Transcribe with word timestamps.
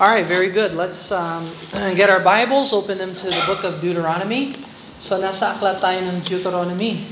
All 0.00 0.08
right, 0.08 0.26
very 0.26 0.50
good. 0.50 0.74
Let's 0.74 1.12
um, 1.12 1.52
get 1.70 2.10
our 2.10 2.18
Bibles, 2.18 2.72
open 2.72 2.98
them 2.98 3.14
to 3.14 3.26
the 3.26 3.40
book 3.46 3.62
of 3.62 3.80
Deuteronomy. 3.80 4.56
So 4.98 5.22
nasa 5.22 5.54
aklat 5.54 5.78
tayo 5.78 6.02
ng 6.02 6.18
Deuteronomy. 6.26 7.06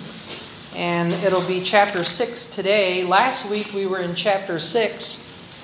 And 0.74 1.14
it'll 1.22 1.46
be 1.46 1.62
chapter 1.62 2.02
6 2.02 2.50
today. 2.50 3.06
Last 3.06 3.46
week 3.46 3.70
we 3.70 3.86
were 3.86 4.02
in 4.02 4.18
chapter 4.18 4.58
6, 4.58 4.82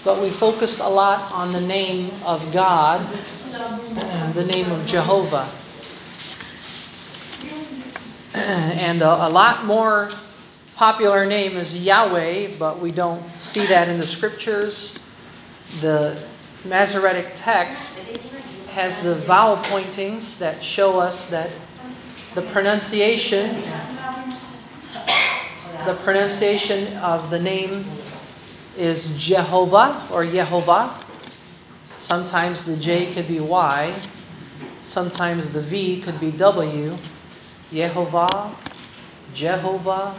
but 0.07 0.23
we 0.23 0.31
focused 0.31 0.79
a 0.79 0.87
lot 0.87 1.27
on 1.35 1.51
the 1.51 1.61
name 1.61 2.15
of 2.23 2.55
God, 2.55 3.03
the 4.39 4.46
name 4.46 4.71
of 4.71 4.87
Jehovah. 4.87 5.50
And 8.79 9.03
a, 9.03 9.27
a 9.27 9.30
lot 9.30 9.66
more 9.66 10.14
popular 10.79 11.27
name 11.27 11.59
is 11.59 11.75
Yahweh, 11.75 12.55
but 12.62 12.79
we 12.79 12.95
don't 12.95 13.27
see 13.43 13.66
that 13.66 13.91
in 13.91 13.98
the 13.98 14.07
scriptures. 14.07 14.95
The 15.83 16.15
Masoretic 16.69 17.31
text 17.35 17.99
has 18.73 19.01
the 19.01 19.15
vowel 19.15 19.57
pointings 19.57 20.39
that 20.39 20.63
show 20.63 21.01
us 21.01 21.29
that 21.31 21.51
the 22.35 22.43
pronunciation 22.43 23.65
the 25.87 25.95
pronunciation 25.95 26.95
of 26.99 27.31
the 27.31 27.39
name 27.39 27.87
is 28.77 29.17
Jehovah 29.17 30.07
or 30.13 30.25
Yehovah. 30.25 31.03
Sometimes 31.97 32.65
the 32.65 32.77
J 32.77 33.13
could 33.13 33.27
be 33.27 33.41
Y. 33.41 33.95
Sometimes 34.83 35.51
the 35.51 35.63
V 35.63 36.03
could 36.03 36.21
be 36.21 36.30
W. 36.33 36.97
Yehovah, 37.73 38.53
Jehovah, 39.33 40.15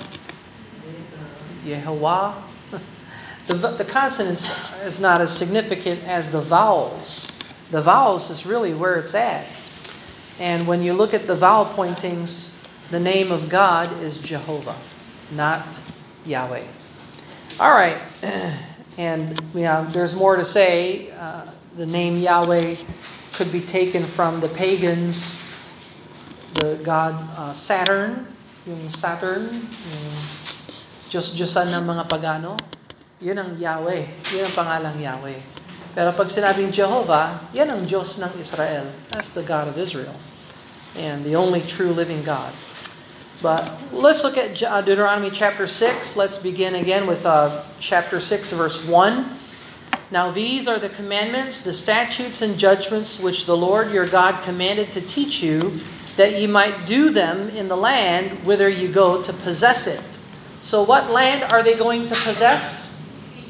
Yehovah. 1.64 2.49
The, 3.50 3.74
the 3.82 3.84
consonants 3.84 4.52
is 4.86 5.02
not 5.02 5.22
as 5.22 5.36
significant 5.36 6.04
as 6.04 6.30
the 6.30 6.40
vowels. 6.40 7.32
The 7.72 7.82
vowels 7.82 8.30
is 8.30 8.46
really 8.46 8.76
where 8.76 8.98
it's 8.98 9.16
at. 9.16 9.50
And 10.38 10.68
when 10.68 10.84
you 10.84 10.94
look 10.94 11.16
at 11.16 11.26
the 11.26 11.34
vowel 11.34 11.66
pointings, 11.66 12.54
the 12.92 13.00
name 13.00 13.32
of 13.32 13.50
God 13.50 13.90
is 14.04 14.20
Jehovah, 14.20 14.78
not 15.32 15.82
Yahweh. 16.28 16.68
All 17.60 17.72
right, 17.72 17.98
and 19.00 19.34
know, 19.64 19.84
there's 19.90 20.14
more 20.14 20.36
to 20.36 20.46
say. 20.46 21.10
Uh, 21.10 21.50
the 21.76 21.88
name 21.88 22.18
Yahweh 22.18 22.76
could 23.34 23.52
be 23.52 23.62
taken 23.62 24.04
from 24.04 24.42
the 24.42 24.50
pagans, 24.50 25.42
the 26.54 26.80
god 26.84 27.18
uh, 27.34 27.52
Saturn, 27.52 28.28
yung 28.68 28.90
Saturn, 28.90 29.50
yung 29.50 30.14
Diyos-Diyosan 31.10 31.74
ng 31.74 31.84
mga 31.90 32.06
pagano. 32.06 32.54
Yun 33.20 33.36
ang 33.36 33.52
Yahweh. 33.60 34.32
Yun 34.32 34.48
ang 34.48 34.56
pangalang 34.56 34.96
Yahweh. 34.96 35.44
Pero 35.92 36.16
pag 36.16 36.32
sinabing 36.32 36.72
Jehovah, 36.72 37.52
yan 37.52 37.68
ang 37.68 37.84
Diyos 37.84 38.16
ng 38.16 38.32
Israel. 38.40 38.88
That's 39.12 39.28
the 39.28 39.44
God 39.44 39.68
of 39.68 39.76
Israel. 39.76 40.16
And 40.96 41.28
the 41.28 41.36
only 41.36 41.60
true 41.60 41.92
living 41.92 42.24
God. 42.24 42.56
But 43.44 43.76
let's 43.92 44.24
look 44.24 44.40
at 44.40 44.64
uh, 44.64 44.80
Deuteronomy 44.80 45.36
chapter 45.36 45.68
6. 45.68 46.16
Let's 46.16 46.40
begin 46.40 46.80
again 46.80 47.08
with 47.08 47.28
uh, 47.28 47.68
chapter 47.84 48.24
6, 48.24 48.56
verse 48.56 48.88
1. 48.88 49.36
Now 50.12 50.32
these 50.32 50.68
are 50.72 50.80
the 50.80 50.88
commandments, 50.88 51.60
the 51.60 51.76
statutes, 51.76 52.42
and 52.42 52.56
judgments 52.56 53.20
which 53.20 53.46
the 53.46 53.56
Lord 53.56 53.92
your 53.92 54.08
God 54.08 54.40
commanded 54.48 54.96
to 54.96 55.04
teach 55.04 55.44
you, 55.44 55.80
that 56.16 56.40
ye 56.40 56.48
might 56.48 56.88
do 56.88 57.12
them 57.12 57.52
in 57.52 57.68
the 57.68 57.78
land 57.78 58.48
whither 58.48 58.72
you 58.72 58.88
go 58.88 59.22
to 59.22 59.32
possess 59.32 59.88
it. 59.88 60.20
So, 60.62 60.84
what 60.84 61.12
land 61.12 61.44
are 61.52 61.64
they 61.64 61.76
going 61.76 62.08
to 62.08 62.16
possess? 62.16 62.89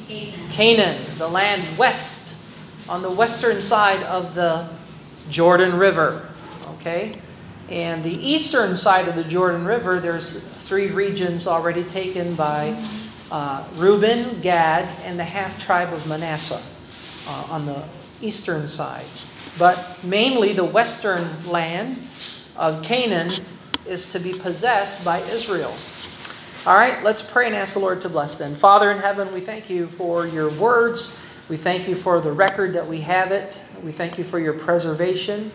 Canaan. 0.10 0.50
Canaan, 0.50 1.02
the 1.20 1.28
land 1.28 1.78
west, 1.78 2.36
on 2.88 3.04
the 3.04 3.12
western 3.12 3.62
side 3.62 4.02
of 4.04 4.34
the 4.34 4.68
Jordan 5.30 5.78
River. 5.78 6.28
Okay? 6.70 7.22
And 7.70 8.04
the 8.04 8.16
eastern 8.28 8.74
side 8.74 9.08
of 9.08 9.16
the 9.16 9.24
Jordan 9.24 9.66
River, 9.66 10.00
there's 10.00 10.42
three 10.42 10.90
regions 10.90 11.46
already 11.46 11.84
taken 11.84 12.34
by 12.34 12.84
uh, 13.32 13.64
Reuben, 13.76 14.42
Gad, 14.42 14.90
and 15.04 15.20
the 15.20 15.24
half 15.24 15.64
tribe 15.64 15.94
of 15.94 16.08
Manasseh 16.08 16.64
uh, 17.28 17.48
on 17.52 17.68
the 17.68 17.84
eastern 18.20 18.66
side. 18.66 19.06
But 19.60 20.04
mainly 20.04 20.54
the 20.54 20.66
western 20.66 21.28
land 21.48 22.00
of 22.56 22.82
Canaan 22.82 23.32
is 23.86 24.12
to 24.14 24.20
be 24.20 24.34
possessed 24.34 25.06
by 25.06 25.20
Israel. 25.20 25.76
All 26.66 26.76
right, 26.76 27.02
let's 27.06 27.22
pray 27.22 27.48
and 27.48 27.56
ask 27.56 27.76
the 27.76 27.80
Lord 27.80 28.02
to 28.02 28.10
bless 28.10 28.36
them. 28.36 28.54
Father 28.54 28.92
in 28.92 28.98
heaven, 28.98 29.34
we 29.34 29.40
thank 29.40 29.70
you 29.70 29.88
for 29.88 30.28
your 30.28 30.50
words. 30.50 31.18
We 31.48 31.56
thank 31.56 31.88
you 31.88 31.96
for 31.96 32.20
the 32.20 32.34
record 32.34 32.74
that 32.74 32.86
we 32.86 33.00
have 33.00 33.32
it. 33.32 33.62
We 33.82 33.94
thank 33.94 34.18
you 34.18 34.26
for 34.26 34.40
your 34.40 34.52
preservation, 34.52 35.54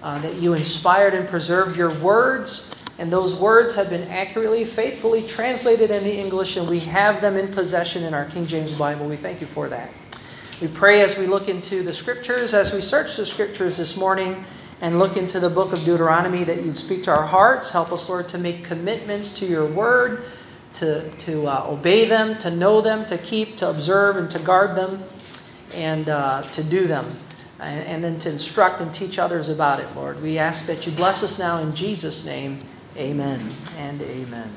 uh, 0.00 0.20
that 0.20 0.36
you 0.36 0.54
inspired 0.54 1.12
and 1.12 1.28
preserved 1.28 1.76
your 1.76 1.92
words. 1.98 2.72
And 2.98 3.12
those 3.12 3.34
words 3.34 3.74
have 3.74 3.90
been 3.90 4.06
accurately, 4.08 4.64
faithfully 4.64 5.26
translated 5.26 5.90
in 5.90 6.04
the 6.04 6.16
English, 6.16 6.56
and 6.56 6.68
we 6.68 6.78
have 6.80 7.20
them 7.20 7.36
in 7.36 7.48
possession 7.48 8.04
in 8.04 8.14
our 8.14 8.26
King 8.26 8.46
James 8.46 8.72
Bible. 8.72 9.06
We 9.08 9.16
thank 9.16 9.40
you 9.40 9.48
for 9.48 9.68
that. 9.70 9.92
We 10.62 10.68
pray 10.68 11.00
as 11.00 11.18
we 11.18 11.26
look 11.26 11.48
into 11.48 11.82
the 11.82 11.92
scriptures, 11.92 12.54
as 12.54 12.72
we 12.72 12.80
search 12.80 13.16
the 13.16 13.26
scriptures 13.26 13.78
this 13.78 13.96
morning, 13.96 14.44
and 14.80 15.00
look 15.00 15.16
into 15.16 15.40
the 15.40 15.50
book 15.50 15.72
of 15.72 15.84
Deuteronomy, 15.84 16.44
that 16.44 16.62
you'd 16.62 16.76
speak 16.76 17.02
to 17.04 17.10
our 17.10 17.26
hearts. 17.26 17.70
Help 17.70 17.90
us, 17.90 18.08
Lord, 18.08 18.28
to 18.28 18.38
make 18.38 18.62
commitments 18.62 19.32
to 19.40 19.46
your 19.46 19.66
word 19.66 20.24
to, 20.74 21.08
to 21.10 21.46
uh, 21.46 21.66
obey 21.68 22.04
them, 22.04 22.36
to 22.38 22.50
know 22.50 22.80
them, 22.80 23.06
to 23.06 23.16
keep, 23.18 23.56
to 23.58 23.70
observe, 23.70 24.16
and 24.16 24.30
to 24.30 24.38
guard 24.38 24.76
them, 24.76 25.02
and 25.72 26.08
uh, 26.08 26.42
to 26.52 26.62
do 26.62 26.86
them, 26.86 27.16
and, 27.60 27.86
and, 27.86 28.04
then 28.04 28.18
to 28.18 28.30
instruct 28.30 28.80
and 28.80 28.92
teach 28.92 29.18
others 29.18 29.48
about 29.48 29.80
it, 29.80 29.86
Lord. 29.94 30.22
We 30.22 30.38
ask 30.38 30.66
that 30.66 30.86
you 30.86 30.92
bless 30.92 31.22
us 31.22 31.38
now 31.38 31.60
in 31.60 31.74
Jesus' 31.74 32.24
name. 32.24 32.58
Amen 32.96 33.50
and 33.78 34.02
amen. 34.02 34.50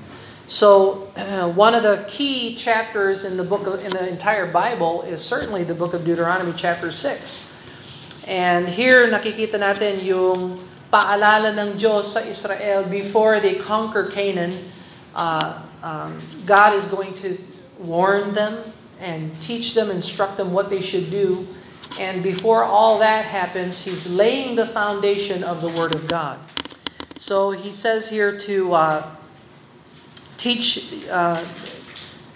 So, 0.48 1.12
uh, 1.16 1.50
one 1.54 1.76
of 1.76 1.84
the 1.84 2.06
key 2.08 2.56
chapters 2.56 3.24
in 3.24 3.38
the 3.38 3.44
book 3.44 3.68
of, 3.68 3.84
in 3.84 3.92
the 3.92 4.08
entire 4.08 4.46
Bible 4.46 5.04
is 5.04 5.24
certainly 5.24 5.64
the 5.64 5.76
book 5.76 5.94
of 5.94 6.06
Deuteronomy, 6.06 6.54
chapter 6.56 6.92
6. 6.92 7.54
And 8.28 8.68
here 8.68 9.08
nakikita 9.08 9.56
natin 9.56 10.04
yung 10.04 10.60
paalala 10.92 11.54
ng 11.56 11.78
Diyos 11.78 12.12
sa 12.14 12.20
Israel 12.20 12.84
before 12.84 13.40
they 13.40 13.56
conquer 13.56 14.08
Canaan. 14.08 14.68
Uh, 15.16 15.67
um, 15.88 16.20
God 16.46 16.76
is 16.76 16.86
going 16.86 17.14
to 17.24 17.40
warn 17.80 18.34
them 18.34 18.60
and 19.00 19.32
teach 19.40 19.74
them, 19.74 19.90
instruct 19.90 20.36
them 20.36 20.52
what 20.52 20.70
they 20.70 20.82
should 20.82 21.10
do. 21.10 21.48
And 21.96 22.22
before 22.22 22.64
all 22.64 23.00
that 23.00 23.24
happens, 23.24 23.88
He's 23.88 24.04
laying 24.04 24.60
the 24.60 24.68
foundation 24.68 25.48
of 25.48 25.62
the 25.62 25.70
Word 25.70 25.96
of 25.96 26.08
God. 26.08 26.40
So 27.16 27.52
He 27.52 27.72
says 27.72 28.10
here 28.10 28.36
to 28.36 28.74
uh, 28.74 29.16
teach, 30.36 30.92
uh, 31.10 31.40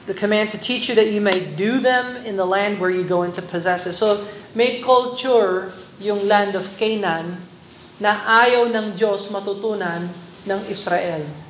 the 0.05 0.13
command 0.13 0.49
to 0.51 0.57
teach 0.57 0.87
you 0.87 0.95
that 0.95 1.11
you 1.11 1.19
may 1.19 1.43
do 1.43 1.79
them 1.79 2.23
in 2.23 2.37
the 2.37 2.45
land 2.45 2.79
where 2.79 2.89
you 2.89 3.03
go 3.03 3.23
into 3.23 3.41
possess 3.41 3.85
it. 3.85 3.93
So 3.93 4.25
may 4.55 4.79
culture 4.79 5.73
yung 5.99 6.25
land 6.27 6.55
of 6.55 6.71
Canaan 6.79 7.35
na 7.99 8.15
ayaw 8.23 8.71
ng 8.71 8.95
Diyos 8.95 9.27
matutunan 9.27 10.07
ng 10.47 10.61
Israel. 10.71 11.40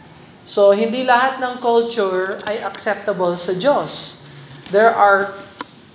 So, 0.45 0.73
hindi 0.73 1.05
lahat 1.05 1.37
ng 1.37 1.61
culture 1.61 2.41
ay 2.49 2.65
acceptable 2.65 3.37
sa 3.37 3.53
Diyos. 3.53 4.17
There 4.73 4.89
are 4.89 5.37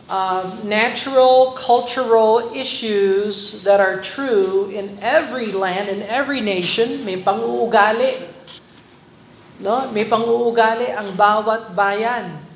uh, 0.06 0.46
natural, 0.62 1.54
cultural 1.58 2.54
issues 2.54 3.62
that 3.66 3.82
are 3.82 3.98
true 3.98 4.70
in 4.70 4.98
every 5.02 5.50
land, 5.50 5.90
in 5.90 6.02
every 6.06 6.40
nation. 6.40 7.02
May 7.02 7.18
panguugali. 7.18 8.14
No? 9.58 9.90
May 9.90 10.06
panguugali 10.06 10.94
ang 10.94 11.14
bawat 11.18 11.74
bayan. 11.74 12.46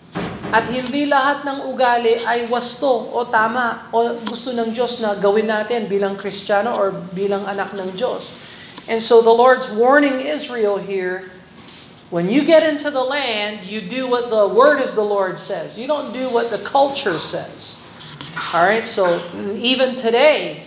At 0.51 0.67
hindi 0.67 1.07
lahat 1.07 1.47
ng 1.47 1.71
ugali 1.71 2.19
ay 2.27 2.51
wasto 2.51 3.07
o 3.15 3.23
tama 3.23 3.87
o 3.95 4.19
gusto 4.27 4.51
ng 4.51 4.75
Diyos 4.75 4.99
na 4.99 5.15
gawin 5.15 5.47
natin 5.47 5.87
bilang 5.87 6.19
Kristiyano 6.19 6.75
or 6.75 6.91
bilang 6.91 7.47
anak 7.47 7.71
ng 7.71 7.95
Diyos. 7.95 8.35
And 8.91 8.99
so 8.99 9.23
the 9.23 9.31
Lord's 9.31 9.71
warning 9.71 10.19
Israel 10.19 10.83
here 10.83 11.31
When 12.11 12.29
you 12.29 12.45
get 12.45 12.65
into 12.65 12.91
the 12.91 13.03
land, 13.03 13.65
you 13.67 13.81
do 13.81 14.09
what 14.09 14.31
the 14.31 14.49
word 14.49 14.81
of 14.81 14.97
the 14.97 15.05
Lord 15.05 15.39
says. 15.39 15.79
You 15.79 15.87
don't 15.87 16.13
do 16.13 16.29
what 16.29 16.51
the 16.51 16.59
culture 16.59 17.19
says. 17.19 17.81
All 18.53 18.65
right, 18.65 18.85
so 18.85 19.23
even 19.55 19.95
today, 19.95 20.65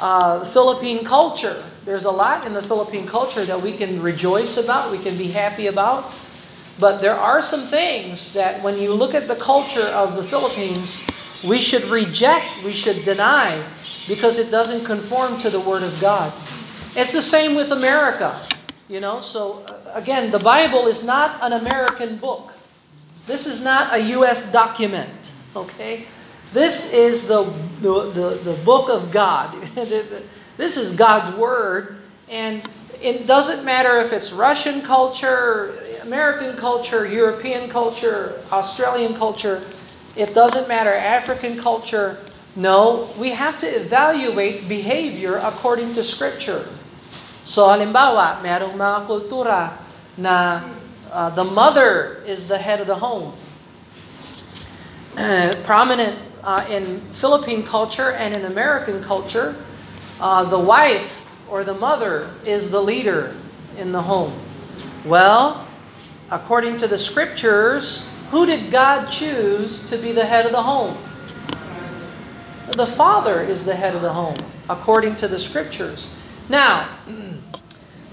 uh, 0.00 0.44
Philippine 0.44 1.04
culture, 1.04 1.62
there's 1.84 2.06
a 2.06 2.10
lot 2.10 2.44
in 2.44 2.54
the 2.54 2.62
Philippine 2.62 3.06
culture 3.06 3.44
that 3.44 3.62
we 3.62 3.72
can 3.72 4.02
rejoice 4.02 4.56
about, 4.56 4.90
we 4.90 4.98
can 4.98 5.16
be 5.16 5.28
happy 5.28 5.68
about. 5.68 6.12
But 6.80 7.00
there 7.00 7.16
are 7.16 7.40
some 7.40 7.60
things 7.60 8.32
that 8.32 8.60
when 8.64 8.76
you 8.76 8.92
look 8.94 9.14
at 9.14 9.28
the 9.28 9.36
culture 9.36 9.86
of 9.94 10.16
the 10.16 10.24
Philippines, 10.24 11.06
we 11.44 11.60
should 11.60 11.84
reject, 11.84 12.64
we 12.64 12.72
should 12.72 13.04
deny, 13.04 13.62
because 14.08 14.38
it 14.38 14.50
doesn't 14.50 14.84
conform 14.84 15.38
to 15.38 15.50
the 15.50 15.60
Word 15.60 15.84
of 15.84 16.00
God. 16.00 16.32
It's 16.96 17.12
the 17.12 17.22
same 17.22 17.54
with 17.54 17.70
America. 17.70 18.40
You 18.88 19.00
know, 19.00 19.20
so 19.20 19.64
uh, 19.66 19.83
again, 19.94 20.30
the 20.30 20.38
Bible 20.38 20.86
is 20.86 21.02
not 21.02 21.42
an 21.42 21.52
American 21.52 22.16
book. 22.16 22.52
This 23.26 23.46
is 23.46 23.64
not 23.64 23.94
a 23.94 24.02
U.S. 24.20 24.50
document, 24.52 25.32
okay? 25.56 26.04
This 26.52 26.92
is 26.92 27.26
the, 27.26 27.44
the, 27.80 28.10
the, 28.10 28.28
the 28.44 28.56
book 28.64 28.90
of 28.90 29.10
God. 29.10 29.54
this 30.56 30.76
is 30.76 30.92
God's 30.92 31.30
word. 31.30 31.98
And 32.28 32.62
it 33.00 33.26
doesn't 33.26 33.64
matter 33.64 33.98
if 33.98 34.12
it's 34.12 34.32
Russian 34.32 34.82
culture, 34.82 35.74
American 36.02 36.56
culture, 36.56 37.06
European 37.06 37.70
culture, 37.70 38.40
Australian 38.52 39.14
culture. 39.14 39.62
It 40.16 40.34
doesn't 40.34 40.68
matter, 40.68 40.92
African 40.92 41.56
culture. 41.56 42.18
No, 42.54 43.10
we 43.18 43.30
have 43.30 43.58
to 43.60 43.66
evaluate 43.66 44.68
behavior 44.68 45.36
according 45.42 45.94
to 45.94 46.02
Scripture. 46.02 46.68
So 47.42 47.66
halimbawa, 47.68 48.40
merong 48.40 48.78
mga 48.78 48.98
kultura 49.04 49.83
na 50.16 50.62
uh, 51.10 51.30
the 51.30 51.44
mother 51.44 52.22
is 52.26 52.48
the 52.48 52.58
head 52.58 52.80
of 52.80 52.86
the 52.86 52.96
home. 52.96 53.34
prominent 55.62 56.18
uh, 56.42 56.66
in 56.68 57.00
Philippine 57.12 57.62
culture 57.62 58.12
and 58.12 58.34
in 58.34 58.44
American 58.44 59.02
culture, 59.02 59.56
uh, 60.20 60.44
the 60.44 60.58
wife 60.58 61.30
or 61.48 61.64
the 61.64 61.74
mother 61.74 62.30
is 62.44 62.70
the 62.70 62.80
leader 62.80 63.34
in 63.76 63.92
the 63.92 64.02
home. 64.02 64.38
Well, 65.04 65.66
according 66.30 66.78
to 66.78 66.88
the 66.88 66.98
scriptures, 66.98 68.08
who 68.30 68.46
did 68.46 68.72
God 68.72 69.06
choose 69.06 69.78
to 69.84 69.96
be 69.96 70.12
the 70.12 70.24
head 70.24 70.46
of 70.46 70.52
the 70.52 70.62
home? 70.62 70.98
The 72.76 72.86
father 72.86 73.40
is 73.40 73.64
the 73.64 73.74
head 73.74 73.94
of 73.94 74.02
the 74.02 74.12
home, 74.12 74.38
according 74.68 75.16
to 75.16 75.28
the 75.28 75.38
scriptures. 75.38 76.12
Now, 76.48 76.88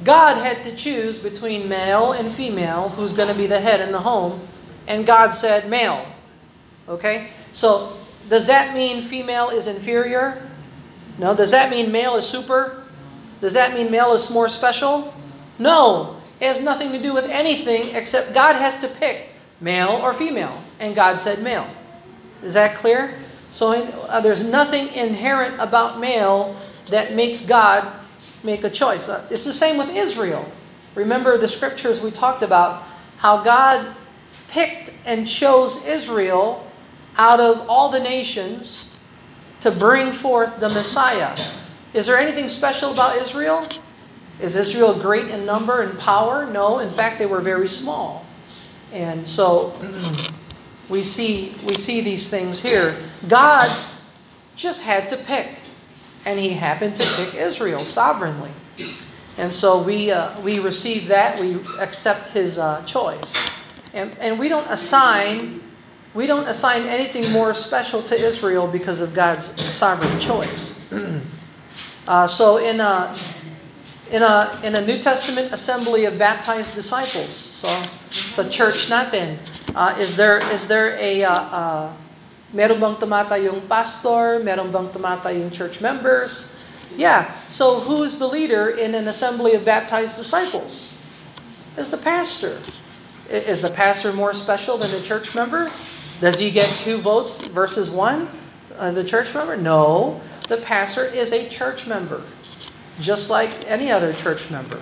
God 0.04 0.38
had 0.38 0.64
to 0.64 0.76
choose 0.76 1.20
between 1.20 1.70
male 1.70 2.14
and 2.14 2.32
female 2.32 2.90
who's 2.90 3.14
going 3.14 3.28
to 3.28 3.36
be 3.36 3.48
the 3.48 3.60
head 3.60 3.82
in 3.82 3.92
the 3.92 4.00
home, 4.00 4.40
and 4.88 5.06
God 5.06 5.32
said 5.32 5.70
male. 5.70 6.06
Okay? 6.88 7.30
So, 7.54 7.94
does 8.30 8.48
that 8.48 8.76
mean 8.76 9.02
female 9.02 9.50
is 9.50 9.68
inferior? 9.68 10.50
No. 11.18 11.36
Does 11.36 11.52
that 11.52 11.70
mean 11.70 11.92
male 11.92 12.16
is 12.16 12.28
super? 12.28 12.84
Does 13.42 13.54
that 13.54 13.74
mean 13.74 13.92
male 13.92 14.14
is 14.14 14.30
more 14.30 14.48
special? 14.48 15.14
No. 15.60 16.18
It 16.40 16.46
has 16.48 16.62
nothing 16.62 16.92
to 16.92 17.02
do 17.02 17.14
with 17.14 17.26
anything 17.26 17.96
except 17.96 18.34
God 18.34 18.56
has 18.56 18.78
to 18.82 18.88
pick 18.88 19.30
male 19.60 19.90
or 19.90 20.14
female, 20.14 20.64
and 20.80 20.96
God 20.96 21.20
said 21.20 21.44
male. 21.44 21.68
Is 22.42 22.56
that 22.56 22.76
clear? 22.76 23.16
So 23.52 23.74
uh, 23.74 24.22
there's 24.22 24.44
nothing 24.44 24.88
inherent 24.96 25.60
about 25.60 26.00
male 26.00 26.56
that 26.88 27.14
makes 27.14 27.42
God 27.42 27.86
make 28.44 28.64
a 28.64 28.70
choice. 28.70 29.10
Uh, 29.10 29.26
it's 29.30 29.46
the 29.46 29.54
same 29.54 29.78
with 29.78 29.90
Israel. 29.90 30.50
Remember 30.96 31.38
the 31.38 31.48
scriptures 31.48 32.02
we 32.02 32.12
talked 32.12 32.44
about 32.44 32.84
how 33.18 33.44
God 33.44 33.96
picked 34.48 34.92
and 35.06 35.28
chose 35.28 35.86
Israel 35.86 36.68
out 37.18 37.40
of 37.40 37.70
all 37.70 37.90
the 37.90 38.00
nations 38.00 38.98
to 39.62 39.72
bring 39.72 40.12
forth 40.12 40.60
the 40.60 40.70
Messiah. 40.70 41.38
Is 41.94 42.06
there 42.06 42.18
anything 42.18 42.48
special 42.50 42.92
about 42.92 43.18
Israel? 43.18 43.68
Is 44.40 44.56
Israel 44.56 44.94
great 44.94 45.28
in 45.28 45.46
number 45.46 45.82
and 45.82 45.98
power? 46.00 46.46
No, 46.46 46.80
in 46.80 46.90
fact, 46.90 47.20
they 47.20 47.26
were 47.26 47.42
very 47.42 47.68
small. 47.68 48.26
And 48.92 49.28
so 49.28 49.74
we 50.90 51.04
see 51.04 51.56
we 51.66 51.76
see 51.76 52.02
these 52.02 52.30
things 52.30 52.60
here. 52.60 52.98
God 53.28 53.70
just 54.56 54.84
had 54.84 55.10
to 55.10 55.18
pick, 55.18 55.61
and 56.26 56.40
He 56.40 56.50
happened 56.50 56.96
to 56.96 57.06
pick 57.16 57.36
Israel 57.36 57.86
sovereignly. 57.86 58.52
And 59.38 59.52
so 59.52 59.82
we 59.82 60.12
uh, 60.12 60.40
we 60.42 60.60
receive 60.60 61.08
that. 61.08 61.40
We 61.40 61.60
accept 61.80 62.30
His 62.30 62.58
uh, 62.58 62.84
choice, 62.86 63.34
and 63.94 64.16
and 64.20 64.38
we 64.38 64.50
don't 64.50 64.70
assign 64.70 65.62
we 66.14 66.28
don't 66.28 66.48
assign 66.48 66.84
anything 66.88 67.32
more 67.32 67.54
special 67.54 68.04
to 68.04 68.16
Israel 68.16 68.68
because 68.68 69.00
of 69.02 69.14
God's 69.14 69.46
sovereign 69.74 70.20
choice. 70.20 70.78
uh, 72.08 72.28
so 72.28 72.58
in 72.58 72.82
a, 72.82 73.16
in, 74.12 74.22
a, 74.22 74.60
in 74.64 74.76
a 74.76 74.86
New 74.86 75.00
Testament 75.00 75.54
assembly 75.54 76.06
of 76.06 76.18
baptized 76.20 76.76
disciples, 76.76 77.34
so 77.34 77.70
it's 78.08 78.38
a 78.38 78.50
church 78.50 78.88
natin, 78.88 79.38
uh, 79.74 79.96
is 79.98 80.18
there 80.18 80.40
is 80.52 80.68
there 80.68 80.98
a 81.00 81.24
uh, 81.24 81.32
uh, 81.32 81.94
meron 82.54 82.80
bang 82.80 82.96
tumata 82.96 83.42
yung 83.42 83.62
pastor, 83.68 84.40
meron 84.40 84.72
bang 84.72 84.90
tumata 84.90 85.32
yung 85.32 85.52
church 85.52 85.82
members? 85.82 86.56
Yeah. 86.96 87.34
So 87.48 87.80
who's 87.80 88.18
the 88.18 88.28
leader 88.28 88.70
in 88.70 88.96
an 88.96 89.08
assembly 89.08 89.56
of 89.56 89.64
baptized 89.64 90.18
disciples? 90.18 90.92
Is 91.78 91.90
the 91.90 91.98
pastor. 91.98 92.60
Is 93.30 93.62
the 93.62 93.72
pastor 93.72 94.12
more 94.12 94.34
special 94.34 94.78
than 94.78 94.92
the 94.92 95.02
church 95.02 95.34
member? 95.34 95.72
Does 96.20 96.38
he 96.38 96.52
get 96.52 96.68
two 96.78 96.98
votes 96.98 97.40
versus 97.48 97.90
one? 97.90 98.28
Uh, 98.78 98.92
the 98.92 99.04
church 99.04 99.34
member? 99.34 99.56
No. 99.56 100.20
The 100.50 100.58
pastor 100.58 101.06
is 101.06 101.32
a 101.32 101.48
church 101.48 101.88
member, 101.88 102.22
just 103.00 103.30
like 103.30 103.52
any 103.68 103.90
other 103.90 104.12
church 104.12 104.52
member. 104.52 104.80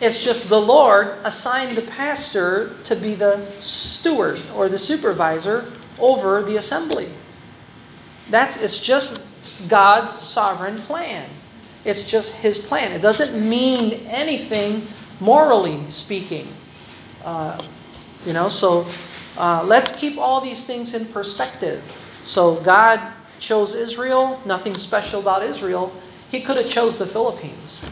It's 0.00 0.24
just 0.24 0.48
the 0.48 0.60
Lord 0.60 1.16
assigned 1.24 1.76
the 1.76 1.82
pastor 1.82 2.74
to 2.84 2.96
be 2.96 3.14
the 3.14 3.40
steward 3.60 4.40
or 4.54 4.68
the 4.68 4.78
supervisor 4.78 5.70
over 5.98 6.42
the 6.42 6.56
assembly. 6.56 7.08
That's 8.30 8.56
it's 8.56 8.80
just 8.80 9.20
God's 9.68 10.10
sovereign 10.10 10.78
plan. 10.82 11.28
It's 11.84 12.02
just 12.02 12.36
His 12.36 12.58
plan. 12.58 12.92
It 12.92 13.00
doesn't 13.00 13.48
mean 13.48 14.06
anything 14.06 14.86
morally 15.20 15.88
speaking. 15.90 16.48
Uh, 17.24 17.60
you 18.24 18.32
know, 18.32 18.48
so 18.48 18.86
uh, 19.38 19.62
let's 19.64 19.98
keep 19.98 20.18
all 20.18 20.40
these 20.40 20.66
things 20.66 20.94
in 20.94 21.06
perspective. 21.06 21.82
So 22.24 22.56
God 22.56 23.00
chose 23.38 23.74
Israel, 23.74 24.40
nothing 24.44 24.74
special 24.74 25.20
about 25.20 25.42
Israel. 25.42 25.92
He 26.30 26.40
could 26.40 26.56
have 26.56 26.68
chose 26.68 26.98
the 26.98 27.06
Philippines. 27.06 27.88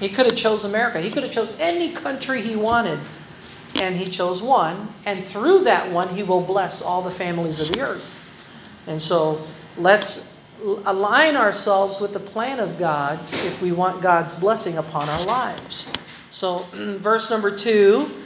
He 0.00 0.08
could 0.08 0.26
have 0.26 0.36
chose 0.36 0.64
America. 0.64 1.00
He 1.00 1.10
could 1.10 1.22
have 1.22 1.32
chose 1.32 1.56
any 1.58 1.92
country 1.92 2.42
he 2.42 2.56
wanted. 2.56 3.00
And 3.80 3.96
he 3.96 4.06
chose 4.06 4.42
one, 4.42 4.92
and 5.04 5.24
through 5.24 5.64
that 5.64 5.90
one 5.90 6.08
he 6.08 6.22
will 6.22 6.40
bless 6.40 6.82
all 6.82 7.02
the 7.02 7.10
families 7.10 7.60
of 7.60 7.72
the 7.72 7.80
earth. 7.80 8.24
And 8.86 9.00
so 9.00 9.40
let's 9.76 10.34
align 10.62 11.36
ourselves 11.36 12.00
with 12.00 12.12
the 12.12 12.20
plan 12.20 12.58
of 12.58 12.78
God 12.78 13.20
if 13.44 13.62
we 13.62 13.70
want 13.70 14.02
God's 14.02 14.34
blessing 14.34 14.76
upon 14.76 15.08
our 15.08 15.24
lives. 15.24 15.86
So 16.30 16.58
verse 16.72 17.30
number 17.30 17.54
2 17.54 18.24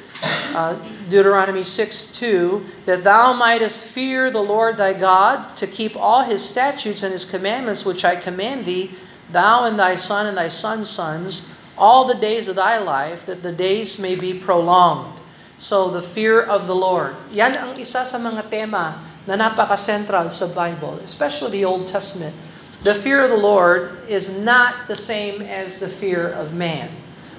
uh, 0.55 0.77
Deuteronomy 1.09 1.63
6 1.63 2.13
2, 2.19 2.67
that 2.87 3.05
thou 3.05 3.33
mightest 3.33 3.85
fear 3.85 4.31
the 4.31 4.43
Lord 4.43 4.77
thy 4.77 4.93
God, 4.93 5.57
to 5.57 5.67
keep 5.67 5.97
all 5.97 6.23
his 6.23 6.47
statutes 6.47 7.03
and 7.03 7.13
his 7.13 7.25
commandments 7.25 7.85
which 7.85 8.05
I 8.05 8.17
command 8.17 8.67
thee, 8.67 8.93
thou 9.31 9.65
and 9.65 9.79
thy 9.79 9.97
son 9.97 10.27
and 10.27 10.37
thy 10.37 10.49
son's 10.49 10.89
sons, 10.89 11.51
all 11.77 12.05
the 12.05 12.15
days 12.15 12.49
of 12.49 12.57
thy 12.57 12.79
life, 12.79 13.27
that 13.27 13.43
the 13.43 13.53
days 13.53 13.99
may 13.99 14.15
be 14.15 14.35
prolonged. 14.35 15.12
So, 15.63 15.95
the 15.95 16.03
fear 16.03 16.43
of 16.43 16.67
the 16.67 16.75
Lord. 16.75 17.15
Yan 17.31 17.55
ang 17.55 17.79
isa 17.79 18.03
sa 18.03 18.19
mga 18.19 18.51
tema 18.51 18.99
na 19.31 19.39
napaka-central 19.39 20.27
sa 20.35 20.51
Bible, 20.51 20.99
especially 21.07 21.63
the 21.63 21.71
Old 21.71 21.87
Testament. 21.87 22.35
The 22.83 22.99
fear 22.99 23.23
of 23.23 23.31
the 23.31 23.39
Lord 23.39 23.95
is 24.11 24.27
not 24.27 24.91
the 24.91 24.99
same 24.99 25.39
as 25.39 25.79
the 25.79 25.87
fear 25.87 26.27
of 26.27 26.51
man. 26.51 26.91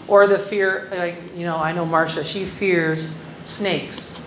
Or 0.07 0.23
the 0.23 0.39
fear, 0.39 0.87
like, 0.95 1.19
you 1.35 1.43
know, 1.43 1.59
I 1.59 1.75
know 1.75 1.83
Marcia, 1.83 2.23
she 2.23 2.47
fears 2.47 3.11
snakes. 3.43 4.23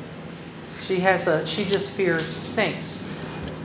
She 0.84 1.00
has 1.00 1.24
a, 1.24 1.48
she 1.48 1.64
just 1.64 1.88
fears 1.88 2.28
snakes. 2.28 3.00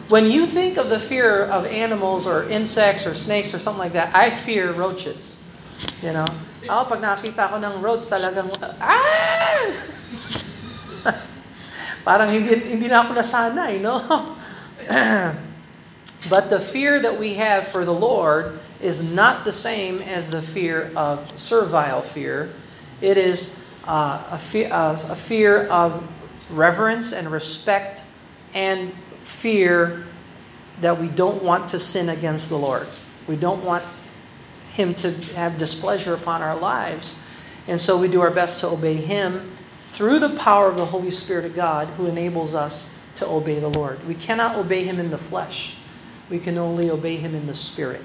When 0.08 0.24
you 0.24 0.48
think 0.48 0.80
of 0.80 0.88
the 0.88 1.00
fear 1.00 1.44
of 1.44 1.68
animals 1.68 2.24
or 2.24 2.48
insects 2.48 3.04
or 3.04 3.20
snakes 3.20 3.52
or 3.52 3.60
something 3.60 3.84
like 3.84 4.00
that, 4.00 4.16
I 4.16 4.32
fear 4.32 4.72
roaches. 4.72 5.44
You 6.00 6.16
know? 6.16 6.32
Ako, 6.70 6.94
pag 6.94 7.02
nakita 7.02 7.50
ko 7.50 7.58
ng 7.58 7.82
roach, 7.82 8.06
talagang, 8.06 8.54
ah! 8.78 9.66
Parang 12.08 12.30
hindi, 12.30 12.54
hindi 12.54 12.86
na 12.86 13.02
ako 13.02 13.18
nasanay, 13.18 13.82
no? 13.82 13.98
but 16.34 16.50
the 16.50 16.60
fear 16.60 17.02
that 17.02 17.18
we 17.18 17.34
have 17.36 17.66
for 17.66 17.86
the 17.86 17.94
Lord 17.94 18.60
is 18.82 19.02
not 19.02 19.46
the 19.46 19.52
same 19.52 20.02
as 20.02 20.30
the 20.30 20.42
fear 20.42 20.92
of 20.96 21.38
servile 21.38 22.02
fear. 22.02 22.50
It 23.02 23.18
is 23.18 23.64
uh, 23.86 24.24
a, 24.30 24.38
fear, 24.38 24.70
uh, 24.70 24.94
a 24.94 25.16
fear 25.16 25.68
of 25.68 26.04
reverence 26.50 27.14
and 27.14 27.32
respect 27.32 28.04
and 28.54 28.94
fear 29.24 30.06
that 30.82 30.98
we 30.98 31.08
don't 31.10 31.44
want 31.44 31.70
to 31.70 31.80
sin 31.80 32.10
against 32.10 32.50
the 32.50 32.58
Lord. 32.58 32.88
We 33.28 33.36
don't 33.36 33.64
want 33.64 33.84
Him 34.72 34.94
to 34.96 35.12
have 35.36 35.58
displeasure 35.58 36.14
upon 36.14 36.42
our 36.42 36.56
lives. 36.56 37.16
And 37.68 37.80
so 37.80 37.98
we 37.98 38.08
do 38.08 38.22
our 38.22 38.32
best 38.32 38.60
to 38.62 38.68
obey 38.68 38.96
Him 38.96 39.52
through 39.80 40.20
the 40.20 40.30
power 40.30 40.68
of 40.68 40.78
the 40.78 40.86
Holy 40.86 41.12
Spirit 41.12 41.46
of 41.46 41.54
God 41.54 41.88
who 41.90 42.08
enables 42.08 42.56
us 42.56 42.94
to 43.16 43.28
obey 43.28 43.60
the 43.60 43.70
Lord. 43.70 44.06
We 44.08 44.16
cannot 44.16 44.56
obey 44.56 44.84
Him 44.84 45.00
in 45.00 45.12
the 45.12 45.18
flesh, 45.18 45.76
we 46.30 46.40
can 46.40 46.58
only 46.58 46.90
obey 46.90 47.18
Him 47.18 47.36
in 47.36 47.46
the 47.48 47.54
Spirit. 47.54 48.02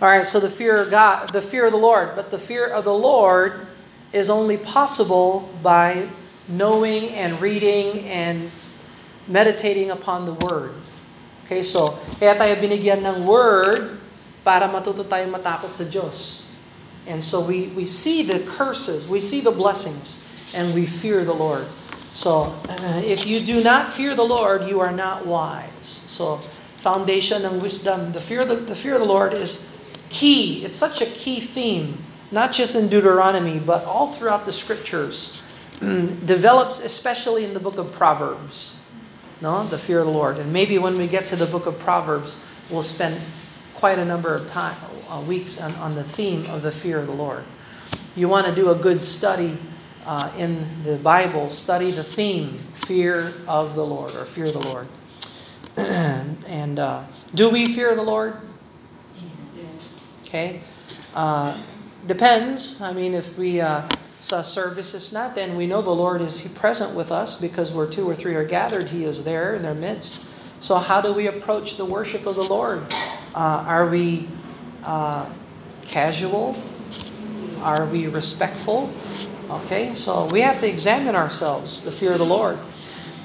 All 0.00 0.08
right, 0.08 0.24
so 0.26 0.40
the 0.40 0.50
fear 0.50 0.76
of 0.76 0.90
God, 0.90 1.32
the 1.32 1.42
fear 1.42 1.66
of 1.66 1.72
the 1.72 1.78
Lord, 1.78 2.16
but 2.16 2.30
the 2.30 2.38
fear 2.38 2.66
of 2.66 2.84
the 2.84 2.94
Lord 2.94 3.66
is 4.12 4.30
only 4.30 4.56
possible 4.56 5.50
by 5.62 6.08
knowing 6.48 7.10
and 7.10 7.40
reading 7.40 8.00
and 8.08 8.50
meditating 9.26 9.90
upon 9.90 10.26
the 10.26 10.32
Word. 10.34 10.72
Okay, 11.44 11.62
so, 11.62 11.98
kaya 12.18 12.38
tayo 12.38 12.54
binigyan 12.56 13.04
ng 13.04 13.26
Word 13.26 14.00
para 14.44 14.68
matuto 14.68 15.04
tayong 15.04 15.32
matakot 15.32 15.72
sa 15.72 15.84
Diyos. 15.84 16.42
And 17.06 17.24
so 17.24 17.40
we, 17.40 17.68
we 17.68 17.86
see 17.86 18.22
the 18.22 18.40
curses, 18.40 19.08
we 19.08 19.20
see 19.20 19.40
the 19.40 19.50
blessings, 19.50 20.22
and 20.54 20.74
we 20.74 20.86
fear 20.86 21.24
the 21.24 21.34
Lord. 21.34 21.66
So, 22.12 22.54
uh, 22.68 23.02
if 23.04 23.26
you 23.26 23.40
do 23.40 23.62
not 23.62 23.90
fear 23.92 24.14
the 24.14 24.24
Lord, 24.24 24.64
you 24.64 24.80
are 24.80 24.92
not 24.92 25.26
wise. 25.26 25.70
So, 25.82 26.38
foundation 26.78 27.44
ng 27.44 27.60
wisdom, 27.60 28.12
the 28.12 28.20
fear, 28.20 28.44
the, 28.44 28.56
the 28.56 28.74
fear 28.74 28.94
of 28.94 29.00
the 29.00 29.06
Lord 29.06 29.32
is 29.32 29.70
key. 30.08 30.64
It's 30.64 30.76
such 30.76 31.00
a 31.00 31.06
key 31.06 31.40
theme, 31.40 32.02
not 32.30 32.52
just 32.52 32.74
in 32.74 32.88
Deuteronomy, 32.88 33.60
but 33.60 33.84
all 33.84 34.12
throughout 34.12 34.44
the 34.44 34.52
scriptures. 34.52 35.40
Develops 35.80 36.80
especially 36.80 37.44
in 37.44 37.54
the 37.54 37.60
book 37.60 37.78
of 37.78 37.92
Proverbs. 37.92 38.76
No, 39.40 39.64
the 39.64 39.78
fear 39.78 40.00
of 40.00 40.06
the 40.06 40.12
Lord. 40.12 40.36
And 40.36 40.52
maybe 40.52 40.76
when 40.76 40.98
we 40.98 41.06
get 41.06 41.26
to 41.28 41.36
the 41.36 41.46
book 41.46 41.64
of 41.64 41.78
Proverbs, 41.78 42.36
we'll 42.68 42.82
spend 42.82 43.20
quite 43.80 43.98
a 43.98 44.04
number 44.04 44.34
of 44.34 44.46
time, 44.46 44.76
uh, 45.08 45.18
weeks 45.22 45.58
on, 45.58 45.74
on 45.76 45.94
the 45.94 46.04
theme 46.04 46.44
of 46.50 46.60
the 46.60 46.70
fear 46.70 46.98
of 46.98 47.06
the 47.06 47.14
Lord. 47.14 47.42
You 48.14 48.28
want 48.28 48.46
to 48.46 48.54
do 48.54 48.70
a 48.70 48.74
good 48.74 49.02
study 49.02 49.56
uh, 50.04 50.30
in 50.36 50.82
the 50.82 50.98
Bible, 50.98 51.48
study 51.48 51.90
the 51.90 52.04
theme, 52.04 52.58
fear 52.74 53.32
of 53.48 53.74
the 53.74 53.84
Lord, 53.84 54.14
or 54.14 54.26
fear 54.26 54.50
the 54.50 54.60
Lord. 54.60 54.86
and 55.78 56.78
uh, 56.78 57.04
do 57.34 57.48
we 57.48 57.72
fear 57.72 57.94
the 57.94 58.02
Lord? 58.02 58.36
Okay. 60.24 60.60
Uh, 61.14 61.56
depends. 62.06 62.82
I 62.82 62.92
mean, 62.92 63.14
if 63.14 63.38
we 63.38 63.62
uh, 63.62 63.88
sa 64.18 64.42
services 64.42 65.10
then 65.34 65.56
we 65.56 65.66
know 65.66 65.80
the 65.80 65.90
Lord 65.90 66.20
is 66.20 66.46
present 66.48 66.94
with 66.94 67.10
us 67.10 67.40
because 67.40 67.72
where 67.72 67.86
two 67.86 68.06
or 68.06 68.14
three 68.14 68.34
are 68.34 68.44
gathered, 68.44 68.90
He 68.90 69.04
is 69.04 69.24
there 69.24 69.54
in 69.54 69.62
their 69.62 69.74
midst. 69.74 70.22
So 70.60 70.76
how 70.76 71.00
do 71.00 71.14
we 71.14 71.28
approach 71.28 71.78
the 71.78 71.86
worship 71.86 72.26
of 72.26 72.36
the 72.36 72.44
Lord? 72.44 72.92
Uh, 73.34 73.62
are 73.66 73.86
we 73.86 74.26
uh, 74.84 75.28
casual? 75.86 76.56
Are 77.62 77.86
we 77.86 78.06
respectful? 78.06 78.90
Okay, 79.50 79.94
so 79.94 80.26
we 80.26 80.40
have 80.40 80.58
to 80.58 80.68
examine 80.68 81.14
ourselves, 81.14 81.82
the 81.82 81.92
fear 81.92 82.12
of 82.12 82.18
the 82.18 82.26
Lord. 82.26 82.58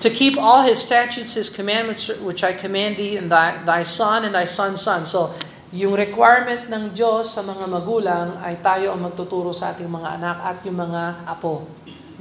To 0.01 0.09
keep 0.09 0.37
all 0.37 0.61
His 0.61 0.81
statutes, 0.81 1.33
His 1.33 1.49
commandments, 1.49 2.09
which 2.21 2.43
I 2.43 2.53
command 2.53 2.97
thee, 2.97 3.17
and 3.17 3.31
thy, 3.31 3.57
thy 3.63 3.83
son 3.83 4.25
and 4.25 4.35
thy 4.35 4.45
son's 4.45 4.81
son. 4.81 5.05
So, 5.05 5.33
yung 5.73 5.97
requirement 5.97 6.69
ng 6.69 6.93
Diyos 6.93 7.33
sa 7.33 7.41
mga 7.41 7.65
magulang 7.65 8.37
ay 8.45 8.61
tayo 8.61 8.93
ang 8.93 9.01
magtuturo 9.01 9.49
sa 9.49 9.73
ating 9.73 9.89
mga 9.89 10.21
anak 10.21 10.37
at 10.45 10.57
yung 10.63 10.77
mga 10.77 11.25
apo 11.25 11.65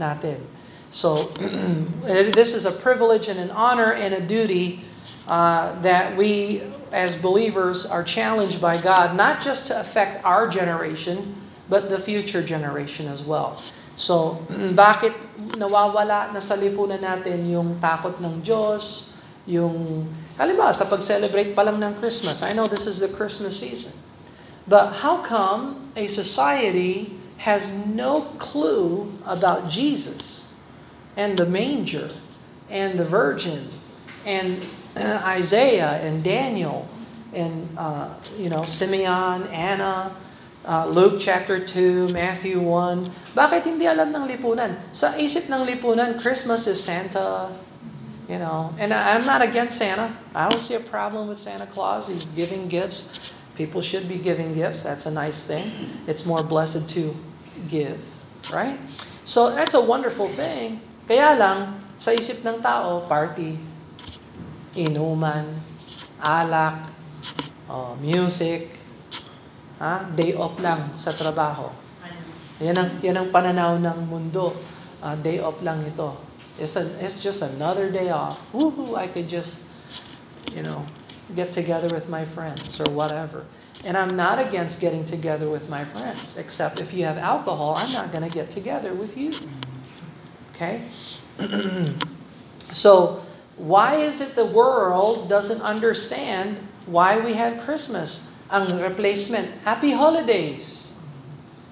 natin. 0.00 0.40
So, 0.88 1.28
this 2.38 2.54
is 2.54 2.64
a 2.64 2.72
privilege 2.72 3.28
and 3.28 3.38
an 3.38 3.52
honor 3.52 3.92
and 3.92 4.14
a 4.14 4.22
duty 4.22 4.80
uh, 5.28 5.78
that 5.80 6.16
we 6.16 6.62
as 6.92 7.16
believers 7.16 7.84
are 7.84 8.04
challenged 8.04 8.60
by 8.60 8.78
God, 8.78 9.16
not 9.16 9.42
just 9.42 9.66
to 9.68 9.78
affect 9.78 10.24
our 10.24 10.46
generation, 10.46 11.34
but 11.68 11.90
the 11.90 11.98
future 11.98 12.42
generation 12.42 13.08
as 13.08 13.24
well. 13.24 13.60
So, 13.96 14.46
bakit 14.78 15.14
nawawala 15.58 16.30
na 16.30 16.40
sa 16.40 16.54
lipunan 16.54 17.02
natin 17.02 17.46
yung 17.50 17.82
takot 17.82 18.22
ng 18.22 18.42
Diyos, 18.46 19.14
yung, 19.44 20.06
halimbawa, 20.38 20.72
sa 20.72 20.86
pag-celebrate 20.86 21.52
pa 21.52 21.66
lang 21.66 21.82
ng 21.82 21.98
Christmas. 21.98 22.40
I 22.40 22.54
know 22.54 22.70
this 22.70 22.86
is 22.86 23.02
the 23.02 23.10
Christmas 23.10 23.58
season. 23.58 23.92
But 24.64 25.04
how 25.04 25.20
come 25.20 25.92
a 25.92 26.08
society 26.08 27.12
has 27.44 27.74
no 27.74 28.32
clue 28.40 29.12
about 29.28 29.68
Jesus 29.68 30.48
and 31.16 31.36
the 31.36 31.44
manger 31.44 32.10
and 32.72 32.96
the 32.96 33.04
virgin 33.04 33.68
and 34.24 34.64
Isaiah 35.38 35.98
and 36.02 36.22
Daniel 36.22 36.88
and 37.34 37.66
uh, 37.76 38.14
you 38.38 38.48
know 38.48 38.62
Simeon, 38.62 39.46
Anna, 39.50 40.14
uh, 40.64 40.86
Luke 40.86 41.20
chapter 41.20 41.58
2, 41.58 42.08
Matthew 42.14 42.60
1. 42.60 43.36
Bakit 43.36 43.62
hindi 43.66 43.84
alam 43.84 44.14
ng 44.14 44.24
lipunan? 44.30 44.78
Sa 44.94 45.12
isip 45.18 45.50
ng 45.50 45.66
lipunan, 45.66 46.16
Christmas 46.18 46.66
is 46.70 46.80
Santa, 46.80 47.52
you 48.30 48.38
know. 48.38 48.72
And 48.78 48.94
I'm 48.94 49.26
not 49.26 49.42
against 49.42 49.78
Santa. 49.78 50.14
I 50.32 50.48
don't 50.48 50.60
see 50.60 50.74
a 50.74 50.84
problem 50.84 51.28
with 51.28 51.38
Santa 51.38 51.66
Claus. 51.66 52.08
He's 52.08 52.30
giving 52.32 52.68
gifts. 52.68 53.32
People 53.54 53.82
should 53.82 54.08
be 54.10 54.18
giving 54.18 54.54
gifts. 54.54 54.82
That's 54.82 55.06
a 55.06 55.12
nice 55.12 55.44
thing. 55.44 55.70
It's 56.06 56.26
more 56.26 56.42
blessed 56.42 56.88
to 56.98 57.14
give, 57.70 58.02
right? 58.50 58.78
So 59.22 59.54
that's 59.54 59.74
a 59.74 59.82
wonderful 59.82 60.26
thing. 60.26 60.82
Kaya 61.06 61.38
lang, 61.38 61.78
sa 61.94 62.10
isip 62.10 62.42
ng 62.42 62.58
tao, 62.64 63.06
party, 63.06 63.60
inuman, 64.76 65.58
alak, 66.20 66.90
oh, 67.70 67.94
music, 67.98 68.78
ha? 69.78 70.06
day 70.14 70.34
off 70.34 70.58
lang 70.58 70.94
sa 70.98 71.14
trabaho. 71.14 71.70
Yan 72.62 72.78
ang, 72.78 72.90
yan 73.02 73.16
ang 73.18 73.28
pananaw 73.34 73.78
ng 73.78 73.98
mundo. 74.06 74.54
Uh, 75.02 75.14
day 75.18 75.42
off 75.42 75.58
lang 75.60 75.82
ito. 75.84 76.16
It's, 76.58 76.78
a, 76.78 76.86
it's 77.02 77.18
just 77.18 77.42
another 77.42 77.90
day 77.90 78.10
off. 78.10 78.38
Woohoo, 78.54 78.96
I 78.96 79.10
could 79.10 79.28
just, 79.28 79.66
you 80.54 80.62
know, 80.62 80.86
get 81.34 81.50
together 81.50 81.88
with 81.90 82.08
my 82.08 82.24
friends 82.24 82.80
or 82.80 82.88
whatever. 82.94 83.44
And 83.84 83.98
I'm 83.98 84.16
not 84.16 84.38
against 84.38 84.80
getting 84.80 85.04
together 85.04 85.50
with 85.50 85.68
my 85.68 85.84
friends, 85.84 86.38
except 86.38 86.80
if 86.80 86.94
you 86.94 87.04
have 87.04 87.18
alcohol, 87.18 87.74
I'm 87.76 87.92
not 87.92 88.12
going 88.12 88.24
to 88.24 88.32
get 88.32 88.50
together 88.50 88.94
with 88.94 89.16
you. 89.18 89.32
Okay? 90.54 90.82
so, 92.72 93.23
why 93.56 93.96
is 93.96 94.20
it 94.20 94.34
the 94.34 94.44
world 94.44 95.28
doesn't 95.28 95.62
understand 95.62 96.58
why 96.86 97.18
we 97.18 97.34
have 97.34 97.62
Christmas? 97.64 98.30
Ang 98.50 98.78
replacement, 98.78 99.50
happy 99.64 99.92
holidays, 99.92 100.92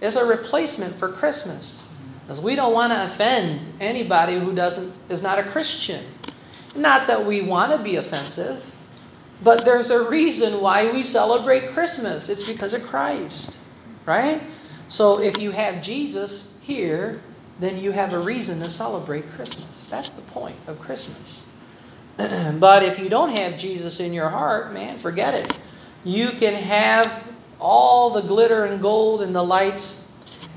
is 0.01 0.17
a 0.17 0.25
replacement 0.25 0.95
for 0.95 1.09
Christmas. 1.09 1.85
Because 2.23 2.41
we 2.41 2.55
don't 2.55 2.73
want 2.73 2.93
to 2.93 3.05
offend 3.05 3.61
anybody 3.81 4.39
who 4.39 4.55
doesn't 4.55 4.93
is 5.09 5.23
not 5.23 5.39
a 5.39 5.43
Christian. 5.43 6.05
Not 6.75 7.07
that 7.09 7.27
we 7.27 7.43
want 7.43 7.73
to 7.73 7.79
be 7.79 7.97
offensive, 7.97 8.75
but 9.43 9.65
there's 9.65 9.91
a 9.91 10.09
reason 10.09 10.61
why 10.61 10.91
we 10.91 11.03
celebrate 11.03 11.73
Christmas. 11.73 12.29
It's 12.29 12.45
because 12.45 12.75
of 12.75 12.87
Christ. 12.87 13.59
Right? 14.07 14.43
So 14.89 15.21
if 15.21 15.39
you 15.39 15.51
have 15.51 15.83
Jesus 15.83 16.59
here, 16.62 17.21
then 17.61 17.77
you 17.79 17.93
have 17.93 18.12
a 18.12 18.19
reason 18.19 18.61
to 18.61 18.69
celebrate 18.69 19.31
Christmas. 19.33 19.87
That's 19.87 20.11
the 20.11 20.23
point 20.23 20.57
of 20.67 20.81
Christmas. 20.81 21.49
but 22.59 22.83
if 22.83 22.99
you 22.99 23.09
don't 23.09 23.37
have 23.37 23.59
Jesus 23.59 24.00
in 24.00 24.12
your 24.12 24.28
heart, 24.28 24.73
man, 24.73 24.99
forget 24.99 25.35
it. 25.35 25.59
You 26.04 26.31
can 26.33 26.54
have 26.54 27.26
all 27.61 28.11
the 28.11 28.21
glitter 28.21 28.64
and 28.64 28.83
gold 28.83 29.23
and 29.23 29.35
the 29.35 29.42
lights, 29.42 30.09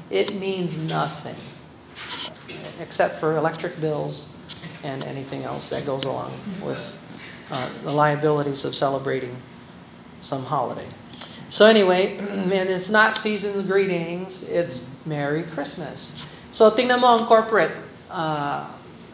it 0.09 0.35
means 0.35 0.77
nothing 0.77 1.37
except 2.79 3.19
for 3.19 3.37
electric 3.37 3.79
bills 3.79 4.29
and 4.83 5.03
anything 5.05 5.43
else 5.43 5.69
that 5.69 5.85
goes 5.85 6.03
along 6.03 6.31
with 6.61 6.97
uh, 7.51 7.69
the 7.83 7.91
liabilities 7.91 8.65
of 8.65 8.75
celebrating 8.75 9.35
some 10.19 10.43
holiday. 10.43 10.89
So 11.49 11.65
anyway, 11.65 12.17
man, 12.47 12.67
it's 12.67 12.89
not 12.89 13.15
season's 13.15 13.65
greetings, 13.67 14.43
it's 14.43 14.89
Merry 15.05 15.43
Christmas. 15.43 16.25
So 16.51 16.71
tingnan 16.71 17.01
mo 17.01 17.17
ang 17.19 17.25
corporate. 17.25 17.71
Uh, 18.09 18.67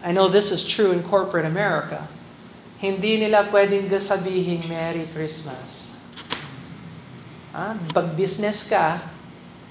I 0.04 0.12
know 0.12 0.28
this 0.28 0.52
is 0.52 0.66
true 0.66 0.92
in 0.92 1.04
corporate 1.04 1.46
America. 1.46 2.08
Hindi 2.82 3.22
nila 3.22 3.46
pwedeng 3.54 3.86
sabihin 4.02 4.66
Merry 4.66 5.06
Christmas. 5.14 6.02
Ah, 7.54 7.78
pag 7.94 8.18
business 8.18 8.66
ka 8.66 8.98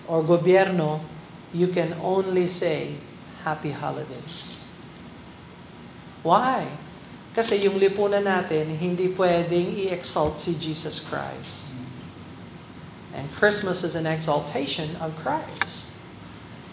or 0.07 0.23
gobyerno, 0.23 1.03
you 1.51 1.67
can 1.75 1.99
only 1.99 2.47
say 2.47 2.95
Happy 3.43 3.75
Holidays. 3.75 4.63
Why? 6.23 6.71
Kasi 7.35 7.67
yung 7.67 7.83
lipunan 7.83 8.23
natin, 8.23 8.79
hindi 8.79 9.11
pwedeng 9.19 9.75
i-exalt 9.75 10.39
si 10.39 10.55
Jesus 10.55 11.03
Christ. 11.03 11.75
And 13.11 13.27
Christmas 13.35 13.83
is 13.83 13.99
an 13.99 14.07
exaltation 14.07 14.95
of 15.03 15.11
Christ. 15.19 15.99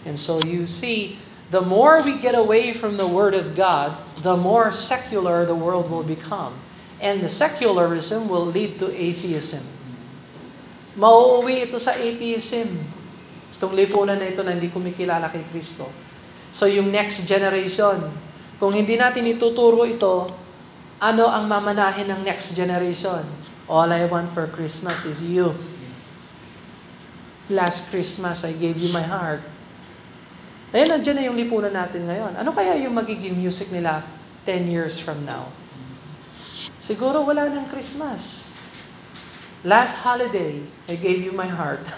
And 0.06 0.14
so 0.14 0.38
you 0.46 0.70
see, 0.70 1.18
the 1.50 1.64
more 1.64 2.04
we 2.04 2.20
get 2.20 2.36
away 2.36 2.76
from 2.76 2.96
the 2.96 3.08
Word 3.08 3.32
of 3.32 3.56
God, 3.56 3.96
the 4.20 4.36
more 4.36 4.70
secular 4.72 5.44
the 5.48 5.56
world 5.56 5.88
will 5.88 6.04
become. 6.04 6.52
And 6.98 7.22
the 7.22 7.30
secularism 7.30 8.28
will 8.28 8.44
lead 8.44 8.78
to 8.82 8.90
atheism. 8.90 9.62
Mauuwi 10.98 11.70
ito 11.70 11.78
sa 11.78 11.94
atheism. 11.94 12.74
Itong 13.54 13.74
lipunan 13.74 14.18
na 14.18 14.26
ito 14.26 14.42
na 14.42 14.50
hindi 14.50 14.66
kumikilala 14.66 15.30
kay 15.30 15.46
Kristo. 15.46 15.86
So 16.50 16.66
yung 16.66 16.90
next 16.90 17.22
generation, 17.22 18.10
kung 18.58 18.74
hindi 18.74 18.98
natin 18.98 19.30
ituturo 19.30 19.86
ito, 19.86 20.26
ano 20.98 21.30
ang 21.30 21.46
mamanahin 21.46 22.10
ng 22.10 22.26
next 22.26 22.58
generation? 22.58 23.22
All 23.70 23.86
I 23.94 24.02
want 24.10 24.34
for 24.34 24.50
Christmas 24.50 25.06
is 25.06 25.22
you. 25.22 25.54
Last 27.46 27.94
Christmas, 27.94 28.42
I 28.42 28.52
gave 28.52 28.76
you 28.76 28.90
my 28.90 29.06
heart. 29.06 29.40
Ayan, 30.68 30.92
nandiyan 30.92 31.16
na 31.16 31.24
yung 31.24 31.36
lipunan 31.36 31.72
natin 31.72 32.04
ngayon. 32.04 32.36
Ano 32.36 32.52
kaya 32.52 32.76
yung 32.76 32.92
magiging 32.92 33.32
music 33.32 33.72
nila 33.72 34.04
10 34.44 34.68
years 34.68 35.00
from 35.00 35.24
now? 35.24 35.48
Siguro 36.76 37.24
wala 37.24 37.48
ng 37.48 37.72
Christmas. 37.72 38.52
Last 39.64 40.04
holiday, 40.04 40.60
I 40.84 40.94
gave 41.00 41.24
you 41.24 41.32
my 41.32 41.48
heart. 41.48 41.88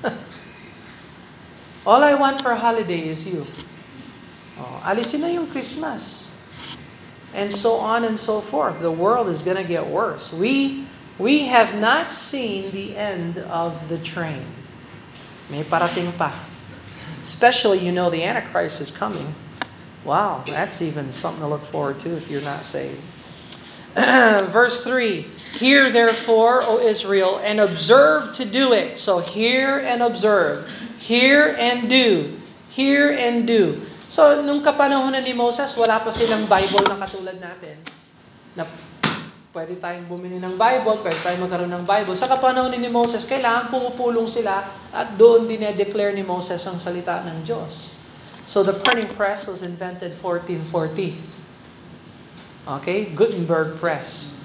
All 1.88 2.06
I 2.06 2.14
want 2.14 2.38
for 2.38 2.54
holiday 2.54 3.10
is 3.10 3.26
you. 3.26 3.42
Oh, 4.56 4.80
alisin 4.86 5.26
na 5.26 5.30
yung 5.34 5.50
Christmas. 5.50 6.30
And 7.34 7.52
so 7.52 7.82
on 7.82 8.06
and 8.06 8.16
so 8.16 8.40
forth. 8.40 8.78
The 8.78 8.94
world 8.94 9.28
is 9.28 9.42
to 9.42 9.66
get 9.66 9.84
worse. 9.84 10.32
We 10.32 10.86
we 11.18 11.50
have 11.52 11.76
not 11.76 12.08
seen 12.14 12.70
the 12.70 12.96
end 12.96 13.42
of 13.50 13.90
the 13.92 13.98
train. 13.98 14.46
May 15.52 15.66
parating 15.66 16.16
pa. 16.16 16.32
Especially, 17.20 17.78
you 17.78 17.92
know, 17.92 18.10
the 18.10 18.22
Antichrist 18.22 18.80
is 18.80 18.90
coming. 18.90 19.34
Wow, 20.04 20.44
that's 20.46 20.80
even 20.82 21.10
something 21.10 21.42
to 21.42 21.48
look 21.48 21.64
forward 21.64 21.98
to 22.00 22.16
if 22.16 22.30
you're 22.30 22.42
not 22.42 22.64
saved. 22.64 23.02
Verse 23.96 24.84
3 24.84 25.26
Hear 25.56 25.90
therefore, 25.90 26.62
O 26.62 26.78
Israel, 26.78 27.40
and 27.42 27.58
observe 27.60 28.32
to 28.36 28.44
do 28.44 28.72
it. 28.72 28.98
So 28.98 29.18
hear 29.18 29.78
and 29.80 30.02
observe. 30.02 30.70
Hear 31.00 31.56
and 31.58 31.88
do. 31.88 32.36
Hear 32.68 33.10
and 33.10 33.46
do. 33.46 33.80
So, 34.06 34.44
nung 34.44 34.62
kapanahon 34.62 35.16
na 35.16 35.24
ni 35.24 35.34
Moses, 35.34 35.74
wala 35.74 35.98
pa 35.98 36.14
silang 36.14 36.46
Bible 36.46 36.86
na 36.86 36.94
katulad 36.94 37.42
natin. 37.42 37.74
Na 38.54 38.62
pwede 39.56 39.80
tayong 39.80 40.04
bumili 40.04 40.36
ng 40.36 40.60
Bible, 40.60 41.00
pwede 41.00 41.16
tayong 41.24 41.48
magkaroon 41.48 41.72
ng 41.72 41.88
Bible. 41.88 42.12
Sa 42.12 42.28
kapanahon 42.28 42.76
ni 42.76 42.92
Moses, 42.92 43.24
kailangan 43.24 43.72
pumupulong 43.72 44.28
sila 44.28 44.68
at 44.92 45.16
doon 45.16 45.48
dinedeclare 45.48 46.12
ni 46.12 46.20
Moses 46.20 46.60
ang 46.68 46.76
salita 46.76 47.24
ng 47.24 47.40
Diyos. 47.40 47.96
So 48.44 48.60
the 48.60 48.76
printing 48.76 49.08
press 49.16 49.48
was 49.48 49.64
invented 49.64 50.12
1440. 50.12 51.16
Okay, 52.68 53.08
Gutenberg 53.16 53.80
press. 53.80 54.36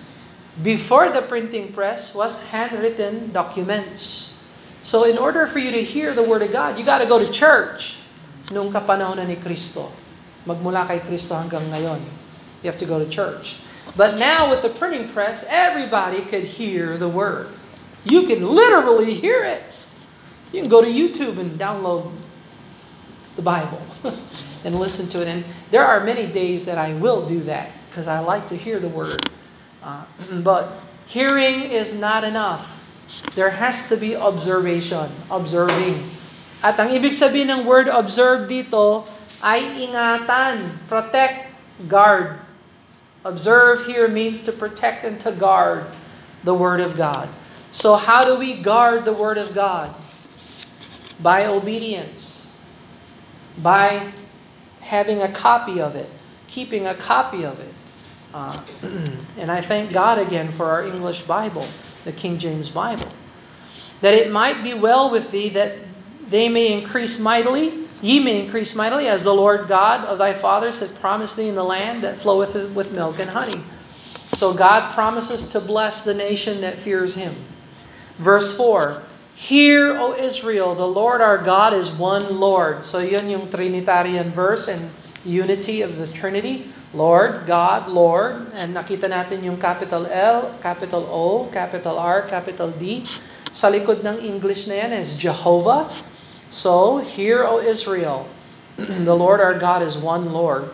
Before 0.63 1.12
the 1.12 1.20
printing 1.20 1.75
press 1.75 2.15
was 2.15 2.48
handwritten 2.56 3.36
documents. 3.36 4.32
So 4.80 5.03
in 5.03 5.20
order 5.20 5.44
for 5.44 5.60
you 5.60 5.75
to 5.75 5.84
hear 5.84 6.15
the 6.15 6.24
Word 6.24 6.39
of 6.39 6.56
God, 6.56 6.80
you 6.80 6.88
got 6.88 7.03
to 7.03 7.10
go 7.10 7.20
to 7.20 7.27
church 7.27 8.00
nung 8.48 8.72
kapanahon 8.72 9.20
na 9.20 9.27
ni 9.27 9.36
Kristo. 9.36 9.91
Magmula 10.48 10.88
kay 10.88 11.03
Kristo 11.03 11.36
hanggang 11.36 11.68
ngayon. 11.68 12.00
You 12.63 12.72
have 12.72 12.80
to 12.80 12.88
go 12.88 12.96
to 12.96 13.12
church. 13.12 13.60
But 13.95 14.17
now 14.17 14.50
with 14.50 14.62
the 14.62 14.69
printing 14.69 15.10
press, 15.10 15.45
everybody 15.50 16.21
could 16.21 16.45
hear 16.45 16.98
the 16.98 17.10
Word. 17.10 17.50
You 18.03 18.25
can 18.25 18.48
literally 18.48 19.13
hear 19.13 19.43
it. 19.43 19.63
You 20.51 20.62
can 20.62 20.69
go 20.69 20.81
to 20.81 20.88
YouTube 20.88 21.38
and 21.38 21.60
download 21.60 22.12
the 23.36 23.41
Bible 23.41 23.81
and 24.65 24.75
listen 24.79 25.07
to 25.10 25.21
it. 25.21 25.27
And 25.27 25.43
there 25.71 25.86
are 25.86 26.03
many 26.03 26.27
days 26.27 26.65
that 26.65 26.77
I 26.77 26.93
will 26.93 27.27
do 27.27 27.41
that 27.45 27.71
because 27.89 28.07
I 28.07 28.19
like 28.19 28.48
to 28.48 28.55
hear 28.55 28.79
the 28.79 28.89
Word. 28.89 29.29
Uh, 29.83 30.05
but 30.43 30.79
hearing 31.05 31.62
is 31.62 31.95
not 31.95 32.24
enough. 32.24 32.79
There 33.36 33.51
has 33.51 33.89
to 33.89 33.98
be 33.98 34.15
observation, 34.15 35.12
observing. 35.29 36.07
At 36.63 36.79
ang 36.79 36.93
ibig 36.93 37.12
sabihin 37.12 37.50
ng 37.50 37.62
word 37.67 37.89
observe 37.89 38.48
dito 38.48 39.03
ay 39.41 39.83
ingatan, 39.83 40.77
protect, 40.86 41.50
guard. 41.89 42.38
Observe 43.24 43.86
here 43.86 44.08
means 44.08 44.42
to 44.42 44.51
protect 44.51 45.06
and 45.06 45.20
to 45.22 45.32
guard 45.32 45.86
the 46.44 46.54
Word 46.54 46.82
of 46.82 46.98
God. 46.98 47.30
So 47.72 47.96
how 47.96 48.25
do 48.25 48.38
we 48.38 48.56
guard 48.56 49.06
the 49.06 49.13
Word 49.13 49.38
of 49.38 49.54
God? 49.54 49.94
By 51.20 51.46
obedience. 51.46 52.51
By 53.62 54.12
having 54.82 55.22
a 55.22 55.32
copy 55.32 55.80
of 55.80 55.96
it, 55.96 56.10
keeping 56.48 56.88
a 56.88 56.94
copy 56.94 57.46
of 57.46 57.60
it. 57.60 57.74
Uh, 58.34 58.62
and 59.38 59.51
I 59.51 59.62
thank 59.62 59.94
God 59.94 60.18
again 60.18 60.51
for 60.51 60.66
our 60.70 60.84
English 60.84 61.24
Bible, 61.24 61.68
the 62.04 62.12
King 62.12 62.38
James 62.38 62.70
Bible. 62.70 63.07
That 64.01 64.14
it 64.16 64.31
might 64.31 64.64
be 64.64 64.74
well 64.74 65.12
with 65.12 65.31
thee 65.31 65.50
that 65.50 65.77
they 66.27 66.50
may 66.50 66.74
increase 66.74 67.20
mightily, 67.20 67.84
ye 68.01 68.20
may 68.20 68.44
increase 68.44 68.75
mightily, 68.75 69.07
as 69.07 69.24
the 69.24 69.33
Lord 69.33 69.68
God 69.68 70.05
of 70.05 70.18
thy 70.18 70.33
fathers 70.33 70.79
hath 70.79 71.00
promised 71.00 71.37
thee 71.37 71.50
in 71.50 71.55
the 71.55 71.64
land 71.64 72.03
that 72.03 72.18
floweth 72.18 72.55
with 72.74 72.92
milk 72.92 73.20
and 73.20 73.31
honey. 73.31 73.64
So 74.33 74.53
God 74.53 74.94
promises 74.94 75.48
to 75.50 75.59
bless 75.59 76.01
the 76.01 76.14
nation 76.14 76.61
that 76.61 76.77
fears 76.77 77.16
him. 77.16 77.35
Verse 78.18 78.55
4, 78.55 79.03
Hear, 79.35 79.98
O 79.98 80.14
Israel, 80.14 80.75
the 80.75 80.87
Lord 80.87 81.20
our 81.20 81.37
God 81.37 81.74
is 81.74 81.90
one 81.92 82.37
Lord. 82.37 82.85
So 82.85 83.00
yun 83.00 83.29
yung 83.29 83.50
Trinitarian 83.50 84.29
verse 84.29 84.70
and 84.70 84.94
unity 85.25 85.81
of 85.81 85.98
the 85.98 86.05
Trinity. 86.05 86.70
Lord, 86.94 87.48
God, 87.48 87.90
Lord. 87.90 88.51
And 88.53 88.75
nakita 88.75 89.09
natin 89.09 89.42
yung 89.42 89.57
capital 89.57 90.05
L, 90.05 90.53
capital 90.61 91.07
O, 91.09 91.50
capital 91.50 91.98
R, 91.98 92.27
capital 92.29 92.70
D. 92.70 93.01
Sa 93.51 93.68
likod 93.68 94.05
ng 94.05 94.22
English 94.22 94.70
na 94.70 94.85
yan 94.85 94.92
is 94.94 95.18
Jehovah. 95.18 95.90
So, 96.51 97.00
hear, 97.00 97.48
O 97.48 97.64
Israel, 97.64 98.27
the 98.75 99.16
Lord 99.16 99.40
our 99.40 99.55
God 99.55 99.81
is 99.81 99.96
one 99.96 100.35
Lord. 100.35 100.68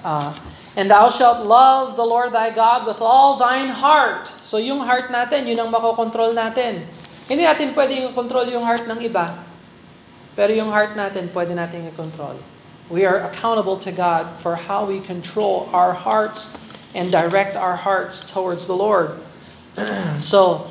Uh, 0.00 0.32
and 0.80 0.88
thou 0.88 1.12
shalt 1.12 1.44
love 1.44 1.92
the 2.00 2.08
Lord 2.08 2.32
thy 2.32 2.48
God 2.48 2.88
with 2.88 3.04
all 3.04 3.36
thine 3.36 3.68
heart. 3.68 4.24
So, 4.24 4.56
yung 4.56 4.80
heart 4.80 5.12
natin, 5.12 5.44
yun 5.44 5.60
ang 5.60 5.68
makokontrol 5.68 6.32
natin. 6.32 6.88
Hindi 7.28 7.44
natin 7.44 7.76
pwedeng 7.76 8.08
i-control 8.08 8.48
yung 8.48 8.64
heart 8.64 8.88
ng 8.88 9.04
iba. 9.04 9.44
Pero 10.32 10.56
yung 10.56 10.72
heart 10.72 10.96
natin, 10.96 11.28
pwede 11.36 11.52
natin 11.52 11.84
i-control. 11.92 12.40
We 12.88 13.04
are 13.04 13.20
accountable 13.28 13.76
to 13.84 13.92
God 13.92 14.40
for 14.40 14.56
how 14.56 14.88
we 14.88 15.04
control 15.04 15.68
our 15.76 15.92
hearts 15.92 16.56
and 16.96 17.12
direct 17.12 17.60
our 17.60 17.76
hearts 17.76 18.24
towards 18.24 18.64
the 18.64 18.74
Lord. 18.74 19.20
so, 20.16 20.64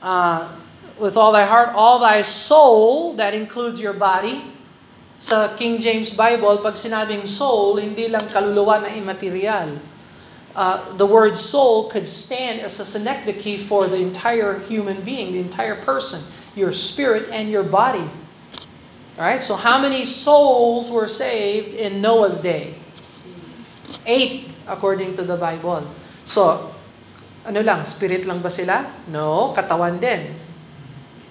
uh, 0.00 0.48
with 0.98 1.16
all 1.16 1.32
thy 1.32 1.46
heart, 1.46 1.70
all 1.74 1.98
thy 1.98 2.22
soul, 2.22 3.14
that 3.14 3.34
includes 3.34 3.80
your 3.80 3.92
body. 3.92 4.44
Sa 5.22 5.54
King 5.54 5.78
James 5.78 6.10
Bible, 6.10 6.58
pag 6.58 6.74
sinabing 6.74 7.30
soul, 7.30 7.78
hindi 7.78 8.10
lang 8.10 8.26
kaluluwa 8.26 8.82
na 8.82 8.90
immaterial. 8.90 9.78
Uh, 10.52 10.82
the 10.98 11.06
word 11.06 11.38
soul 11.38 11.88
could 11.88 12.04
stand 12.04 12.60
as 12.60 12.76
a 12.76 12.84
synecdoche 12.84 13.56
for 13.56 13.86
the 13.86 13.96
entire 13.96 14.58
human 14.66 15.00
being, 15.00 15.32
the 15.32 15.40
entire 15.40 15.78
person, 15.78 16.20
your 16.58 16.74
spirit 16.74 17.30
and 17.30 17.48
your 17.48 17.62
body. 17.62 18.04
All 19.16 19.24
right, 19.24 19.40
so 19.40 19.54
how 19.56 19.80
many 19.80 20.04
souls 20.04 20.90
were 20.90 21.08
saved 21.08 21.72
in 21.72 22.02
Noah's 22.02 22.40
day? 22.40 22.74
Eight, 24.04 24.50
according 24.66 25.16
to 25.16 25.22
the 25.22 25.38
Bible. 25.38 25.86
So, 26.26 26.74
ano 27.46 27.62
lang, 27.62 27.86
spirit 27.86 28.26
lang 28.26 28.42
ba 28.42 28.50
sila? 28.50 28.90
No, 29.06 29.54
katawan 29.54 30.02
din 30.02 30.41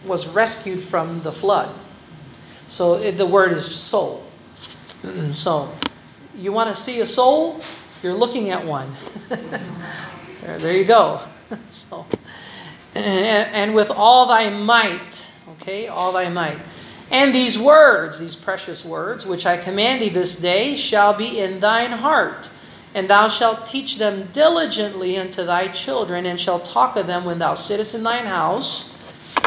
was 0.06 0.28
rescued 0.28 0.82
from 0.82 1.22
the 1.22 1.32
flood. 1.32 1.74
So 2.68 2.96
it, 2.96 3.18
the 3.18 3.26
word 3.26 3.52
is 3.52 3.66
soul. 3.66 4.26
so 5.34 5.72
you 6.36 6.52
want 6.52 6.70
to 6.70 6.76
see 6.76 7.02
a 7.02 7.06
soul? 7.06 7.60
You're 8.02 8.14
looking 8.14 8.50
at 8.50 8.66
one. 8.66 8.92
there, 9.30 10.58
there, 10.58 10.76
you 10.76 10.86
go. 10.86 11.22
so 11.70 12.06
and, 12.96 13.48
and 13.54 13.76
with 13.76 13.90
all 13.90 14.26
thy 14.26 14.50
might, 14.50 15.26
okay, 15.54 15.88
all 15.88 16.12
thy 16.12 16.30
might. 16.30 16.60
And 17.10 17.36
these 17.36 17.58
words, 17.58 18.20
these 18.20 18.36
precious 18.36 18.86
words, 18.86 19.26
which 19.26 19.46
I 19.46 19.58
command 19.58 20.02
thee 20.02 20.10
this 20.10 20.36
day, 20.36 20.76
shall 20.76 21.14
be 21.14 21.40
in 21.40 21.60
thine 21.60 21.92
heart. 21.92 22.50
And 22.94 23.10
thou 23.10 23.28
shalt 23.28 23.66
teach 23.66 23.98
them 23.98 24.30
diligently 24.34 25.18
unto 25.18 25.46
thy 25.46 25.68
children, 25.70 26.26
and 26.26 26.40
shalt 26.40 26.66
talk 26.66 26.98
of 26.98 27.08
them 27.08 27.24
when 27.24 27.40
thou 27.40 27.54
sittest 27.54 27.96
in 27.96 28.04
thine 28.04 28.26
house, 28.26 28.91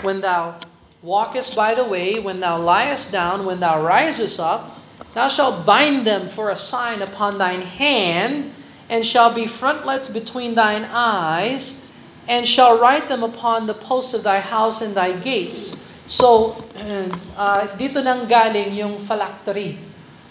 when 0.04 0.20
thou 0.20 0.60
walkest 1.02 1.56
by 1.56 1.74
the 1.74 1.84
way, 1.84 2.20
when 2.20 2.40
thou 2.40 2.60
liest 2.60 3.10
down, 3.10 3.44
when 3.44 3.60
thou 3.60 3.80
risest 3.80 4.38
up, 4.38 4.80
thou 5.12 5.28
shalt 5.28 5.66
bind 5.66 6.06
them 6.06 6.28
for 6.28 6.50
a 6.50 6.56
sign 6.56 7.02
upon 7.02 7.38
thine 7.38 7.60
hand, 7.60 8.52
and 8.88 9.04
shall 9.04 9.32
be 9.32 9.46
frontlets 9.46 10.08
between 10.08 10.54
thine 10.54 10.84
eyes, 10.92 11.88
and 12.28 12.48
shall 12.48 12.78
write 12.78 13.08
them 13.08 13.22
upon 13.22 13.66
the 13.66 13.74
posts 13.74 14.14
of 14.14 14.22
thy 14.22 14.40
house 14.40 14.80
and 14.80 14.94
thy 14.94 15.12
gates. 15.12 15.76
So, 16.06 16.56
uh, 17.36 17.68
dito 17.76 18.04
nang 18.04 18.28
galing 18.28 18.72
yung 18.76 19.00
phylactery 19.00 19.80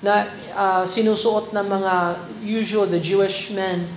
na 0.04 0.30
uh, 0.54 0.84
sinusuot 0.86 1.54
ng 1.54 1.66
mga 1.66 1.94
usual, 2.44 2.86
the 2.86 3.00
Jewish 3.00 3.50
men 3.50 3.88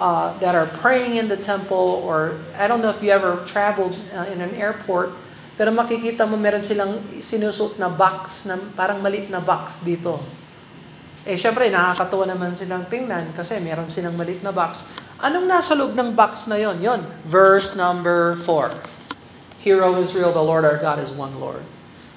uh, 0.00 0.36
that 0.38 0.54
are 0.54 0.70
praying 0.80 1.16
in 1.16 1.28
the 1.28 1.36
temple 1.36 2.00
or 2.04 2.38
I 2.56 2.68
don't 2.68 2.80
know 2.80 2.92
if 2.92 3.02
you 3.02 3.10
ever 3.10 3.42
traveled 3.44 3.98
uh, 4.14 4.30
in 4.30 4.40
an 4.40 4.54
airport 4.54 5.12
pero 5.54 5.70
makikita 5.70 6.26
mo 6.26 6.34
meron 6.34 6.62
silang 6.62 6.98
sinusuot 7.18 7.78
na 7.78 7.86
box 7.86 8.46
na 8.46 8.58
parang 8.74 8.98
malit 8.98 9.30
na 9.30 9.38
box 9.38 9.86
dito. 9.86 10.18
Eh 11.24 11.38
syempre 11.38 11.70
nakakatuwa 11.70 12.26
naman 12.26 12.58
silang 12.58 12.90
tingnan 12.90 13.30
kasi 13.32 13.62
meron 13.62 13.86
silang 13.86 14.18
malit 14.18 14.42
na 14.42 14.50
box. 14.50 14.82
Anong 15.22 15.46
nasa 15.46 15.72
loob 15.78 15.94
ng 15.94 16.12
box 16.12 16.50
na 16.50 16.58
yon? 16.58 16.82
Yon, 16.82 17.00
verse 17.22 17.78
number 17.78 18.36
4. 18.42 18.76
Hear, 19.64 19.80
O 19.80 19.96
Israel, 19.96 20.34
the 20.36 20.44
Lord 20.44 20.68
our 20.68 20.76
God 20.76 21.00
is 21.00 21.14
one 21.14 21.40
Lord. 21.40 21.64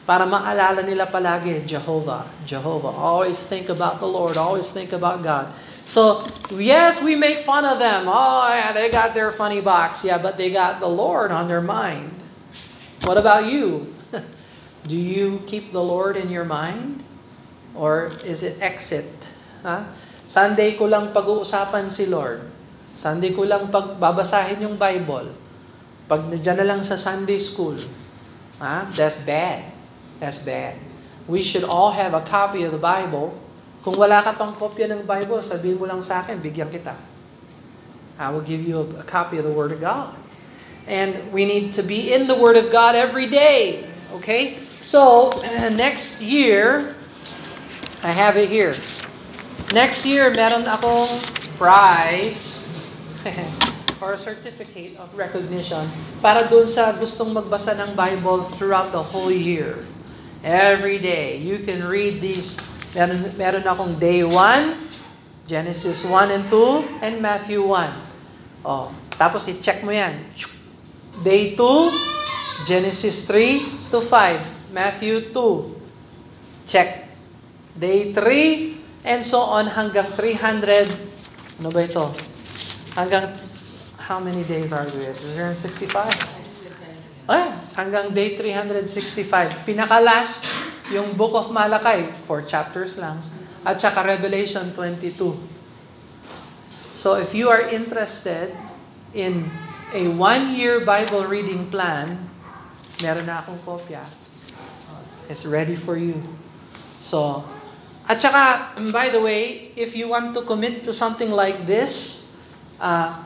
Para 0.07 0.23
maalala 0.23 0.87
nila 0.87 1.03
palagi, 1.03 1.67
Jehovah, 1.67 2.23
Jehovah. 2.47 2.95
Always 2.95 3.43
think 3.43 3.67
about 3.67 3.99
the 3.99 4.07
Lord. 4.07 4.39
Always 4.39 4.71
think 4.71 4.95
about 4.95 5.19
God. 5.19 5.51
So, 5.83 6.23
yes, 6.55 7.03
we 7.03 7.19
make 7.19 7.43
fun 7.43 7.67
of 7.67 7.75
them. 7.75 8.07
Oh, 8.07 8.47
yeah, 8.47 8.71
they 8.71 8.87
got 8.87 9.11
their 9.11 9.35
funny 9.35 9.59
box. 9.59 10.07
Yeah, 10.07 10.15
but 10.15 10.39
they 10.39 10.47
got 10.47 10.79
the 10.79 10.87
Lord 10.87 11.35
on 11.35 11.51
their 11.51 11.59
mind. 11.59 12.15
What 13.03 13.19
about 13.19 13.51
you? 13.51 13.91
Do 14.87 14.95
you 14.95 15.43
keep 15.43 15.75
the 15.75 15.83
Lord 15.83 16.15
in 16.15 16.31
your 16.31 16.47
mind? 16.47 17.03
Or 17.75 18.11
is 18.23 18.47
it 18.47 18.63
exit? 18.63 19.11
Ha? 19.67 19.91
Sunday 20.23 20.79
ko 20.79 20.87
lang 20.87 21.11
pag-uusapan 21.11 21.91
si 21.91 22.07
Lord. 22.07 22.47
Sunday 22.95 23.35
ko 23.35 23.43
lang 23.43 23.67
pagbabasahin 23.67 24.63
yung 24.63 24.79
Bible. 24.79 25.35
Pag 26.07 26.31
nadyan 26.31 26.63
na 26.63 26.67
lang 26.75 26.81
sa 26.83 26.95
Sunday 26.95 27.39
school. 27.39 27.75
Ha? 28.63 28.87
That's 28.91 29.19
bad. 29.23 29.76
That's 30.19 30.37
bad. 30.37 30.77
We 31.27 31.43
should 31.43 31.63
all 31.63 31.91
have 31.91 32.13
a 32.13 32.21
copy 32.21 32.63
of 32.63 32.71
the 32.71 32.81
Bible. 32.81 33.35
Kung 33.83 33.95
wala 33.95 34.23
ka 34.23 34.33
pang 34.33 34.55
kopya 34.55 34.89
ng 34.89 35.03
Bible, 35.05 35.39
sabihin 35.43 35.77
mo 35.77 35.85
lang 35.85 36.01
sa 36.01 36.23
akin, 36.23 36.39
bigyan 36.39 36.71
kita. 36.71 36.95
I 38.17 38.33
will 38.33 38.41
give 38.41 38.65
you 38.65 38.81
a, 38.81 39.03
a 39.03 39.05
copy 39.05 39.37
of 39.37 39.45
the 39.45 39.53
Word 39.53 39.71
of 39.71 39.79
God. 39.79 40.15
And 40.87 41.31
we 41.35 41.45
need 41.45 41.75
to 41.77 41.83
be 41.83 42.15
in 42.15 42.25
the 42.25 42.35
Word 42.35 42.57
of 42.57 42.71
God 42.71 42.95
every 42.95 43.27
day. 43.27 43.85
Okay? 44.17 44.57
So, 44.79 45.29
next 45.75 46.23
year, 46.23 46.95
I 48.01 48.11
have 48.15 48.37
it 48.37 48.49
here. 48.49 48.73
Next 49.75 50.07
year, 50.07 50.31
meron 50.31 50.63
akong 50.63 51.11
prize 51.59 52.69
or 54.01 54.15
certificate 54.15 54.95
of 54.95 55.11
recognition 55.17 55.83
para 56.23 56.45
doon 56.47 56.69
sa 56.69 56.93
gustong 56.95 57.33
magbasa 57.35 57.75
ng 57.75 57.91
Bible 57.97 58.45
throughout 58.55 58.93
the 58.95 59.01
whole 59.01 59.33
year. 59.33 59.83
Every 60.45 61.01
day, 61.01 61.41
you 61.41 61.65
can 61.65 61.81
read 61.85 62.21
these. 62.21 62.61
Meron, 62.93 63.33
meron 63.37 63.65
akong 63.65 63.93
day 63.97 64.21
1, 64.21 65.49
Genesis 65.49 66.05
1 66.05 66.33
and 66.33 66.45
2, 66.49 67.01
and 67.01 67.21
Matthew 67.21 67.61
1. 67.65 68.65
Oh, 68.65 68.93
tapos 69.17 69.49
i-check 69.49 69.81
mo 69.81 69.93
yan. 69.93 70.25
Day 71.25 71.57
2, 71.57 72.69
Genesis 72.69 73.25
3 73.25 73.89
to 73.89 74.01
5, 74.01 74.73
Matthew 74.73 75.33
2. 75.33 76.67
Check. 76.69 77.09
Day 77.77 78.13
3, 78.13 79.05
and 79.05 79.21
so 79.21 79.41
on 79.41 79.69
hanggang 79.69 80.13
300. 80.13 80.89
Ano 81.61 81.69
ba 81.69 81.81
ito? 81.85 82.13
Hanggang, 82.93 83.29
how 84.01 84.17
many 84.17 84.41
days 84.45 84.73
are 84.73 84.89
there? 84.89 85.13
365? 85.13 86.46
Ay, 87.27 87.51
hanggang 87.75 88.15
day 88.15 88.39
365. 88.39 89.67
Pinaka-last, 89.67 90.47
yung 90.95 91.11
Book 91.11 91.35
of 91.35 91.51
Malakay, 91.51 92.07
four 92.23 92.47
chapters 92.47 92.95
lang. 92.95 93.19
At 93.67 93.83
saka 93.83 93.99
Revelation 93.99 94.71
22. 94.71 95.35
So 96.95 97.19
if 97.19 97.35
you 97.35 97.51
are 97.51 97.67
interested 97.67 98.55
in 99.11 99.51
a 99.91 100.07
one-year 100.07 100.87
Bible 100.87 101.27
reading 101.27 101.67
plan, 101.67 102.31
meron 103.03 103.27
na 103.27 103.43
akong 103.43 103.59
kopya. 103.67 104.07
It's 105.27 105.43
ready 105.43 105.75
for 105.75 105.99
you. 105.99 106.23
So, 107.03 107.43
at 108.07 108.23
saka, 108.23 108.71
by 108.95 109.11
the 109.11 109.19
way, 109.19 109.75
if 109.75 109.91
you 109.99 110.07
want 110.07 110.31
to 110.39 110.47
commit 110.47 110.87
to 110.87 110.95
something 110.95 111.29
like 111.29 111.67
this, 111.67 112.23
uh, 112.79 113.19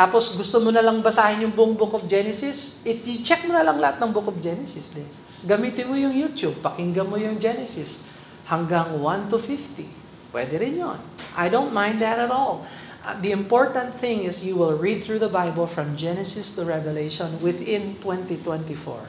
tapos 0.00 0.32
gusto 0.32 0.64
mo 0.64 0.72
na 0.72 0.80
lang 0.80 1.04
basahin 1.04 1.44
yung 1.44 1.52
buong 1.52 1.76
Book 1.76 1.92
of 1.92 2.08
Genesis, 2.08 2.80
i-check 2.88 3.44
mo 3.44 3.52
na 3.52 3.60
lang 3.60 3.76
lahat 3.76 4.00
ng 4.00 4.08
Book 4.16 4.32
of 4.32 4.40
Genesis. 4.40 4.96
Din. 4.96 5.04
Gamitin 5.44 5.92
mo 5.92 5.96
yung 6.00 6.16
YouTube, 6.16 6.56
pakinggan 6.64 7.04
mo 7.04 7.20
yung 7.20 7.36
Genesis 7.36 8.08
hanggang 8.48 8.96
1 8.96 9.28
to 9.28 9.36
50. 9.36 9.84
Pwede 10.32 10.56
rin 10.56 10.80
yon. 10.80 10.96
I 11.36 11.52
don't 11.52 11.76
mind 11.76 12.00
that 12.00 12.16
at 12.16 12.32
all. 12.32 12.64
Uh, 13.04 13.12
the 13.20 13.28
important 13.28 13.92
thing 13.92 14.24
is 14.24 14.40
you 14.40 14.56
will 14.56 14.72
read 14.72 15.04
through 15.04 15.20
the 15.20 15.28
Bible 15.28 15.68
from 15.68 15.92
Genesis 16.00 16.48
to 16.56 16.64
Revelation 16.64 17.36
within 17.44 18.00
2024. 18.00 19.04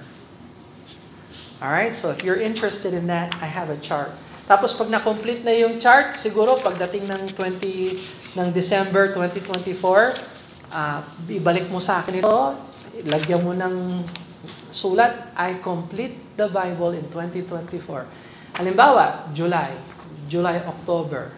Alright, 1.64 1.96
so 1.96 2.12
if 2.12 2.20
you're 2.20 2.40
interested 2.40 2.92
in 2.92 3.08
that, 3.08 3.32
I 3.40 3.48
have 3.48 3.72
a 3.72 3.80
chart. 3.80 4.12
Tapos 4.44 4.76
pag 4.76 4.92
na-complete 4.92 5.48
na 5.48 5.56
yung 5.56 5.80
chart, 5.80 6.20
siguro 6.20 6.60
pagdating 6.60 7.08
ng 7.08 7.32
20 7.32 8.36
ng 8.36 8.48
December 8.52 9.16
2024, 9.16 10.41
uh, 10.72 11.00
ibalik 11.28 11.68
mo 11.68 11.78
sa 11.78 12.02
akin 12.02 12.24
ito, 12.24 12.38
lagyan 13.06 13.44
mo 13.44 13.52
ng 13.52 14.02
sulat, 14.72 15.36
I 15.38 15.60
complete 15.60 16.36
the 16.40 16.48
Bible 16.48 16.96
in 16.98 17.06
2024. 17.12 18.58
Halimbawa, 18.58 19.30
July, 19.36 19.72
July, 20.26 20.64
October. 20.64 21.32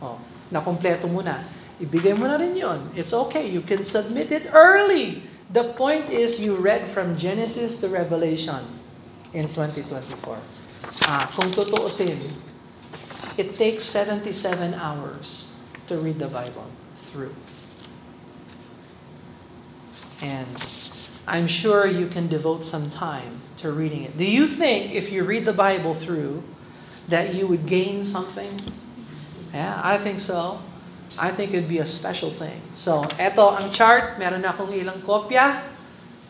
Oh, 0.00 0.16
nakompleto 0.48 1.10
mo 1.10 1.20
na. 1.20 1.42
Ibigay 1.80 2.16
mo 2.16 2.28
na 2.28 2.36
rin 2.36 2.56
yon. 2.56 2.92
It's 2.96 3.12
okay. 3.12 3.48
You 3.48 3.64
can 3.64 3.84
submit 3.84 4.32
it 4.32 4.48
early. 4.52 5.24
The 5.50 5.74
point 5.74 6.12
is 6.12 6.38
you 6.38 6.54
read 6.54 6.86
from 6.86 7.18
Genesis 7.18 7.80
to 7.82 7.90
Revelation 7.90 8.62
in 9.34 9.50
2024. 9.50 10.38
Ah, 11.08 11.26
kung 11.34 11.50
tutuusin, 11.50 12.18
it 13.34 13.56
takes 13.58 13.82
77 13.88 14.76
hours 14.76 15.56
to 15.90 15.98
read 15.98 16.22
the 16.22 16.30
Bible 16.30 16.70
through. 16.94 17.34
And 20.22 20.46
I'm 21.26 21.46
sure 21.46 21.86
you 21.86 22.06
can 22.06 22.28
devote 22.28 22.64
some 22.64 22.90
time 22.90 23.40
to 23.58 23.72
reading 23.72 24.04
it. 24.04 24.16
Do 24.16 24.24
you 24.24 24.46
think 24.46 24.92
if 24.92 25.12
you 25.12 25.24
read 25.24 25.44
the 25.44 25.52
Bible 25.52 25.94
through 25.94 26.42
that 27.08 27.34
you 27.34 27.46
would 27.46 27.66
gain 27.66 28.02
something? 28.02 28.60
Yeah, 29.52 29.80
I 29.82 29.98
think 29.98 30.20
so. 30.20 30.60
I 31.18 31.30
think 31.30 31.52
it'd 31.52 31.68
be 31.68 31.78
a 31.78 31.86
special 31.86 32.30
thing. 32.30 32.62
So, 32.74 33.02
eto 33.18 33.58
ang 33.58 33.72
chart. 33.72 34.18
Meron 34.18 34.46
akong 34.46 34.70
ilang 34.70 35.02
kopya. 35.02 35.62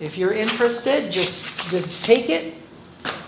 If 0.00 0.16
you're 0.16 0.32
interested, 0.32 1.12
just, 1.12 1.44
just 1.68 2.04
take 2.04 2.30
it, 2.32 2.56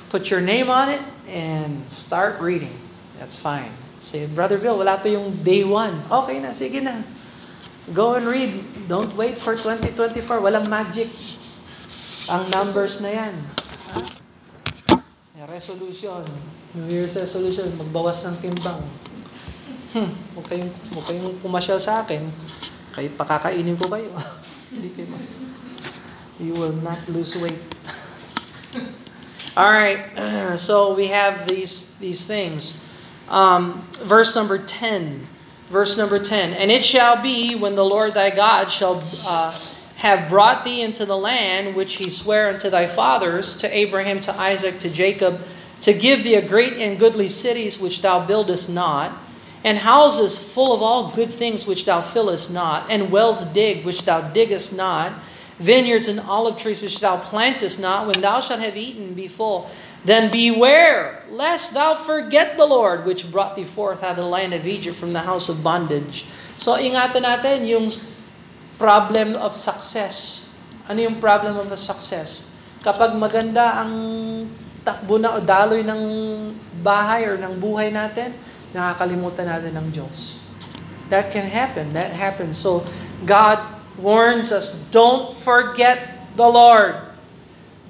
put 0.08 0.30
your 0.30 0.40
name 0.40 0.70
on 0.70 0.88
it, 0.88 1.02
and 1.28 1.84
start 1.92 2.40
reading. 2.40 2.72
That's 3.20 3.36
fine. 3.36 3.70
Say, 4.00 4.24
Brother 4.26 4.56
Bill, 4.56 4.80
wala 4.80 4.96
pa 4.96 5.12
yung 5.12 5.36
day 5.44 5.62
one. 5.62 6.00
Okay 6.08 6.40
na, 6.40 6.56
sige 6.56 6.80
na. 6.80 7.04
Go 7.90 8.14
and 8.14 8.30
read. 8.30 8.86
Don't 8.86 9.10
wait 9.18 9.34
for 9.34 9.58
2024. 9.58 10.38
Walang 10.38 10.70
magic. 10.70 11.10
Ang 12.30 12.46
numbers 12.54 13.02
na 13.02 13.10
yan. 13.10 13.34
Resolution. 15.42 16.22
New 16.78 16.86
Year's 16.86 17.18
resolution. 17.18 17.74
Magbawas 17.74 18.22
ng 18.22 18.38
timbang. 18.38 18.78
Hmm, 19.92 20.08
huwag 20.38 20.46
kayong, 20.48 20.72
huwag 20.94 21.04
kayong 21.10 21.36
pumasyal 21.42 21.76
sa 21.82 22.06
akin. 22.06 22.30
Kahit 22.94 23.18
pakakainin 23.18 23.74
ko 23.76 23.90
kayo. 23.90 24.08
Hindi 24.72 24.88
kayo 24.94 25.12
You 26.40 26.54
will 26.54 26.72
not 26.72 27.02
lose 27.10 27.34
weight. 27.34 27.60
All 29.58 29.68
right. 29.68 30.08
So 30.56 30.94
we 30.94 31.12
have 31.12 31.44
these 31.48 31.96
these 32.00 32.24
things. 32.24 32.80
Um, 33.28 33.88
verse 34.04 34.32
number 34.32 34.56
10. 34.56 35.31
Verse 35.72 35.96
number 35.96 36.18
10 36.18 36.52
And 36.52 36.70
it 36.70 36.84
shall 36.84 37.22
be 37.22 37.54
when 37.54 37.76
the 37.76 37.84
Lord 37.84 38.12
thy 38.12 38.28
God 38.28 38.70
shall 38.70 39.02
uh, 39.24 39.58
have 39.96 40.28
brought 40.28 40.64
thee 40.64 40.82
into 40.82 41.06
the 41.06 41.16
land 41.16 41.74
which 41.74 41.94
he 41.94 42.10
sware 42.10 42.50
unto 42.50 42.68
thy 42.68 42.86
fathers, 42.86 43.56
to 43.56 43.74
Abraham, 43.74 44.20
to 44.20 44.38
Isaac, 44.38 44.78
to 44.80 44.90
Jacob, 44.90 45.40
to 45.80 45.94
give 45.94 46.24
thee 46.24 46.34
a 46.34 46.46
great 46.46 46.74
and 46.74 46.98
goodly 46.98 47.26
cities 47.26 47.80
which 47.80 48.02
thou 48.02 48.22
buildest 48.22 48.68
not, 48.68 49.16
and 49.64 49.78
houses 49.78 50.36
full 50.36 50.74
of 50.74 50.82
all 50.82 51.10
good 51.10 51.30
things 51.30 51.66
which 51.66 51.86
thou 51.86 52.02
fillest 52.02 52.52
not, 52.52 52.90
and 52.90 53.10
wells 53.10 53.46
dig 53.46 53.82
which 53.82 54.04
thou 54.04 54.20
diggest 54.20 54.76
not, 54.76 55.14
vineyards 55.58 56.06
and 56.06 56.20
olive 56.20 56.58
trees 56.58 56.82
which 56.82 57.00
thou 57.00 57.16
plantest 57.16 57.80
not, 57.80 58.06
when 58.06 58.20
thou 58.20 58.40
shalt 58.40 58.60
have 58.60 58.76
eaten, 58.76 59.14
be 59.14 59.26
full. 59.26 59.70
Then 60.02 60.34
beware, 60.34 61.22
lest 61.30 61.78
thou 61.78 61.94
forget 61.94 62.58
the 62.58 62.66
Lord 62.66 63.06
which 63.06 63.30
brought 63.30 63.54
thee 63.54 63.66
forth 63.66 64.02
out 64.02 64.18
of 64.18 64.26
the 64.26 64.30
land 64.30 64.50
of 64.50 64.66
Egypt 64.66 64.98
from 64.98 65.14
the 65.14 65.22
house 65.22 65.46
of 65.46 65.62
bondage. 65.62 66.26
So 66.58 66.74
ingatan 66.74 67.22
natin 67.22 67.70
yung 67.70 67.94
problem 68.82 69.38
of 69.38 69.54
success. 69.54 70.50
Ano 70.90 71.06
yung 71.06 71.22
problem 71.22 71.54
of 71.54 71.70
success? 71.78 72.50
Kapag 72.82 73.14
maganda 73.14 73.78
ang 73.78 73.94
takbo 74.82 75.22
na 75.22 75.38
o 75.38 75.38
daloy 75.38 75.86
ng 75.86 76.02
bahay 76.82 77.22
or 77.22 77.38
ng 77.38 77.54
buhay 77.62 77.94
natin, 77.94 78.34
nakakalimutan 78.74 79.46
natin 79.46 79.78
ng 79.78 79.86
Diyos. 79.94 80.42
That 81.14 81.30
can 81.30 81.46
happen. 81.46 81.94
That 81.94 82.10
happens. 82.10 82.58
So 82.58 82.82
God 83.22 83.62
warns 83.94 84.50
us, 84.50 84.74
don't 84.90 85.30
forget 85.30 86.26
the 86.34 86.48
Lord. 86.50 87.11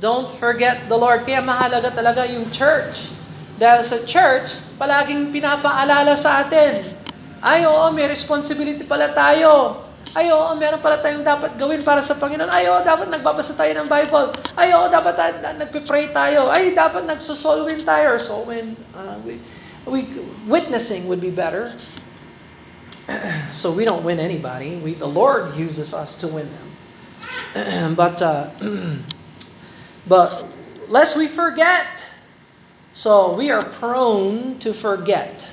Don't 0.03 0.27
forget 0.27 0.91
the 0.91 0.99
Lord. 0.99 1.23
Kaya 1.23 1.39
mahalaga 1.39 1.95
talaga 1.95 2.27
yung 2.27 2.51
church. 2.51 3.15
Dahil 3.55 3.87
sa 3.87 4.03
church, 4.03 4.59
palaging 4.75 5.31
pinapaalala 5.31 6.19
sa 6.19 6.43
atin, 6.43 6.91
ay 7.39 7.63
oo, 7.71 7.87
may 7.95 8.11
responsibility 8.11 8.83
pala 8.83 9.15
tayo. 9.15 9.79
Ay, 10.11 10.35
oo, 10.35 10.51
meron 10.59 10.83
pala 10.83 10.99
tayong 10.99 11.23
dapat 11.23 11.55
gawin 11.55 11.87
para 11.87 12.03
sa 12.03 12.19
Panginoon. 12.19 12.51
Ay, 12.51 12.67
oo, 12.67 12.83
dapat 12.83 13.15
nagbabasa 13.15 13.55
tayo 13.55 13.71
ng 13.79 13.87
Bible. 13.87 14.35
Ay, 14.59 14.75
oo, 14.75 14.91
dapat 14.91 15.15
uh, 15.15 15.55
nagpe-pray 15.55 16.11
tayo. 16.11 16.51
Ay, 16.51 16.75
dapat 16.75 17.07
nagsosolwin 17.07 17.87
tayo 17.87 18.13
or 18.13 18.19
soulwin. 18.19 18.75
Uh, 18.91 19.23
we, 19.23 19.39
we, 19.87 19.99
witnessing 20.51 21.07
would 21.07 21.23
be 21.23 21.31
better. 21.31 21.71
so 23.55 23.71
we 23.71 23.87
don't 23.87 24.03
win 24.03 24.19
anybody. 24.19 24.83
We, 24.83 24.99
the 24.99 25.09
Lord 25.09 25.55
uses 25.55 25.95
us 25.95 26.19
to 26.21 26.27
win 26.27 26.51
them. 26.51 26.69
but, 28.03 28.19
uh, 28.19 28.51
but 30.07 30.47
lest 30.89 31.17
we 31.17 31.27
forget. 31.27 32.09
So 32.93 33.35
we 33.35 33.51
are 33.51 33.63
prone 33.63 34.59
to 34.59 34.75
forget. 34.75 35.49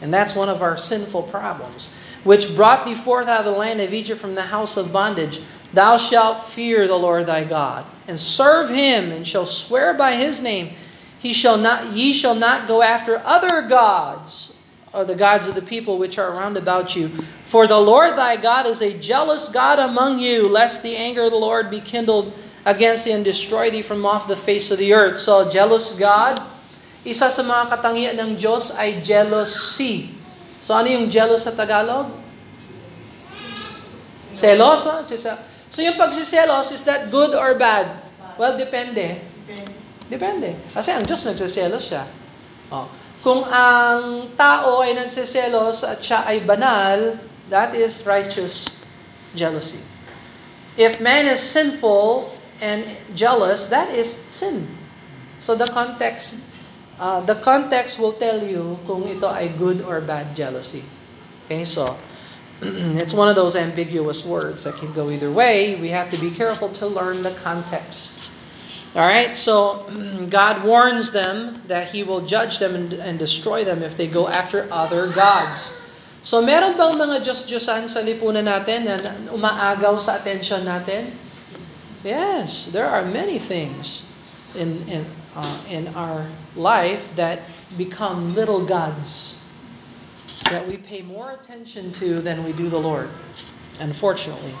And 0.00 0.14
that's 0.14 0.34
one 0.34 0.48
of 0.48 0.62
our 0.62 0.76
sinful 0.76 1.24
problems 1.24 1.94
which 2.24 2.54
brought 2.54 2.84
thee 2.84 2.94
forth 2.94 3.28
out 3.28 3.40
of 3.40 3.46
the 3.46 3.58
land 3.58 3.80
of 3.80 3.94
Egypt 3.94 4.20
from 4.20 4.34
the 4.34 4.42
house 4.42 4.76
of 4.76 4.92
bondage, 4.92 5.40
thou 5.72 5.96
shalt 5.96 6.38
fear 6.38 6.86
the 6.86 6.98
Lord 6.98 7.26
thy 7.26 7.44
God, 7.44 7.84
and 8.06 8.18
serve 8.18 8.70
him, 8.70 9.12
and 9.12 9.26
shall 9.26 9.46
swear 9.46 9.94
by 9.94 10.12
his 10.14 10.42
name. 10.42 10.74
He 11.18 11.32
shall 11.32 11.56
not, 11.56 11.92
ye 11.92 12.12
shall 12.12 12.34
not 12.34 12.68
go 12.68 12.82
after 12.82 13.18
other 13.18 13.62
gods, 13.62 14.56
or 14.92 15.04
the 15.04 15.14
gods 15.14 15.48
of 15.48 15.54
the 15.54 15.62
people 15.62 15.98
which 15.98 16.18
are 16.18 16.32
round 16.32 16.56
about 16.56 16.96
you. 16.96 17.08
For 17.44 17.66
the 17.66 17.78
Lord 17.78 18.16
thy 18.16 18.36
God 18.36 18.66
is 18.66 18.82
a 18.82 18.98
jealous 18.98 19.48
God 19.48 19.78
among 19.78 20.18
you, 20.18 20.48
lest 20.48 20.82
the 20.82 20.96
anger 20.96 21.22
of 21.22 21.30
the 21.30 21.36
Lord 21.36 21.70
be 21.70 21.80
kindled 21.80 22.32
against 22.68 23.08
thee 23.08 23.16
and 23.16 23.24
destroy 23.24 23.72
thee 23.72 23.80
from 23.80 24.04
off 24.04 24.28
the 24.28 24.36
face 24.36 24.68
of 24.68 24.76
the 24.76 24.92
earth. 24.92 25.16
So, 25.16 25.48
jealous 25.48 25.96
God, 25.96 26.36
isa 27.08 27.32
sa 27.32 27.40
mga 27.40 27.72
katangian 27.72 28.16
ng 28.20 28.30
Diyos 28.36 28.76
ay 28.76 29.00
jealousy. 29.00 30.12
So 30.60 30.76
ano 30.76 30.92
yung 30.92 31.08
jealous 31.08 31.48
sa 31.48 31.56
Tagalog? 31.56 32.12
Seloso? 34.36 35.06
So 35.72 35.80
yung 35.80 35.96
pagsiselos, 35.96 36.68
is 36.74 36.84
that 36.84 37.08
good 37.08 37.32
or 37.32 37.56
bad? 37.56 38.04
Well, 38.36 38.60
depende. 38.60 39.24
Depende. 40.08 40.56
Kasi 40.76 40.92
ang 40.92 41.08
Diyos 41.08 41.24
nagsiselos 41.24 41.88
siya. 41.88 42.04
Oh. 42.68 42.88
Kung 43.24 43.42
ang 43.48 44.30
tao 44.36 44.84
ay 44.84 44.94
nagsiselos 44.94 45.82
at 45.88 46.04
siya 46.04 46.28
ay 46.28 46.44
banal, 46.44 47.18
that 47.48 47.72
is 47.72 48.04
righteous 48.04 48.68
jealousy. 49.32 49.80
If 50.78 51.02
man 51.02 51.26
is 51.26 51.42
sinful 51.42 52.30
and 52.60 52.84
jealous, 53.14 53.66
that 53.66 53.94
is 53.94 54.10
sin. 54.10 54.66
So 55.38 55.54
the 55.54 55.66
context 55.66 56.42
uh, 56.98 57.20
the 57.22 57.34
context 57.34 57.98
will 57.98 58.12
tell 58.12 58.42
you 58.42 58.78
kung 58.82 59.06
ito 59.06 59.30
ay 59.30 59.48
good 59.54 59.82
or 59.86 60.02
bad 60.02 60.34
jealousy. 60.34 60.82
Okay, 61.46 61.62
so 61.62 61.94
it's 62.98 63.14
one 63.14 63.30
of 63.30 63.38
those 63.38 63.54
ambiguous 63.54 64.26
words 64.26 64.66
that 64.66 64.74
can 64.76 64.90
go 64.92 65.10
either 65.10 65.30
way. 65.30 65.78
We 65.78 65.94
have 65.94 66.10
to 66.10 66.18
be 66.18 66.34
careful 66.34 66.68
to 66.82 66.90
learn 66.90 67.22
the 67.22 67.32
context. 67.38 68.18
All 68.98 69.06
right, 69.06 69.36
so 69.38 69.86
God 70.28 70.66
warns 70.66 71.14
them 71.14 71.62
that 71.70 71.94
He 71.94 72.02
will 72.02 72.26
judge 72.26 72.58
them 72.58 72.74
and, 72.74 72.92
and 72.92 73.14
destroy 73.14 73.62
them 73.62 73.86
if 73.86 73.96
they 73.96 74.10
go 74.10 74.26
after 74.26 74.66
other 74.66 75.06
gods. 75.06 75.78
So 76.18 76.42
meron 76.42 76.74
bang 76.74 76.98
mga 76.98 77.22
Diyos-Diyosan 77.22 77.86
sa 77.86 78.02
lipunan 78.02 78.42
natin 78.42 78.90
na 78.90 78.98
umaagaw 79.30 80.02
sa 80.02 80.18
attention 80.18 80.66
natin? 80.66 81.14
Yes, 82.04 82.70
there 82.70 82.86
are 82.86 83.04
many 83.04 83.38
things 83.38 84.06
in, 84.54 84.86
in, 84.88 85.06
uh, 85.34 85.58
in 85.68 85.88
our 85.98 86.26
life 86.54 87.14
that 87.16 87.42
become 87.76 88.34
little 88.34 88.64
gods 88.64 89.44
that 90.50 90.66
we 90.66 90.76
pay 90.76 91.02
more 91.02 91.32
attention 91.32 91.92
to 91.92 92.20
than 92.20 92.44
we 92.44 92.52
do 92.52 92.68
the 92.68 92.78
Lord, 92.78 93.10
unfortunately. 93.80 94.54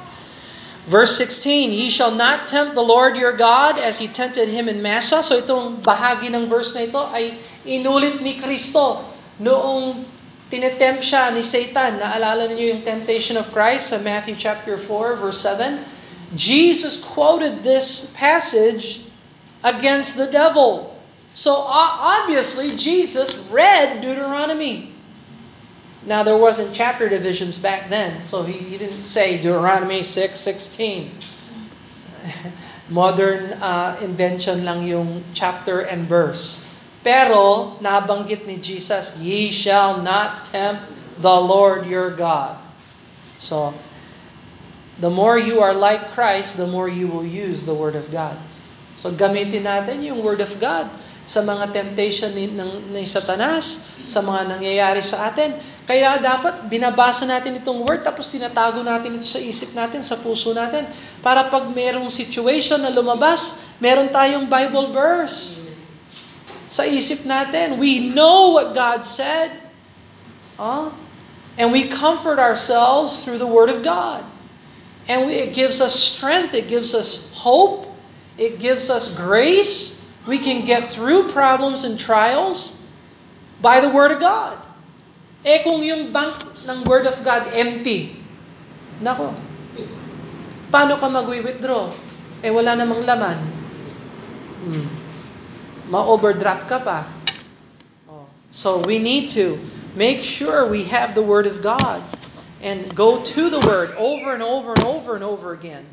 Verse 0.88 1.16
16, 1.16 1.70
Ye 1.70 1.90
shall 1.90 2.14
not 2.14 2.48
tempt 2.48 2.74
the 2.74 2.82
Lord 2.82 3.16
your 3.16 3.36
God 3.36 3.78
as 3.78 3.98
He 3.98 4.08
tempted 4.08 4.48
him 4.48 4.68
in 4.68 4.80
Massa. 4.80 5.22
So 5.22 5.36
itong 5.36 5.84
bahagi 5.84 6.32
ng 6.32 6.48
verse 6.48 6.72
na 6.72 6.88
ito 6.88 7.04
ay 7.12 7.36
inulit 7.68 8.24
ni 8.24 8.40
Kristo 8.40 9.04
noong 9.36 10.00
tinetempt 10.48 11.04
siya 11.04 11.28
ni 11.28 11.44
Satan. 11.44 12.00
Naalala 12.00 12.48
niyo 12.48 12.72
yung 12.72 12.82
temptation 12.88 13.36
of 13.36 13.52
Christ 13.52 13.92
sa 13.92 14.00
Matthew 14.00 14.40
chapter 14.40 14.80
4 14.80 15.20
verse 15.20 15.44
7? 15.44 15.97
Jesus 16.34 17.02
quoted 17.02 17.62
this 17.62 18.12
passage 18.16 19.04
against 19.64 20.16
the 20.16 20.26
devil. 20.26 20.98
So 21.34 21.54
obviously 21.54 22.76
Jesus 22.76 23.48
read 23.50 24.02
Deuteronomy. 24.02 24.92
Now 26.04 26.22
there 26.22 26.36
wasn't 26.36 26.74
chapter 26.74 27.08
divisions 27.08 27.58
back 27.58 27.90
then, 27.90 28.22
so 28.22 28.42
he, 28.42 28.54
he 28.54 28.78
didn't 28.78 29.02
say 29.02 29.36
Deuteronomy 29.36 30.02
6, 30.02 30.38
16. 30.38 31.10
Modern 32.88 33.52
uh, 33.60 33.98
invention 34.00 34.64
lang 34.64 34.86
yung 34.86 35.24
chapter 35.34 35.80
and 35.80 36.08
verse. 36.08 36.64
Pero 37.04 37.76
nabanggit 37.80 38.46
ni 38.46 38.56
Jesus, 38.56 39.20
Ye 39.20 39.50
shall 39.52 40.00
not 40.02 40.48
tempt 40.48 40.92
the 41.20 41.36
Lord 41.36 41.86
your 41.86 42.10
God. 42.10 42.56
So, 43.38 43.74
the 44.98 45.10
more 45.10 45.38
you 45.38 45.62
are 45.62 45.74
like 45.74 46.12
Christ, 46.12 46.58
the 46.58 46.66
more 46.66 46.90
you 46.90 47.06
will 47.06 47.26
use 47.26 47.64
the 47.64 47.74
Word 47.74 47.94
of 47.94 48.10
God. 48.10 48.34
So 48.98 49.14
gamitin 49.14 49.66
natin 49.66 50.02
yung 50.02 50.22
Word 50.22 50.42
of 50.42 50.58
God 50.58 50.90
sa 51.28 51.44
mga 51.44 51.70
temptation 51.70 52.32
ni, 52.32 52.48
ng, 52.48 52.88
ni 52.90 53.04
Satanas, 53.04 53.84
sa 54.08 54.24
mga 54.24 54.58
nangyayari 54.58 55.04
sa 55.04 55.28
atin. 55.28 55.60
Kaya 55.84 56.16
dapat 56.20 56.68
binabasa 56.68 57.24
natin 57.24 57.60
itong 57.60 57.80
word 57.80 58.04
tapos 58.04 58.28
tinatago 58.28 58.84
natin 58.84 59.16
ito 59.16 59.24
sa 59.24 59.40
isip 59.40 59.72
natin, 59.72 60.00
sa 60.04 60.16
puso 60.16 60.52
natin. 60.56 60.88
Para 61.24 61.48
pag 61.48 61.68
merong 61.68 62.08
situation 62.08 62.80
na 62.80 62.92
lumabas, 62.92 63.64
meron 63.76 64.08
tayong 64.08 64.48
Bible 64.48 64.92
verse 64.92 65.64
sa 66.68 66.84
isip 66.84 67.24
natin. 67.24 67.80
We 67.80 68.12
know 68.12 68.56
what 68.56 68.76
God 68.76 69.04
said. 69.04 69.52
Oh, 70.60 70.92
and 71.56 71.72
we 71.72 71.88
comfort 71.88 72.40
ourselves 72.40 73.24
through 73.24 73.40
the 73.40 73.48
Word 73.48 73.68
of 73.72 73.80
God. 73.80 74.24
And 75.08 75.26
we, 75.26 75.40
it 75.40 75.56
gives 75.56 75.80
us 75.80 75.96
strength, 75.96 76.52
it 76.52 76.68
gives 76.68 76.92
us 76.92 77.32
hope, 77.32 77.88
it 78.36 78.60
gives 78.60 78.92
us 78.92 79.16
grace, 79.16 80.04
we 80.28 80.36
can 80.36 80.68
get 80.68 80.92
through 80.92 81.32
problems 81.32 81.88
and 81.88 81.98
trials 81.98 82.76
by 83.64 83.80
the 83.80 83.88
Word 83.88 84.12
of 84.12 84.20
God. 84.20 84.60
Eh 85.40 85.64
kung 85.64 85.80
yung 85.80 86.12
bank 86.12 86.36
ng 86.68 86.84
Word 86.84 87.08
of 87.08 87.16
God 87.24 87.48
empty, 87.56 88.20
nako, 89.00 89.32
paano 90.68 91.00
ka 91.00 91.08
mag-withdraw? 91.08 91.88
Eh 92.44 92.52
wala 92.52 92.76
namang 92.76 93.08
laman. 93.08 93.38
Hmm. 94.68 94.86
Ma-overdraft 95.88 96.68
ka 96.68 96.78
pa. 96.84 97.08
Oh. 98.12 98.28
So 98.52 98.84
we 98.84 99.00
need 99.00 99.32
to 99.32 99.56
make 99.96 100.20
sure 100.20 100.68
we 100.68 100.84
have 100.92 101.16
the 101.16 101.24
Word 101.24 101.48
of 101.48 101.64
God 101.64 102.04
and 102.62 102.94
go 102.94 103.22
to 103.22 103.50
the 103.50 103.60
Word 103.60 103.90
over 103.96 104.32
and 104.32 104.42
over 104.42 104.72
and 104.72 104.84
over 104.84 105.14
and 105.14 105.24
over 105.24 105.52
again. 105.52 105.86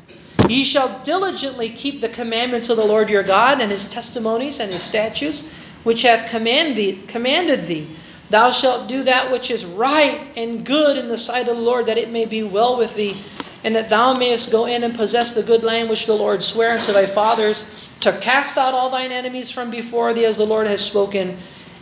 Ye 0.48 0.64
shall 0.64 1.00
diligently 1.02 1.70
keep 1.70 2.00
the 2.00 2.08
commandments 2.08 2.68
of 2.68 2.76
the 2.76 2.84
Lord 2.84 3.10
your 3.10 3.22
God 3.22 3.60
and 3.60 3.70
his 3.70 3.88
testimonies 3.88 4.60
and 4.60 4.72
his 4.72 4.82
statutes, 4.82 5.42
which 5.82 6.02
hath 6.02 6.30
command 6.30 6.76
thee, 6.76 7.02
commanded 7.06 7.66
thee. 7.66 7.88
Thou 8.30 8.50
shalt 8.50 8.88
do 8.88 9.02
that 9.04 9.30
which 9.30 9.50
is 9.50 9.64
right 9.64 10.20
and 10.36 10.64
good 10.64 10.98
in 10.98 11.08
the 11.08 11.18
sight 11.18 11.48
of 11.48 11.56
the 11.56 11.62
Lord, 11.62 11.86
that 11.86 11.98
it 11.98 12.10
may 12.10 12.24
be 12.24 12.42
well 12.42 12.76
with 12.76 12.94
thee, 12.96 13.16
and 13.62 13.74
that 13.74 13.88
thou 13.88 14.14
mayest 14.14 14.50
go 14.50 14.66
in 14.66 14.84
and 14.84 14.94
possess 14.94 15.32
the 15.32 15.42
good 15.42 15.62
land 15.62 15.88
which 15.88 16.06
the 16.06 16.14
Lord 16.14 16.42
sware 16.42 16.76
unto 16.76 16.92
thy 16.92 17.06
fathers, 17.06 17.70
to 18.00 18.12
cast 18.18 18.58
out 18.58 18.74
all 18.74 18.90
thine 18.90 19.12
enemies 19.12 19.50
from 19.50 19.70
before 19.70 20.12
thee, 20.12 20.24
as 20.24 20.36
the 20.36 20.46
Lord 20.46 20.66
has 20.66 20.84
spoken. 20.84 21.36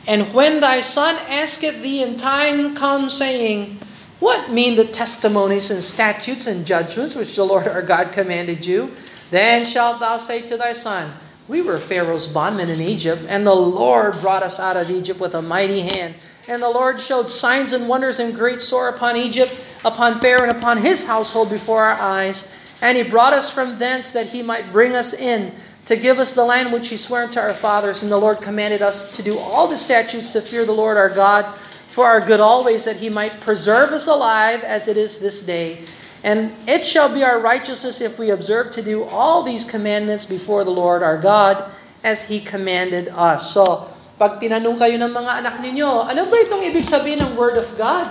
And 0.06 0.32
when 0.34 0.60
thy 0.60 0.80
son 0.80 1.16
asketh 1.28 1.82
thee 1.82 2.02
in 2.02 2.16
time 2.16 2.76
come, 2.76 3.08
saying, 3.08 3.78
what 4.20 4.50
mean 4.50 4.76
the 4.76 4.84
testimonies 4.84 5.70
and 5.70 5.82
statutes 5.82 6.46
and 6.46 6.66
judgments 6.66 7.16
which 7.16 7.34
the 7.34 7.44
Lord 7.44 7.66
our 7.66 7.82
God 7.82 8.12
commanded 8.12 8.64
you? 8.64 8.92
Then 9.30 9.64
shalt 9.64 10.00
thou 10.00 10.16
say 10.16 10.42
to 10.42 10.56
thy 10.56 10.72
son, 10.72 11.12
We 11.48 11.60
were 11.60 11.78
Pharaoh's 11.78 12.26
bondmen 12.26 12.70
in 12.70 12.80
Egypt, 12.80 13.22
and 13.28 13.46
the 13.46 13.54
Lord 13.54 14.20
brought 14.20 14.42
us 14.42 14.60
out 14.60 14.76
of 14.76 14.90
Egypt 14.90 15.18
with 15.18 15.34
a 15.34 15.42
mighty 15.42 15.80
hand. 15.80 16.14
And 16.48 16.62
the 16.62 16.70
Lord 16.70 17.00
showed 17.00 17.28
signs 17.28 17.72
and 17.72 17.88
wonders 17.88 18.20
and 18.20 18.34
great 18.34 18.60
sore 18.60 18.88
upon 18.88 19.16
Egypt, 19.16 19.54
upon 19.84 20.14
Pharaoh, 20.20 20.48
and 20.48 20.56
upon 20.56 20.78
his 20.78 21.04
household 21.04 21.50
before 21.50 21.84
our 21.84 22.00
eyes. 22.00 22.54
And 22.82 22.96
he 22.96 23.02
brought 23.02 23.32
us 23.32 23.50
from 23.50 23.78
thence 23.78 24.10
that 24.12 24.28
he 24.28 24.42
might 24.42 24.70
bring 24.70 24.94
us 24.94 25.12
in 25.12 25.52
to 25.86 25.96
give 25.96 26.18
us 26.18 26.34
the 26.34 26.44
land 26.44 26.72
which 26.72 26.88
he 26.88 26.96
swore 26.96 27.22
unto 27.22 27.40
our 27.40 27.54
fathers. 27.54 28.02
And 28.02 28.12
the 28.12 28.18
Lord 28.18 28.40
commanded 28.40 28.82
us 28.82 29.10
to 29.16 29.22
do 29.22 29.38
all 29.38 29.66
the 29.66 29.76
statutes 29.76 30.32
to 30.32 30.40
fear 30.40 30.64
the 30.64 30.72
Lord 30.72 30.96
our 30.96 31.10
God 31.10 31.58
for 31.94 32.10
our 32.10 32.18
good 32.18 32.42
always, 32.42 32.90
that 32.90 32.98
he 32.98 33.06
might 33.06 33.38
preserve 33.38 33.94
us 33.94 34.10
alive 34.10 34.66
as 34.66 34.90
it 34.90 34.98
is 34.98 35.22
this 35.22 35.38
day. 35.38 35.86
And 36.26 36.50
it 36.66 36.82
shall 36.82 37.06
be 37.06 37.22
our 37.22 37.38
righteousness 37.38 38.00
if 38.02 38.18
we 38.18 38.34
observe 38.34 38.74
to 38.74 38.82
do 38.82 39.04
all 39.04 39.46
these 39.46 39.62
commandments 39.62 40.26
before 40.26 40.64
the 40.66 40.74
Lord 40.74 41.06
our 41.06 41.14
God 41.14 41.70
as 42.02 42.26
He 42.26 42.40
commanded 42.40 43.14
us. 43.14 43.54
So, 43.54 43.94
pag 44.18 44.42
tinanong 44.42 44.74
kayo 44.74 44.98
ng 44.98 45.12
mga 45.14 45.32
anak 45.38 45.62
ninyo, 45.62 46.10
ano 46.10 46.26
ba 46.26 46.36
itong 46.42 46.66
ibig 46.66 46.82
sabihin 46.82 47.22
ng 47.22 47.38
Word 47.38 47.62
of 47.62 47.70
God? 47.78 48.10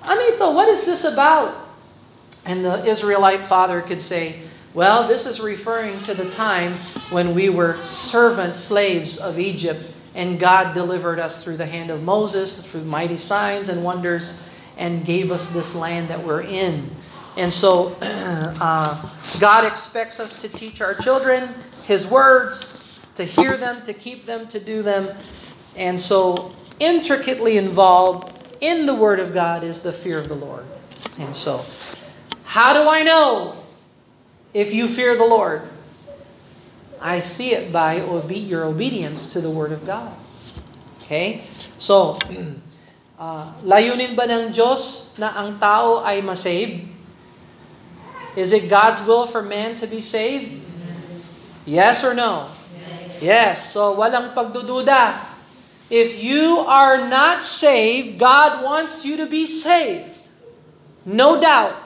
Ano 0.00 0.22
ito? 0.32 0.48
What 0.48 0.72
is 0.72 0.88
this 0.88 1.04
about? 1.04 1.52
And 2.48 2.64
the 2.64 2.80
Israelite 2.88 3.44
father 3.44 3.84
could 3.84 4.00
say, 4.00 4.40
well, 4.72 5.04
this 5.04 5.28
is 5.28 5.36
referring 5.36 6.00
to 6.08 6.16
the 6.16 6.32
time 6.32 6.80
when 7.12 7.36
we 7.36 7.52
were 7.52 7.76
servants, 7.84 8.56
slaves 8.56 9.20
of 9.20 9.36
Egypt, 9.36 9.84
and 10.14 10.38
God 10.38 10.74
delivered 10.74 11.18
us 11.18 11.42
through 11.42 11.56
the 11.56 11.66
hand 11.66 11.90
of 11.90 12.02
Moses, 12.02 12.66
through 12.66 12.84
mighty 12.84 13.16
signs 13.16 13.68
and 13.68 13.82
wonders, 13.82 14.42
and 14.76 15.04
gave 15.04 15.30
us 15.30 15.50
this 15.50 15.74
land 15.74 16.08
that 16.08 16.24
we're 16.24 16.42
in. 16.42 16.90
And 17.36 17.52
so, 17.52 17.96
uh, 18.02 19.10
God 19.40 19.64
expects 19.64 20.20
us 20.20 20.38
to 20.42 20.48
teach 20.48 20.80
our 20.80 20.94
children 20.94 21.54
His 21.84 22.06
words, 22.06 23.00
to 23.14 23.24
hear 23.24 23.56
them, 23.56 23.82
to 23.82 23.94
keep 23.94 24.26
them, 24.26 24.46
to 24.48 24.60
do 24.60 24.82
them. 24.82 25.16
And 25.76 25.98
so, 25.98 26.54
intricately 26.78 27.56
involved 27.56 28.56
in 28.60 28.86
the 28.86 28.94
Word 28.94 29.18
of 29.18 29.32
God 29.32 29.64
is 29.64 29.82
the 29.82 29.92
fear 29.92 30.18
of 30.18 30.28
the 30.28 30.34
Lord. 30.34 30.64
And 31.18 31.34
so, 31.34 31.64
how 32.44 32.74
do 32.74 32.88
I 32.88 33.02
know 33.02 33.56
if 34.52 34.74
you 34.74 34.88
fear 34.88 35.16
the 35.16 35.24
Lord? 35.24 35.62
I 37.02 37.18
see 37.18 37.52
it 37.52 37.74
by 37.74 38.00
obe- 38.00 38.46
your 38.46 38.64
obedience 38.64 39.34
to 39.34 39.42
the 39.42 39.50
Word 39.50 39.74
of 39.74 39.84
God. 39.84 40.14
Okay? 41.02 41.44
So, 41.76 42.16
uh, 43.18 43.52
layunin 43.66 44.14
ba 44.14 44.30
ng 44.30 44.54
Diyos 44.54 45.12
na 45.18 45.34
ang 45.34 45.58
tao 45.58 46.06
ay 46.06 46.22
masave? 46.22 46.88
Is 48.38 48.54
it 48.54 48.70
God's 48.70 49.04
will 49.04 49.26
for 49.26 49.42
man 49.42 49.74
to 49.76 49.86
be 49.90 50.00
saved? 50.00 50.62
Yes 51.66 52.00
or 52.00 52.14
no? 52.14 52.48
Yes. 53.20 53.70
So, 53.70 53.94
walang 53.94 54.32
pagdududa. 54.32 55.30
If 55.92 56.16
you 56.24 56.64
are 56.64 57.06
not 57.06 57.44
saved, 57.44 58.18
God 58.18 58.64
wants 58.64 59.04
you 59.04 59.20
to 59.20 59.28
be 59.28 59.44
saved. 59.44 60.32
No 61.04 61.38
doubt. 61.38 61.76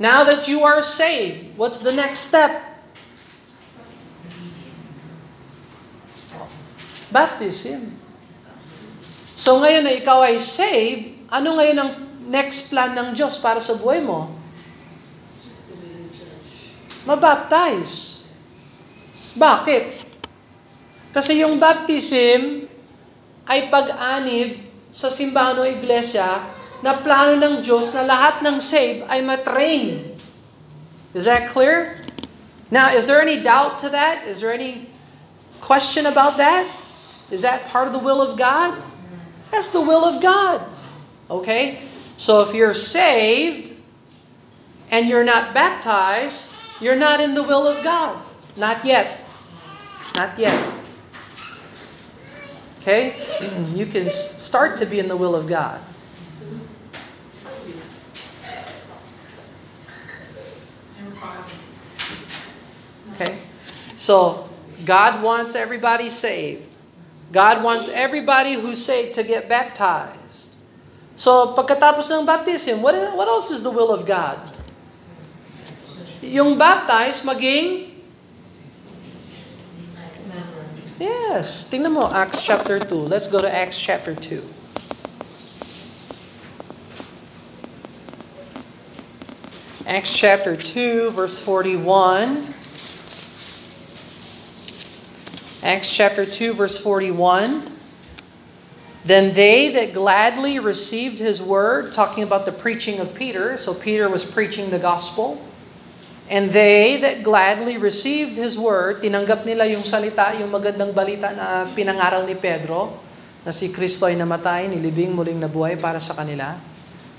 Now 0.00 0.24
that 0.24 0.48
you 0.48 0.64
are 0.64 0.82
saved, 0.82 1.58
what's 1.58 1.78
the 1.78 1.92
next 1.92 2.20
step? 2.26 2.73
Baptism. 7.14 7.94
So 9.38 9.62
ngayon 9.62 9.86
na 9.86 9.94
ikaw 9.94 10.26
ay 10.26 10.42
saved, 10.42 11.30
ano 11.30 11.54
ngayon 11.54 11.78
ang 11.78 11.90
next 12.26 12.74
plan 12.74 12.90
ng 12.90 13.14
Diyos 13.14 13.38
para 13.38 13.62
sa 13.62 13.78
buhay 13.78 14.02
mo? 14.02 14.34
Mabaptize. 17.06 18.26
Bakit? 19.38 20.02
Kasi 21.14 21.38
yung 21.38 21.62
baptism 21.62 22.66
ay 23.46 23.70
pag-anib 23.70 24.58
sa 24.90 25.06
simbahan 25.06 25.58
o 25.58 25.62
iglesia 25.62 26.42
na 26.82 26.98
plano 26.98 27.38
ng 27.38 27.62
Diyos 27.62 27.94
na 27.94 28.02
lahat 28.02 28.42
ng 28.42 28.58
save 28.58 29.06
ay 29.06 29.22
matrain. 29.22 30.18
Is 31.14 31.30
that 31.30 31.50
clear? 31.54 32.02
Now, 32.74 32.90
is 32.90 33.06
there 33.06 33.22
any 33.22 33.38
doubt 33.38 33.78
to 33.86 33.88
that? 33.94 34.26
Is 34.26 34.42
there 34.42 34.50
any 34.50 34.90
question 35.62 36.10
about 36.10 36.42
that? 36.42 36.66
Is 37.34 37.42
that 37.42 37.66
part 37.66 37.88
of 37.88 37.92
the 37.92 37.98
will 37.98 38.22
of 38.22 38.38
God? 38.38 38.80
That's 39.50 39.70
the 39.70 39.80
will 39.80 40.04
of 40.04 40.22
God. 40.22 40.64
Okay? 41.28 41.82
So 42.16 42.42
if 42.42 42.54
you're 42.54 42.72
saved 42.72 43.72
and 44.88 45.08
you're 45.08 45.24
not 45.24 45.52
baptized, 45.52 46.54
you're 46.80 46.94
not 46.94 47.20
in 47.20 47.34
the 47.34 47.42
will 47.42 47.66
of 47.66 47.82
God. 47.82 48.22
Not 48.56 48.84
yet. 48.84 49.26
Not 50.14 50.38
yet. 50.38 50.74
Okay? 52.80 53.16
You 53.74 53.86
can 53.86 54.08
start 54.08 54.76
to 54.76 54.86
be 54.86 55.00
in 55.00 55.08
the 55.08 55.16
will 55.16 55.34
of 55.34 55.48
God. 55.48 55.80
Okay? 63.14 63.38
So, 63.96 64.48
God 64.84 65.20
wants 65.20 65.56
everybody 65.56 66.08
saved. 66.08 66.68
God 67.34 67.66
wants 67.66 67.90
everybody 67.90 68.54
who's 68.54 68.78
saved 68.78 69.18
to 69.18 69.26
get 69.26 69.50
baptized. 69.50 70.54
So, 71.18 71.50
pagkatapos 71.58 72.06
ng 72.14 72.22
baptism, 72.22 72.78
what, 72.78 72.94
what 73.18 73.26
else 73.26 73.50
is 73.50 73.66
the 73.66 73.74
will 73.74 73.90
of 73.90 74.06
God? 74.06 74.38
Yung 76.22 76.54
baptized 76.56 77.26
maging 77.26 77.90
Yes. 80.94 81.66
Tingnan 81.66 81.90
mo, 81.90 82.06
Acts 82.06 82.38
chapter 82.38 82.78
2. 82.78 83.10
Let's 83.10 83.26
go 83.26 83.42
to 83.42 83.50
Acts 83.50 83.74
chapter 83.74 84.14
2. 84.14 84.38
Acts 89.90 90.14
chapter 90.14 90.54
2, 90.54 91.10
verse 91.10 91.36
41. 91.42 92.63
Acts 95.64 95.88
chapter 95.88 96.28
2, 96.28 96.52
verse 96.52 96.76
41. 96.76 97.72
Then 99.00 99.32
they 99.32 99.72
that 99.72 99.96
gladly 99.96 100.60
received 100.60 101.16
his 101.16 101.40
word, 101.40 101.96
talking 101.96 102.20
about 102.20 102.44
the 102.44 102.52
preaching 102.52 103.00
of 103.00 103.16
Peter, 103.16 103.56
so 103.56 103.72
Peter 103.72 104.04
was 104.12 104.28
preaching 104.28 104.68
the 104.68 104.76
gospel. 104.76 105.40
And 106.28 106.52
they 106.52 107.00
that 107.00 107.24
gladly 107.24 107.80
received 107.80 108.36
his 108.36 108.60
word, 108.60 109.00
tinanggap 109.00 109.48
nila 109.48 109.64
yung 109.64 109.88
salita, 109.88 110.36
yung 110.36 110.52
magandang 110.52 110.92
balita 110.92 111.32
na 111.32 111.68
pinangaral 111.72 112.28
ni 112.28 112.36
Pedro, 112.36 113.00
na 113.44 113.52
si 113.52 113.72
Kristo 113.72 114.04
ay 114.04 114.16
namatay, 114.20 114.68
nilibing 114.68 115.16
muling 115.16 115.40
nabuhay 115.40 115.80
para 115.80 115.96
sa 115.96 116.12
kanila. 116.12 116.60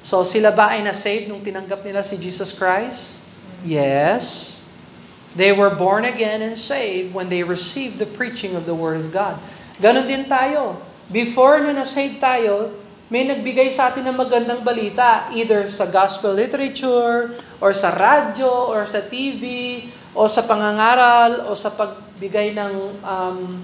So 0.05 0.21
sila 0.21 0.53
ba 0.53 0.77
ay 0.77 0.85
na-save 0.85 1.25
nung 1.25 1.41
tinanggap 1.41 1.81
nila 1.81 2.05
si 2.05 2.17
Jesus 2.17 2.53
Christ? 2.53 3.17
Yes. 3.65 4.64
They 5.35 5.51
were 5.51 5.69
born 5.69 6.07
again 6.07 6.39
and 6.39 6.55
saved 6.55 7.11
when 7.11 7.27
they 7.27 7.43
received 7.43 7.99
the 7.99 8.07
preaching 8.07 8.55
of 8.55 8.63
the 8.63 8.73
Word 8.73 9.03
of 9.03 9.11
God. 9.11 9.35
Ganon 9.83 10.07
din 10.07 10.23
tayo. 10.31 10.79
Before 11.11 11.59
na 11.59 11.75
na-save 11.75 12.17
tayo, 12.23 12.71
may 13.11 13.27
nagbigay 13.27 13.69
sa 13.69 13.91
atin 13.91 14.07
ng 14.07 14.17
magandang 14.17 14.65
balita, 14.65 15.29
either 15.35 15.67
sa 15.69 15.85
gospel 15.85 16.33
literature, 16.33 17.35
or 17.61 17.69
sa 17.75 17.93
radyo, 17.93 18.47
or 18.47 18.87
sa 18.87 19.03
TV, 19.03 19.85
o 20.15 20.25
sa 20.25 20.47
pangangaral, 20.47 21.45
o 21.45 21.53
sa 21.53 21.69
pagbigay 21.69 22.55
ng 22.55 22.73
um, 23.03 23.61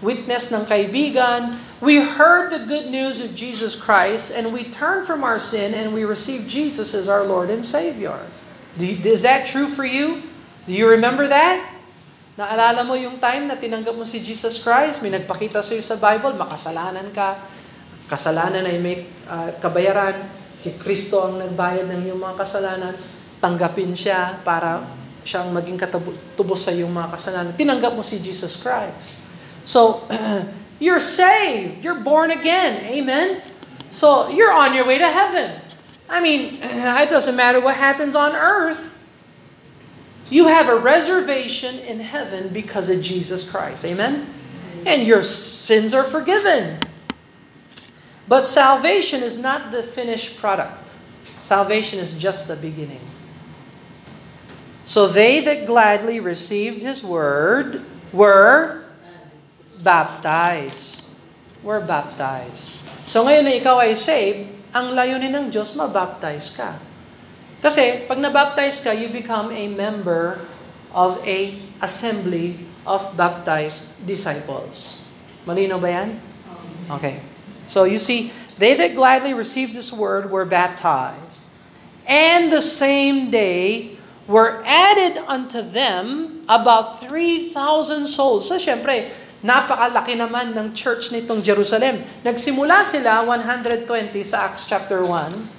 witness 0.00 0.54
ng 0.54 0.64
kaibigan. 0.64 1.58
We 1.82 2.00
heard 2.00 2.54
the 2.54 2.62
good 2.62 2.88
news 2.88 3.20
of 3.20 3.34
Jesus 3.34 3.74
Christ, 3.74 4.30
and 4.30 4.54
we 4.54 4.64
turned 4.64 5.04
from 5.04 5.26
our 5.26 5.42
sin, 5.42 5.74
and 5.74 5.90
we 5.90 6.06
received 6.06 6.48
Jesus 6.48 6.94
as 6.94 7.10
our 7.10 7.26
Lord 7.26 7.50
and 7.50 7.66
Savior. 7.66 8.24
Is 8.78 9.26
that 9.26 9.44
true 9.44 9.66
for 9.66 9.84
you? 9.84 10.22
Do 10.68 10.76
you 10.76 10.84
remember 10.84 11.24
that? 11.32 11.64
Naalala 12.36 12.84
mo 12.84 12.92
yung 12.92 13.16
time 13.16 13.48
na 13.48 13.56
tinanggap 13.56 13.96
mo 13.96 14.04
si 14.04 14.20
Jesus 14.20 14.60
Christ, 14.60 15.00
may 15.00 15.08
nagpakita 15.08 15.64
sa 15.64 15.72
iyo 15.72 15.80
sa 15.80 15.96
Bible, 15.96 16.36
makasalanan 16.36 17.08
ka, 17.08 17.40
kasalanan 18.04 18.68
ay 18.68 18.76
may 18.76 19.08
uh, 19.32 19.56
kabayaran, 19.64 20.28
si 20.52 20.76
Kristo 20.76 21.24
ang 21.24 21.40
nagbayad 21.40 21.88
ng 21.88 22.12
iyong 22.12 22.20
mga 22.20 22.36
kasalanan, 22.36 22.92
tanggapin 23.40 23.96
siya 23.96 24.44
para 24.44 24.84
siyang 25.24 25.48
maging 25.56 25.80
katubos 25.80 26.60
sa 26.60 26.68
iyong 26.68 26.92
mga 26.92 27.16
kasalanan. 27.16 27.52
Tinanggap 27.56 27.96
mo 27.96 28.04
si 28.04 28.20
Jesus 28.20 28.60
Christ. 28.60 29.24
So, 29.64 30.04
you're 30.84 31.00
saved. 31.00 31.80
You're 31.80 32.04
born 32.04 32.28
again. 32.28 32.84
Amen? 32.92 33.40
So, 33.88 34.28
you're 34.28 34.52
on 34.52 34.76
your 34.76 34.84
way 34.84 35.00
to 35.00 35.08
heaven. 35.08 35.64
I 36.12 36.20
mean, 36.20 36.60
it 37.02 37.08
doesn't 37.08 37.40
matter 37.40 37.56
what 37.56 37.80
happens 37.80 38.12
on 38.12 38.36
earth. 38.36 38.97
You 40.28 40.48
have 40.48 40.68
a 40.68 40.76
reservation 40.76 41.78
in 41.80 42.00
heaven 42.00 42.48
because 42.52 42.90
of 42.90 43.00
Jesus 43.00 43.48
Christ. 43.48 43.84
Amen? 43.84 44.28
And 44.84 45.04
your 45.04 45.22
sins 45.22 45.94
are 45.94 46.04
forgiven. 46.04 46.80
But 48.28 48.44
salvation 48.44 49.24
is 49.24 49.40
not 49.40 49.72
the 49.72 49.82
finished 49.82 50.36
product. 50.36 50.92
Salvation 51.24 51.98
is 51.98 52.12
just 52.12 52.46
the 52.46 52.56
beginning. 52.56 53.00
So 54.84 55.08
they 55.08 55.40
that 55.40 55.64
gladly 55.64 56.20
received 56.20 56.82
his 56.84 57.04
word 57.04 57.84
were 58.12 58.84
baptized. 59.80 61.08
Were 61.64 61.80
baptized. 61.80 62.76
So 63.08 63.24
ngayon 63.24 63.44
na 63.48 63.52
ikaw 63.56 63.80
ay 63.80 63.96
saved, 63.96 64.52
ang 64.76 64.92
layunin 64.92 65.32
ng 65.32 65.46
Diyos, 65.48 65.72
mabaptize 65.72 66.52
ka. 66.52 66.76
Kasi 67.58 68.06
pag 68.06 68.22
nabaptize 68.22 68.78
ka, 68.82 68.94
you 68.94 69.10
become 69.10 69.50
a 69.50 69.66
member 69.66 70.38
of 70.94 71.18
a 71.26 71.58
assembly 71.82 72.58
of 72.86 73.02
baptized 73.18 73.90
disciples. 74.06 75.02
Malino 75.42 75.76
ba 75.82 75.90
yan? 75.90 76.08
Okay. 76.88 77.20
So 77.66 77.84
you 77.84 77.98
see, 77.98 78.32
they 78.56 78.78
that 78.78 78.94
gladly 78.94 79.34
received 79.34 79.74
this 79.74 79.92
word 79.92 80.30
were 80.30 80.46
baptized. 80.46 81.50
And 82.08 82.48
the 82.48 82.64
same 82.64 83.28
day 83.28 83.98
were 84.24 84.64
added 84.64 85.20
unto 85.28 85.60
them 85.60 86.40
about 86.48 87.00
3,000 87.04 87.52
souls. 88.08 88.48
So 88.48 88.56
syempre, 88.56 89.12
napakalaki 89.44 90.16
naman 90.16 90.56
ng 90.56 90.72
church 90.72 91.12
nitong 91.12 91.44
Jerusalem. 91.44 92.00
Nagsimula 92.24 92.86
sila 92.86 93.26
120 93.26 93.84
sa 94.24 94.48
Acts 94.48 94.64
chapter 94.64 95.04
1. 95.04 95.57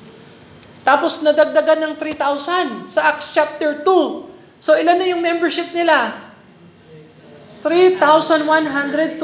Tapos 0.90 1.22
nadagdagan 1.22 1.86
ng 1.86 1.94
3,000 2.02 2.90
sa 2.90 3.14
Acts 3.14 3.38
chapter 3.38 3.86
2. 3.86 4.58
So 4.58 4.74
ilan 4.74 4.98
na 4.98 5.06
yung 5.06 5.22
membership 5.22 5.70
nila? 5.70 6.18
3,120. 7.62 9.22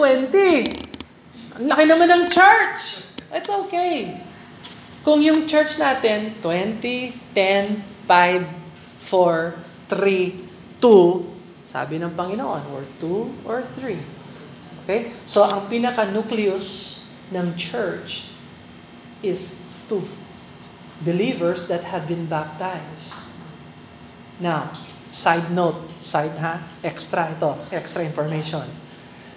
Ang 1.57 1.66
laki 1.66 1.84
naman 1.89 2.05
ng 2.05 2.30
church. 2.30 3.09
It's 3.34 3.49
okay. 3.49 4.13
Kung 5.01 5.26
yung 5.26 5.49
church 5.49 5.82
natin, 5.82 6.38
20, 6.38 7.34
10, 7.34 7.82
5, 8.05 8.45
4, 9.01 9.57
3, 9.89 10.45
2, 10.86 11.66
sabi 11.66 11.97
ng 11.97 12.13
Panginoon, 12.13 12.61
or 12.78 12.86
2 13.01 13.49
or 13.49 13.66
3. 13.66 14.86
Okay? 14.86 15.09
So, 15.26 15.41
ang 15.41 15.66
pinaka-nucleus 15.66 17.01
ng 17.34 17.57
church 17.57 18.30
is 19.26 19.66
two 19.89 20.05
believers 21.03 21.67
that 21.67 21.83
have 21.91 22.07
been 22.07 22.25
baptized. 22.25 23.27
Now, 24.39 24.71
side 25.11 25.51
note, 25.51 25.79
side 26.03 26.37
ha, 26.39 26.63
extra 26.83 27.31
ito, 27.31 27.57
extra 27.71 28.03
information. 28.03 28.67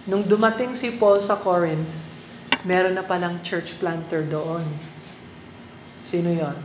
Nung 0.07 0.25
dumating 0.25 0.75
si 0.75 0.95
Paul 0.95 1.21
sa 1.21 1.37
Corinth, 1.37 1.91
meron 2.65 2.95
na 2.95 3.03
palang 3.03 3.43
church 3.43 3.79
planter 3.79 4.23
doon. 4.23 4.65
Sino 6.03 6.33
yon? 6.33 6.57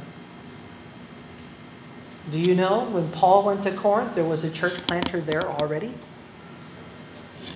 Do 2.31 2.39
you 2.39 2.55
know 2.55 2.87
when 2.87 3.11
Paul 3.11 3.43
went 3.43 3.63
to 3.67 3.71
Corinth, 3.75 4.15
there 4.15 4.23
was 4.23 4.47
a 4.47 4.51
church 4.51 4.79
planter 4.87 5.19
there 5.19 5.43
already? 5.43 5.91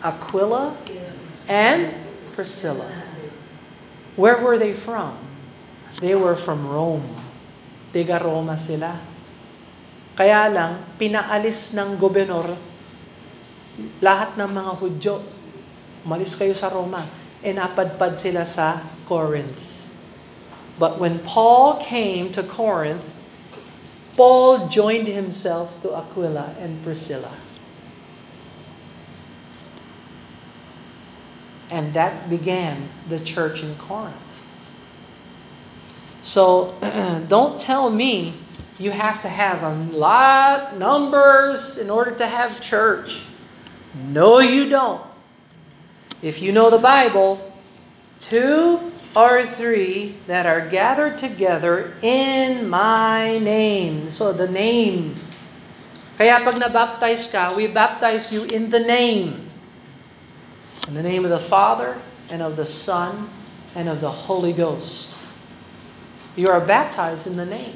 Aquila 0.04 0.76
and 1.48 1.96
Priscilla. 2.36 2.92
Where 4.20 4.44
were 4.44 4.60
they 4.60 4.74
from? 4.74 5.18
They 6.02 6.14
were 6.14 6.36
from 6.36 6.68
Rome. 6.68 7.27
Tiga 7.92 8.20
Roma 8.20 8.60
sila. 8.60 8.96
Kaya 10.18 10.50
lang, 10.50 10.98
pinaalis 10.98 11.78
ng 11.78 11.96
gobernador 11.96 12.58
lahat 14.02 14.34
ng 14.38 14.50
mga 14.50 14.72
Hudyo. 14.82 15.16
Malis 16.08 16.34
kayo 16.34 16.58
sa 16.58 16.74
Roma. 16.74 17.06
E 17.46 17.54
napadpad 17.54 18.18
sila 18.18 18.42
sa 18.44 18.82
Corinth. 19.06 19.78
But 20.82 20.98
when 20.98 21.22
Paul 21.22 21.78
came 21.78 22.34
to 22.34 22.42
Corinth, 22.42 23.14
Paul 24.18 24.66
joined 24.66 25.06
himself 25.06 25.78
to 25.86 25.94
Aquila 25.94 26.58
and 26.58 26.82
Priscilla. 26.82 27.38
And 31.70 31.94
that 31.94 32.30
began 32.30 32.90
the 33.10 33.20
church 33.20 33.62
in 33.62 33.76
Corinth. 33.78 34.27
So 36.28 36.76
don't 37.30 37.58
tell 37.58 37.90
me 37.90 38.34
you 38.78 38.92
have 38.92 39.22
to 39.22 39.30
have 39.30 39.64
a 39.64 39.72
lot 39.96 40.76
numbers 40.76 41.78
in 41.78 41.90
order 41.90 42.12
to 42.20 42.28
have 42.28 42.60
church. 42.60 43.24
No, 43.96 44.40
you 44.40 44.68
don't. 44.68 45.02
If 46.22 46.42
you 46.42 46.52
know 46.52 46.70
the 46.70 46.84
Bible, 46.84 47.40
two 48.20 48.92
or 49.16 49.46
three 49.46 50.18
that 50.28 50.46
are 50.46 50.68
gathered 50.68 51.18
together 51.18 51.96
in 52.02 52.68
my 52.68 53.40
name. 53.40 54.10
So 54.10 54.34
the 54.34 54.52
name. 54.52 55.16
Kaya 56.18 56.44
pag 56.44 56.60
nabaptize 56.60 57.32
ka, 57.32 57.56
we 57.56 57.72
baptize 57.72 58.36
you 58.36 58.44
in 58.44 58.68
the 58.70 58.84
name. 58.84 59.48
In 60.90 60.94
the 60.94 61.04
name 61.04 61.24
of 61.24 61.32
the 61.32 61.40
Father, 61.40 61.96
and 62.28 62.44
of 62.44 62.60
the 62.60 62.68
Son, 62.68 63.32
and 63.80 63.88
of 63.88 64.02
the 64.04 64.28
Holy 64.28 64.52
Ghost. 64.52 65.07
You 66.38 66.54
are 66.54 66.62
baptized 66.62 67.26
in 67.26 67.36
the 67.36 67.46
name. 67.46 67.74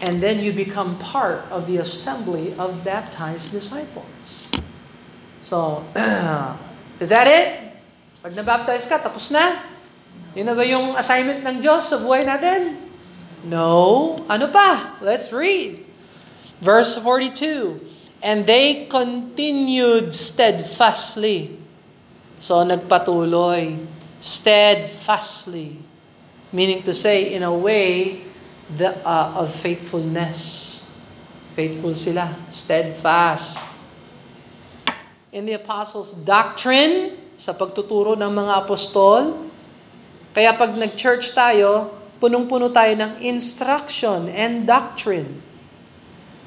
And 0.00 0.22
then 0.22 0.40
you 0.40 0.50
become 0.50 0.96
part 0.96 1.44
of 1.52 1.68
the 1.68 1.78
assembly 1.78 2.54
of 2.56 2.82
baptized 2.82 3.52
disciples. 3.52 4.48
So, 5.44 5.84
is 7.02 7.12
that 7.12 7.26
it? 7.28 7.76
Pag 8.24 8.32
nabaptize 8.32 8.88
ka, 8.88 8.98
tapos 8.98 9.28
na? 9.28 9.60
Yun 10.32 10.46
na 10.48 10.54
ba 10.56 10.64
yung 10.64 10.96
assignment 10.96 11.44
ng 11.44 11.60
Diyos 11.60 11.92
sa 11.92 12.00
buhay 12.00 12.24
natin? 12.24 12.80
No. 13.44 14.16
Ano 14.26 14.48
pa? 14.48 14.98
Let's 15.04 15.30
read. 15.30 15.84
Verse 16.64 16.96
42. 16.96 17.78
And 18.18 18.48
they 18.48 18.90
continued 18.90 20.10
steadfastly 20.10 21.58
So 22.38 22.62
nagpatuloy, 22.62 23.82
steadfastly, 24.22 25.82
meaning 26.52 26.82
to 26.84 26.94
say, 26.94 27.32
in 27.32 27.42
a 27.42 27.52
way, 27.52 28.22
the, 28.76 28.96
uh, 29.06 29.40
of 29.44 29.54
faithfulness. 29.54 30.84
Faithful 31.56 31.94
sila, 31.94 32.36
steadfast. 32.50 33.58
In 35.32 35.44
the 35.44 35.54
apostles' 35.54 36.12
doctrine, 36.12 37.16
sa 37.38 37.54
pagtuturo 37.54 38.18
ng 38.18 38.32
mga 38.34 38.66
apostol, 38.66 39.46
kaya 40.34 40.54
pag 40.58 40.74
nag-church 40.74 41.32
tayo, 41.32 41.94
punong-puno 42.18 42.70
tayo 42.74 42.92
ng 42.98 43.22
instruction 43.22 44.26
and 44.30 44.66
doctrine. 44.66 45.38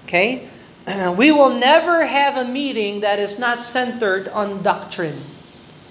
Okay? 0.05 0.47
We 1.19 1.31
will 1.31 1.55
never 1.55 2.03
have 2.03 2.35
a 2.35 2.43
meeting 2.43 3.01
that 3.01 3.19
is 3.19 3.39
not 3.39 3.63
centered 3.63 4.27
on 4.35 4.63
doctrine. 4.63 5.19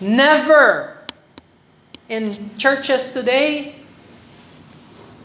Never. 0.01 0.97
In 2.09 2.53
churches 2.61 3.13
today, 3.13 3.80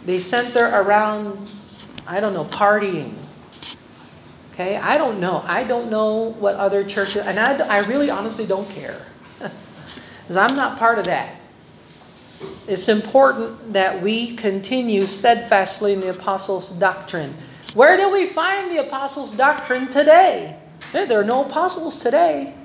they 0.05 0.17
center 0.19 0.65
around, 0.65 1.49
I 2.07 2.19
don't 2.19 2.33
know, 2.33 2.45
partying. 2.45 3.13
Okay, 4.53 4.77
I 4.77 4.97
don't 4.97 5.19
know. 5.19 5.43
I 5.43 5.63
don't 5.63 5.89
know 5.89 6.31
what 6.39 6.55
other 6.55 6.83
churches, 6.83 7.25
and 7.27 7.37
I, 7.39 7.57
I 7.67 7.79
really 7.79 8.09
honestly 8.09 8.45
don't 8.45 8.69
care. 8.69 9.01
Because 10.21 10.37
I'm 10.37 10.55
not 10.55 10.79
part 10.79 10.97
of 10.97 11.05
that. 11.05 11.35
It's 12.67 12.89
important 12.89 13.73
that 13.73 14.01
we 14.01 14.33
continue 14.35 15.05
steadfastly 15.05 15.93
in 15.93 15.99
the 15.99 16.09
apostles' 16.09 16.71
doctrine. 16.71 17.35
Where 17.75 17.95
do 17.95 18.09
we 18.09 18.25
find 18.25 18.71
the 18.71 18.77
apostles' 18.77 19.33
doctrine 19.33 19.87
today? 19.87 20.57
There 20.93 21.19
are 21.19 21.23
no 21.23 21.45
apostles 21.45 21.99
today. 21.99 22.55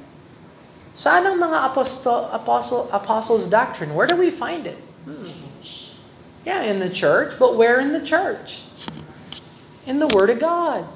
Saan 0.96 1.26
ang 1.26 1.36
mga 1.36 1.72
apostle, 1.72 2.30
apostle, 2.32 2.88
apostles' 2.92 3.48
doctrine? 3.48 3.94
Where 3.94 4.06
do 4.06 4.16
we 4.16 4.30
find 4.30 4.66
it? 4.66 4.78
Yeah, 6.44 6.62
in 6.62 6.80
the 6.80 6.88
church, 6.88 7.38
but 7.38 7.56
where 7.56 7.80
in 7.80 7.92
the 7.92 8.00
church? 8.00 8.62
In 9.86 9.98
the 9.98 10.06
Word 10.06 10.30
of 10.30 10.38
God. 10.38 10.86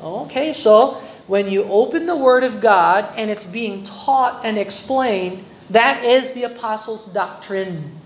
Okay, 0.00 0.52
so 0.52 0.94
when 1.26 1.48
you 1.48 1.64
open 1.64 2.06
the 2.06 2.16
Word 2.16 2.44
of 2.44 2.60
God 2.60 3.12
and 3.16 3.30
it's 3.30 3.46
being 3.46 3.82
taught 3.82 4.44
and 4.44 4.58
explained, 4.58 5.44
that 5.70 6.04
is 6.04 6.32
the 6.32 6.44
apostles' 6.44 7.06
doctrine. 7.12 8.00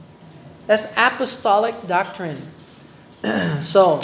That's 0.66 0.92
apostolic 0.96 1.86
doctrine. 1.86 2.42
so, 3.62 4.00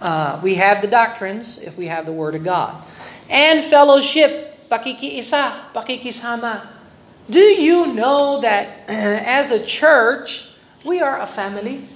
uh, 0.00 0.40
we 0.42 0.56
have 0.56 0.82
the 0.82 0.88
doctrines 0.88 1.58
if 1.58 1.76
we 1.78 1.86
have 1.86 2.06
the 2.06 2.12
Word 2.12 2.34
of 2.34 2.42
God. 2.42 2.84
And 3.28 3.62
fellowship 3.62 4.68
pakikiisa, 4.70 5.72
pakikisama. 5.72 6.66
Do 7.28 7.40
you 7.40 7.94
know 7.94 8.40
that 8.40 8.84
as 8.88 9.50
a 9.50 9.64
church, 9.64 10.49
we 10.84 11.00
are 11.00 11.20
a 11.20 11.28
family? 11.28 11.88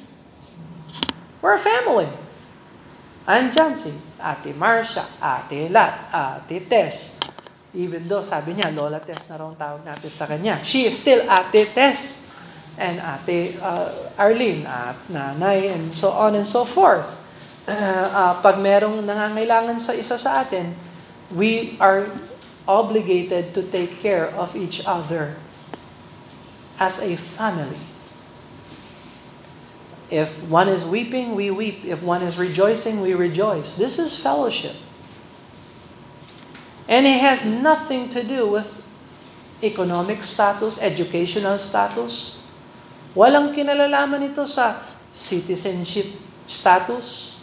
We're 1.41 1.57
a 1.57 1.63
family. 1.63 2.09
Andyan 3.25 3.73
si 3.73 3.93
Ate 4.21 4.53
Marcia, 4.53 5.05
Ate 5.21 5.73
Lat, 5.73 6.09
Ate 6.13 6.65
Tess. 6.69 7.17
Even 7.75 8.07
though 8.07 8.23
sabi 8.23 8.55
niya, 8.55 8.73
Lola 8.73 9.01
Tess 9.01 9.29
na 9.33 9.41
raw 9.41 9.51
tawag 9.57 9.83
natin 9.83 10.13
sa 10.13 10.29
kanya. 10.29 10.61
She 10.61 10.85
is 10.85 10.97
still 10.97 11.25
Ate 11.25 11.65
Tess. 11.69 12.25
And 12.75 12.99
Ate 12.99 13.55
uh, 13.63 14.19
Arlene, 14.19 14.67
at 14.67 14.99
Nanay, 15.07 15.71
and 15.73 15.95
so 15.95 16.11
on 16.11 16.35
and 16.35 16.47
so 16.47 16.67
forth. 16.67 17.15
Uh, 17.65 17.73
uh, 18.19 18.35
pag 18.43 18.61
merong 18.61 19.07
nangangailangan 19.07 19.79
sa 19.79 19.95
isa 19.95 20.19
sa 20.19 20.43
atin, 20.43 20.75
we 21.33 21.79
are 21.79 22.11
obligated 22.67 23.55
to 23.55 23.63
take 23.69 24.01
care 24.01 24.29
of 24.35 24.53
each 24.59 24.83
other 24.85 25.39
as 26.83 26.99
a 26.99 27.15
family. 27.15 27.94
If 30.15 30.47
one 30.47 30.71
is 30.71 30.87
weeping, 30.87 31.35
we 31.35 31.51
weep. 31.51 31.83
If 31.83 31.99
one 31.99 32.23
is 32.23 32.39
rejoicing, 32.39 33.03
we 33.03 33.19
rejoice. 33.19 33.75
This 33.75 33.99
is 33.99 34.15
fellowship. 34.15 34.79
And 36.87 37.03
it 37.03 37.19
has 37.19 37.43
nothing 37.43 38.07
to 38.15 38.23
do 38.23 38.47
with 38.47 38.79
economic 39.59 40.23
status, 40.23 40.79
educational 40.79 41.59
status. 41.59 42.39
Walang 43.19 43.51
kinalalaman 43.59 44.31
ito 44.31 44.47
sa 44.47 44.79
citizenship 45.11 46.15
status. 46.47 47.35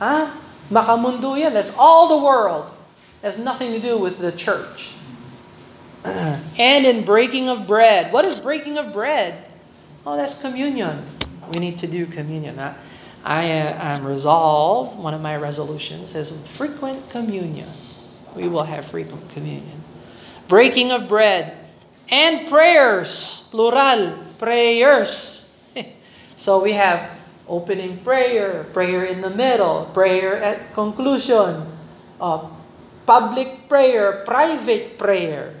Ha? 0.00 0.40
Makamundo 0.72 1.36
yan. 1.36 1.52
That's 1.52 1.76
all 1.76 2.08
the 2.08 2.24
world 2.24 2.72
has 3.20 3.36
nothing 3.36 3.76
to 3.76 3.80
do 3.80 4.00
with 4.00 4.16
the 4.16 4.32
church. 4.32 4.96
and 6.08 6.88
in 6.88 7.04
breaking 7.04 7.52
of 7.52 7.68
bread. 7.68 8.16
What 8.16 8.24
is 8.24 8.40
breaking 8.40 8.80
of 8.80 8.96
bread? 8.96 9.44
Oh, 10.08 10.16
that's 10.16 10.40
communion. 10.40 11.04
We 11.52 11.60
need 11.60 11.78
to 11.78 11.86
do 11.86 12.06
communion. 12.06 12.60
I 13.24 13.42
am 13.44 14.04
resolved, 14.04 15.00
one 15.00 15.14
of 15.14 15.20
my 15.20 15.36
resolutions 15.36 16.14
is 16.14 16.36
frequent 16.52 17.08
communion. 17.08 17.68
We 18.36 18.48
will 18.48 18.64
have 18.64 18.84
frequent 18.84 19.30
communion. 19.30 19.80
Breaking 20.46 20.92
of 20.92 21.08
bread 21.08 21.56
and 22.12 22.48
prayers, 22.52 23.48
plural, 23.50 24.20
prayers. 24.36 25.48
so 26.36 26.60
we 26.60 26.76
have 26.76 27.16
opening 27.48 27.96
prayer, 28.04 28.64
prayer 28.76 29.04
in 29.04 29.20
the 29.20 29.32
middle, 29.32 29.88
prayer 29.96 30.36
at 30.36 30.72
conclusion, 30.76 31.64
uh, 32.20 32.44
public 33.06 33.68
prayer, 33.68 34.24
private 34.24 34.98
prayer. 35.00 35.56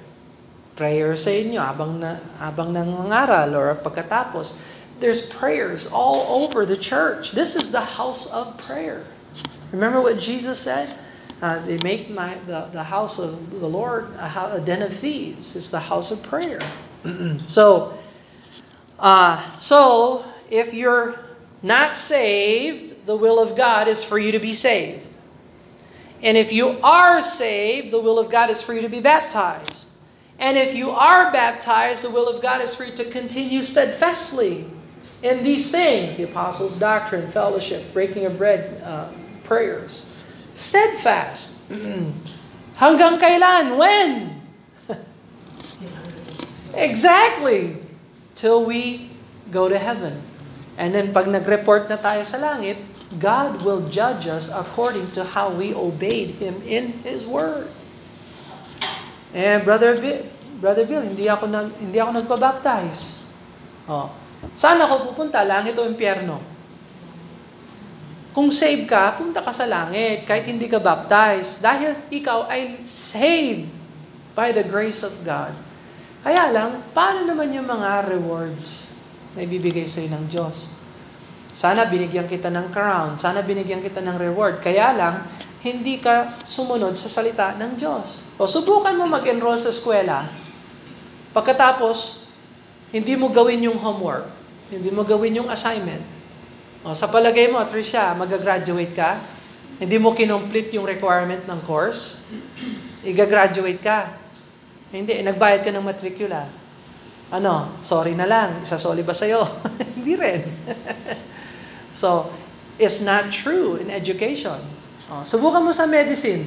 Prayer 0.74 1.14
sa 1.14 1.30
inyo 1.30 1.62
habang, 1.62 2.02
na, 2.02 2.18
habang 2.42 2.74
nangangaral 2.74 3.54
or 3.54 3.78
pagkatapos. 3.78 4.58
There's 5.04 5.26
prayers 5.26 5.86
all 5.92 6.44
over 6.44 6.64
the 6.64 6.78
church. 6.78 7.32
This 7.32 7.56
is 7.56 7.70
the 7.70 7.82
house 7.82 8.24
of 8.32 8.56
prayer. 8.56 9.04
Remember 9.70 10.00
what 10.00 10.18
Jesus 10.18 10.58
said? 10.58 10.96
Uh, 11.42 11.58
they 11.58 11.76
make 11.82 12.08
my 12.08 12.36
the, 12.46 12.70
the 12.72 12.84
house 12.84 13.18
of 13.18 13.50
the 13.50 13.66
Lord 13.66 14.14
a, 14.14 14.54
a 14.54 14.62
den 14.64 14.80
of 14.80 14.96
thieves. 14.96 15.56
It's 15.56 15.68
the 15.68 15.78
house 15.78 16.10
of 16.10 16.22
prayer. 16.22 16.58
so, 17.44 17.92
uh, 18.98 19.46
so 19.58 20.24
if 20.48 20.72
you're 20.72 21.18
not 21.62 21.98
saved, 21.98 23.04
the 23.04 23.14
will 23.14 23.38
of 23.38 23.58
God 23.58 23.88
is 23.88 24.02
for 24.02 24.18
you 24.18 24.32
to 24.32 24.38
be 24.38 24.54
saved. 24.54 25.18
And 26.22 26.38
if 26.38 26.50
you 26.50 26.80
are 26.82 27.20
saved, 27.20 27.90
the 27.90 28.00
will 28.00 28.18
of 28.18 28.30
God 28.30 28.48
is 28.48 28.62
for 28.62 28.72
you 28.72 28.80
to 28.80 28.88
be 28.88 29.00
baptized. 29.00 29.90
And 30.38 30.56
if 30.56 30.74
you 30.74 30.92
are 30.92 31.30
baptized, 31.30 32.02
the 32.02 32.10
will 32.10 32.26
of 32.26 32.40
God 32.40 32.62
is 32.62 32.74
for 32.74 32.84
you 32.84 32.92
to 32.96 33.04
continue 33.04 33.62
steadfastly 33.62 34.70
in 35.24 35.40
these 35.40 35.72
things 35.72 36.20
the 36.20 36.28
apostles' 36.28 36.76
doctrine, 36.76 37.32
fellowship, 37.32 37.96
breaking 37.96 38.28
of 38.28 38.36
bread, 38.36 38.76
uh, 38.84 39.08
prayers. 39.42 40.12
Steadfast. 40.52 41.64
Hanggang 42.84 43.16
kailan? 43.16 43.80
When? 43.80 44.44
exactly. 46.76 47.80
Till 48.36 48.68
we 48.68 49.08
go 49.48 49.72
to 49.72 49.80
heaven. 49.80 50.20
And 50.76 50.92
then 50.92 51.16
pag 51.16 51.24
nag-report 51.24 51.88
na 51.88 51.96
tayo 51.96 52.20
sa 52.28 52.36
langit, 52.36 52.76
God 53.16 53.64
will 53.64 53.88
judge 53.88 54.28
us 54.28 54.52
according 54.52 55.14
to 55.16 55.24
how 55.24 55.48
we 55.48 55.72
obeyed 55.72 56.36
Him 56.36 56.60
in 56.66 57.00
His 57.00 57.24
Word. 57.24 57.70
And 59.32 59.64
Brother 59.64 59.96
Bill, 59.96 60.26
Brother 60.60 60.84
Bill, 60.84 61.02
hindi 61.02 61.30
ako 61.30 61.46
nag 61.46 61.68
hindi 61.78 61.98
ako 61.98 62.10
nagpa-baptize. 62.22 63.22
Oh. 63.86 64.23
Saan 64.52 64.76
ako 64.84 65.16
pupunta? 65.16 65.40
Langit 65.48 65.80
o 65.80 65.88
impyerno? 65.88 66.44
Kung 68.34 68.50
save 68.50 68.84
ka, 68.84 69.14
punta 69.16 69.40
ka 69.40 69.54
sa 69.54 69.64
langit 69.64 70.26
kahit 70.26 70.44
hindi 70.50 70.66
ka 70.66 70.82
baptized 70.82 71.62
dahil 71.62 71.94
ikaw 72.10 72.50
ay 72.50 72.82
saved 72.82 73.70
by 74.34 74.50
the 74.50 74.66
grace 74.66 75.06
of 75.06 75.14
God. 75.22 75.54
Kaya 76.26 76.50
lang, 76.50 76.82
paano 76.90 77.22
naman 77.22 77.54
yung 77.54 77.68
mga 77.68 78.10
rewards 78.10 78.98
na 79.38 79.46
ibibigay 79.46 79.86
sa'yo 79.86 80.10
ng 80.10 80.24
Diyos? 80.26 80.74
Sana 81.54 81.86
binigyan 81.86 82.26
kita 82.26 82.50
ng 82.50 82.74
crown, 82.74 83.14
sana 83.22 83.38
binigyan 83.38 83.78
kita 83.78 84.02
ng 84.02 84.18
reward. 84.18 84.58
Kaya 84.58 84.90
lang, 84.90 85.30
hindi 85.62 86.02
ka 86.02 86.42
sumunod 86.42 86.98
sa 86.98 87.06
salita 87.06 87.54
ng 87.54 87.78
Diyos. 87.78 88.26
O 88.34 88.50
subukan 88.50 88.98
mo 88.98 89.06
mag-enroll 89.06 89.54
sa 89.54 89.70
eskwela. 89.70 90.26
Pagkatapos, 91.30 92.23
hindi 92.94 93.18
mo 93.18 93.26
gawin 93.34 93.66
yung 93.66 93.74
homework. 93.82 94.30
Hindi 94.70 94.94
mo 94.94 95.02
gawin 95.02 95.42
yung 95.42 95.50
assignment. 95.50 96.06
O, 96.86 96.94
sa 96.94 97.10
palagay 97.10 97.50
mo, 97.50 97.58
Tricia, 97.66 98.14
mag-graduate 98.14 98.94
ka? 98.94 99.18
Hindi 99.82 99.98
mo 99.98 100.14
kinomplete 100.14 100.78
yung 100.78 100.86
requirement 100.86 101.42
ng 101.42 101.58
course? 101.66 102.30
Iga-graduate 103.02 103.82
ka? 103.82 104.14
Hindi, 104.94 105.18
nagbayad 105.26 105.66
ka 105.66 105.74
ng 105.74 105.82
matrikula. 105.82 106.46
Ano, 107.34 107.82
sorry 107.82 108.14
na 108.14 108.30
lang, 108.30 108.62
isasoli 108.62 109.02
ba 109.02 109.10
sa'yo? 109.10 109.42
hindi 109.98 110.14
rin. 110.14 110.46
so, 111.90 112.30
it's 112.78 113.02
not 113.02 113.34
true 113.34 113.74
in 113.82 113.90
education. 113.90 114.62
O, 115.10 115.26
subukan 115.26 115.66
mo 115.66 115.74
sa 115.74 115.90
medicine. 115.90 116.46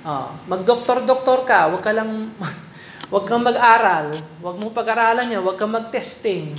O, 0.00 0.32
mag-doktor-doktor 0.48 1.44
ka, 1.44 1.68
wag 1.68 1.84
ka 1.84 1.92
lang, 1.92 2.32
wag 3.06 3.24
kang 3.24 3.46
mag-aral, 3.46 4.18
wag 4.42 4.56
mo 4.58 4.74
pag-aralan 4.74 5.30
niya, 5.30 5.40
wag 5.42 5.54
kang 5.54 5.70
mag-testing. 5.70 6.58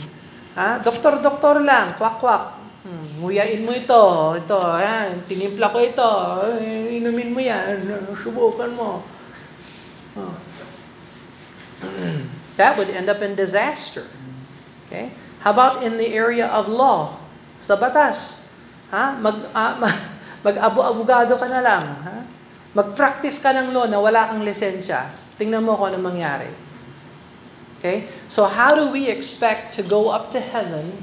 Ha? 0.56 0.80
Doktor-doktor 0.80 1.60
lang, 1.60 2.00
kwak-kwak. 2.00 2.56
Hmm, 2.88 3.20
nguyain 3.20 3.68
mo 3.68 3.76
ito, 3.76 4.04
ito, 4.40 4.56
ayan, 4.56 5.20
tinimpla 5.28 5.68
ko 5.76 5.78
ito, 5.84 6.12
inumin 6.96 7.36
mo 7.36 7.42
yan, 7.44 7.84
subukan 8.16 8.72
mo. 8.72 9.04
Oh. 10.16 10.36
that 12.58 12.80
would 12.80 12.90
end 12.90 13.12
up 13.12 13.20
in 13.20 13.36
disaster. 13.36 14.08
Okay? 14.88 15.12
How 15.44 15.52
about 15.52 15.84
in 15.84 16.00
the 16.00 16.16
area 16.16 16.48
of 16.48 16.72
law? 16.72 17.20
Sa 17.60 17.76
batas. 17.76 18.48
Ha? 18.90 19.20
Mag, 19.20 19.36
uh, 19.58 19.76
mag-abu-abogado 20.48 21.36
ka 21.36 21.48
na 21.52 21.60
lang. 21.60 21.86
Ha? 22.08 22.18
Mag-practice 22.72 23.44
ka 23.44 23.52
ng 23.52 23.76
law 23.76 23.84
na 23.84 24.00
wala 24.00 24.32
kang 24.32 24.42
lisensya. 24.48 25.27
Tingnan 25.38 25.64
mo 25.64 25.78
kung 25.78 25.94
ano 25.94 26.02
mangyari. 26.02 26.50
Okay? 27.78 28.10
So 28.28 28.46
how 28.46 28.74
do 28.74 28.90
we 28.90 29.10
expect 29.10 29.74
to 29.78 29.84
go 29.86 30.10
up 30.10 30.34
to 30.34 30.42
heaven 30.42 30.98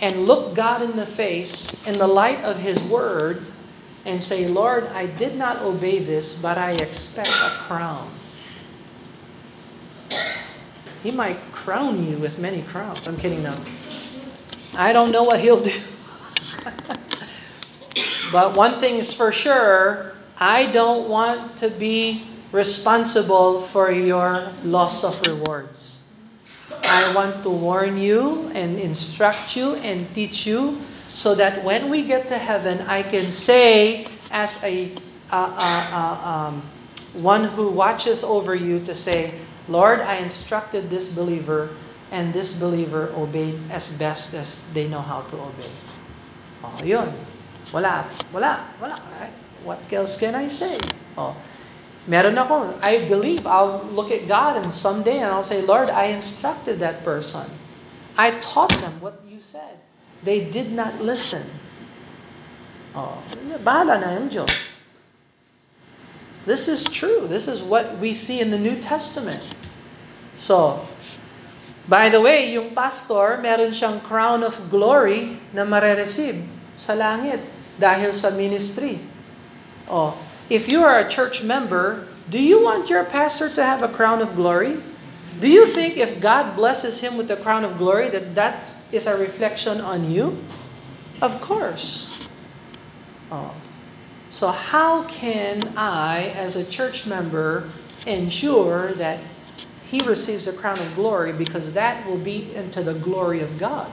and 0.00 0.28
look 0.28 0.54
God 0.54 0.82
in 0.82 0.96
the 0.96 1.08
face 1.08 1.72
in 1.86 1.98
the 1.98 2.06
light 2.06 2.44
of 2.44 2.60
His 2.60 2.82
Word 2.84 3.44
and 4.04 4.22
say, 4.22 4.48
Lord, 4.48 4.88
I 4.88 5.06
did 5.06 5.36
not 5.36 5.60
obey 5.60 5.98
this, 5.98 6.34
but 6.34 6.56
I 6.56 6.72
expect 6.72 7.28
a 7.28 7.50
crown. 7.64 8.10
He 11.02 11.10
might 11.10 11.52
crown 11.52 12.04
you 12.04 12.18
with 12.18 12.38
many 12.38 12.62
crowns. 12.62 13.08
I'm 13.08 13.16
kidding 13.16 13.42
now. 13.42 13.58
I 14.76 14.92
don't 14.92 15.10
know 15.10 15.24
what 15.24 15.40
He'll 15.40 15.60
do. 15.60 15.72
but 18.32 18.54
one 18.54 18.80
thing 18.80 18.96
is 18.96 19.12
for 19.12 19.32
sure, 19.32 20.14
I 20.38 20.66
don't 20.66 21.08
want 21.08 21.56
to 21.58 21.68
be 21.68 22.24
responsible 22.52 23.60
for 23.60 23.90
your 23.90 24.50
loss 24.64 25.04
of 25.04 25.20
rewards. 25.26 25.98
I 26.84 27.12
want 27.14 27.42
to 27.42 27.50
warn 27.50 27.98
you 27.98 28.50
and 28.54 28.78
instruct 28.78 29.56
you 29.56 29.74
and 29.86 30.12
teach 30.14 30.46
you 30.46 30.80
so 31.08 31.34
that 31.34 31.62
when 31.64 31.90
we 31.90 32.04
get 32.04 32.28
to 32.28 32.38
heaven, 32.38 32.82
I 32.86 33.02
can 33.02 33.30
say, 33.30 34.06
as 34.30 34.62
a 34.64 34.92
uh, 35.30 35.34
uh, 35.34 35.86
uh, 35.90 36.28
um, 36.28 36.62
one 37.14 37.44
who 37.44 37.70
watches 37.70 38.24
over 38.24 38.54
you, 38.54 38.80
to 38.86 38.94
say, 38.94 39.34
Lord, 39.68 40.00
I 40.00 40.16
instructed 40.16 40.90
this 40.90 41.06
believer, 41.06 41.70
and 42.10 42.32
this 42.32 42.52
believer 42.52 43.12
obeyed 43.14 43.58
as 43.70 43.90
best 43.90 44.34
as 44.34 44.62
they 44.72 44.88
know 44.88 45.02
how 45.02 45.22
to 45.22 45.36
obey. 45.36 45.70
Oh, 46.64 46.78
yun. 46.84 47.12
Wala. 47.72 48.06
Wala. 48.32 48.66
Wala. 48.80 48.98
What 49.62 49.92
else 49.92 50.18
can 50.18 50.34
I 50.34 50.48
say? 50.48 50.78
Oh. 51.18 51.36
Meron 52.08 52.38
ako, 52.40 52.80
I 52.80 53.04
believe 53.04 53.44
I'll 53.44 53.84
look 53.92 54.08
at 54.08 54.24
God 54.24 54.56
and 54.56 54.72
someday 54.72 55.20
and 55.20 55.28
I'll 55.28 55.44
say, 55.44 55.60
Lord, 55.60 55.90
I 55.92 56.08
instructed 56.08 56.80
that 56.80 57.04
person. 57.04 57.44
I 58.16 58.40
taught 58.40 58.72
them 58.80 59.00
what 59.04 59.20
you 59.28 59.38
said. 59.38 59.80
They 60.24 60.40
did 60.40 60.72
not 60.72 61.00
listen. 61.00 61.44
Oh, 62.96 63.20
bahala 63.60 64.00
na 64.00 64.16
yung 64.16 64.28
Diyos. 64.28 64.52
This 66.48 66.68
is 66.68 66.84
true. 66.84 67.28
This 67.28 67.46
is 67.46 67.60
what 67.60 68.00
we 68.00 68.16
see 68.16 68.40
in 68.40 68.50
the 68.50 68.58
New 68.58 68.80
Testament. 68.80 69.44
So, 70.34 70.88
by 71.84 72.08
the 72.08 72.20
way, 72.20 72.48
yung 72.56 72.72
pastor, 72.72 73.38
meron 73.38 73.76
siyang 73.76 74.00
crown 74.00 74.40
of 74.40 74.56
glory 74.72 75.36
na 75.52 75.68
marereceive 75.68 76.48
sa 76.80 76.96
langit 76.96 77.44
dahil 77.76 78.10
sa 78.10 78.32
ministry. 78.32 78.98
Oh, 79.84 80.16
if 80.50 80.68
you 80.68 80.82
are 80.82 80.98
a 80.98 81.08
church 81.08 81.42
member, 81.42 82.06
do 82.28 82.42
you 82.42 82.62
want 82.62 82.90
your 82.90 83.04
pastor 83.04 83.48
to 83.48 83.62
have 83.62 83.82
a 83.82 83.88
crown 83.88 84.20
of 84.20 84.34
glory? 84.34 84.78
Do 85.40 85.48
you 85.48 85.66
think 85.66 85.96
if 85.96 86.20
God 86.20 86.56
blesses 86.56 87.00
him 87.00 87.16
with 87.16 87.30
a 87.30 87.36
crown 87.36 87.64
of 87.64 87.78
glory 87.78 88.10
that 88.10 88.34
that 88.34 88.68
is 88.92 89.06
a 89.06 89.16
reflection 89.16 89.80
on 89.80 90.10
you? 90.10 90.42
Of 91.22 91.40
course. 91.40 92.10
Oh. 93.30 93.54
So 94.30 94.50
how 94.50 95.04
can 95.04 95.76
I 95.76 96.32
as 96.36 96.56
a 96.56 96.64
church 96.64 97.06
member 97.06 97.70
ensure 98.06 98.92
that 98.94 99.20
he 99.86 100.00
receives 100.00 100.46
a 100.46 100.52
crown 100.52 100.78
of 100.78 100.94
glory 100.94 101.32
because 101.32 101.72
that 101.72 102.06
will 102.06 102.18
be 102.18 102.54
into 102.54 102.82
the 102.82 102.94
glory 102.94 103.40
of 103.40 103.58
God? 103.58 103.90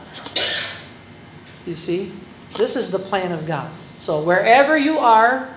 You 1.65 1.73
see? 1.73 2.11
This 2.55 2.75
is 2.75 2.91
the 2.91 2.99
plan 2.99 3.31
of 3.31 3.45
God. 3.45 3.71
So 3.97 4.21
wherever 4.21 4.77
you 4.77 4.99
are, 4.99 5.56